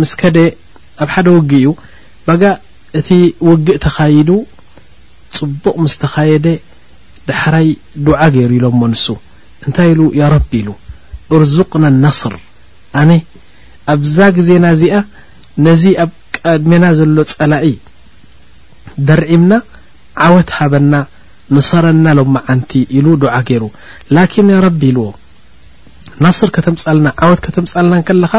ምስ 0.00 0.12
ከደ 0.20 0.36
ኣብ 1.04 1.08
ሓደ 1.14 1.26
ውግ 1.36 1.50
እዩ 1.58 1.66
ባጋ 2.26 2.42
እቲ 2.98 3.08
ውግእ 3.48 3.78
ተኻይዱ 3.84 4.28
ፅቡቅ 5.38 5.74
ምስ 5.84 5.94
ተኸየደ 6.02 6.46
ዳሕራይ 7.28 7.68
ድዓ 8.06 8.20
ገይሩ 8.36 8.50
ኢሎ 8.58 8.66
ሞ 8.80 8.88
ንሱ 8.92 9.06
እንታይ 9.66 9.88
ኢሉ 9.94 10.00
ያ 10.20 10.28
ረቢ 10.34 10.50
ኢሉ 10.62 10.70
እርዝቅና 11.36 11.84
ነስር 12.04 12.34
ኣነ 13.00 13.10
ኣብዛ 13.94 14.16
ግዜና 14.38 14.64
እዚኣ 14.76 14.96
ነዚ 15.68 15.84
ኣብ 16.04 16.10
ቀድሜና 16.36 16.84
ዘሎ 17.00 17.18
ፀላኢ 17.38 17.70
ደርዒምና 19.08 19.52
ዓወት 20.26 20.50
ሃበና 20.58 20.94
ንሰረና 21.56 22.06
ሎማ 22.18 22.36
ዓንቲ 22.52 22.70
ኢሉ 22.98 23.06
ዱዓ 23.22 23.34
ገይሩ 23.48 23.64
ላኪን 24.16 24.48
ረቢ 24.66 24.80
ኢልዎ 24.90 25.06
ነصር 26.26 26.48
ከተምፃልና 26.56 27.08
ዓወት 27.24 27.40
ከተምፃልና 27.46 27.94
ከለኻ 28.08 28.32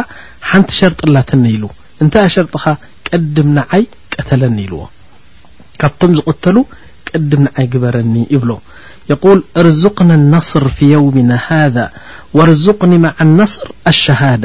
ሓንቲ 0.50 0.70
ሸርጥ 0.80 1.00
ላትኒ 1.14 1.44
ኢሉ 1.58 1.66
እንታይ 2.04 2.28
ሸርጥኻ 2.36 2.66
ቅድምናዓይ 3.08 3.84
ቀተለኒ 4.14 4.58
ኢልዎ 4.68 4.82
ካብቶም 5.82 6.14
ዝቆተሉ 6.18 6.58
ቅድም 7.10 7.42
ንዓይ 7.48 7.66
ግበረኒ 7.74 8.14
ይብሎ 8.34 8.52
የቁል 9.12 9.40
እርዝቅና 9.62 10.12
ነصር 10.36 10.64
ፊ 10.76 10.88
የውምና 10.94 11.32
ሃذ 11.48 11.78
ወርዝቅኒ 12.38 12.94
ማዓ 13.06 13.20
ነስር 13.40 13.70
ኣሸሃዳ 13.92 14.44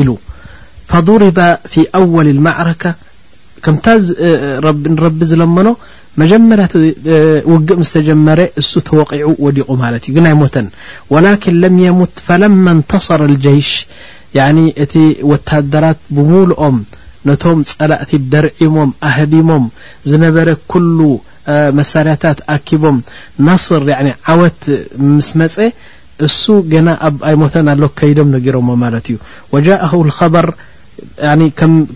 ኢሉ 0.00 0.08
ፈضሪበ 0.90 1.38
ፊ 1.72 1.84
ኣወል 1.98 2.28
ማዕረካ 2.46 2.84
ከምታንረቢ 3.64 5.18
ዝለመኖ 5.30 5.68
መጀመርያት 6.20 6.72
ውግእ 7.52 7.72
ምስ 7.80 7.88
ተጀመረ 7.94 8.40
እሱ 8.60 8.70
ተወቂዑ 8.88 9.24
ወዲቁ 9.44 9.68
ማለት 9.84 10.02
እዩ 10.08 10.12
ግን 10.16 10.26
ኣይሞተን 10.30 10.66
ወላኪን 11.14 11.56
ለም 11.62 11.74
የሙት 11.86 12.16
ፈለማ 12.28 12.64
እንተሰር 12.76 13.22
ልجይሽ 13.32 13.70
ያ 14.38 14.46
እቲ 14.84 14.94
ወታደራት 15.32 15.98
ብምሉኦም 16.16 16.76
ነቶም 17.28 17.58
ጸላእቲ 17.70 18.12
ደርዒሞም 18.32 18.90
ኣህዲሞም 19.08 19.64
ዝነበረ 20.10 20.48
ኩሉ 20.72 20.98
መሳርያታት 21.78 22.38
ኣኪቦም 22.56 22.96
ናስር 23.48 23.82
ዓወት 24.32 24.62
ምስ 25.16 25.28
መፀ 25.40 25.56
እሱ 26.26 26.42
ገና 26.72 26.88
ኣብ 27.06 27.16
ኣይሞተን 27.28 27.66
ኣሎ 27.72 27.82
ከይዶም 27.98 28.28
ነገሮሞ 28.36 28.68
ማለት 28.84 29.06
እዩ 29.10 29.16
ወጃእ 29.54 29.82
ኸከበር 29.92 30.46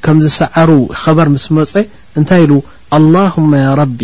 ከም 0.04 0.16
ዝሰዓሩ 0.24 0.70
ከበር 1.02 1.28
ምስ 1.36 1.44
መፀ 1.58 1.72
እንታይ 2.18 2.42
ኢሉ 2.46 2.52
ኣللهማ 2.96 3.52
ያ 3.64 3.70
ረቢ 3.80 4.00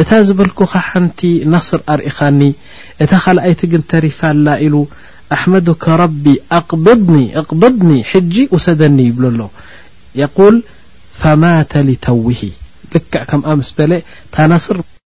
እታ 0.00 0.10
ዝበልኩኸ 0.26 0.72
ሓንቲ 0.88 1.20
ነስር 1.54 1.80
ኣርኢኻኒ 1.94 2.40
እታ 3.04 3.12
ኻልኣይትግንተሪፋ 3.24 4.20
ላ 4.46 4.56
ኢሉ 4.66 4.74
ኣሕመዱካ 5.36 5.84
ረቢ 6.04 6.24
ኣብضኒ 6.60 7.14
ኣቕብድኒ 7.42 7.90
ሕጂ 8.12 8.34
ውሰደኒ 8.54 8.98
ይብሎ 9.10 9.24
ኣሎ 9.34 9.42
የقል 10.22 10.56
ፈማተ 11.20 11.72
ሊተውሂ 11.88 12.40
ልክዕ 12.94 13.22
ከምኣ 13.32 13.48
ምስ 13.60 13.70
በ 13.76 13.80
ታ 14.34 14.48
ነስር 14.54 14.78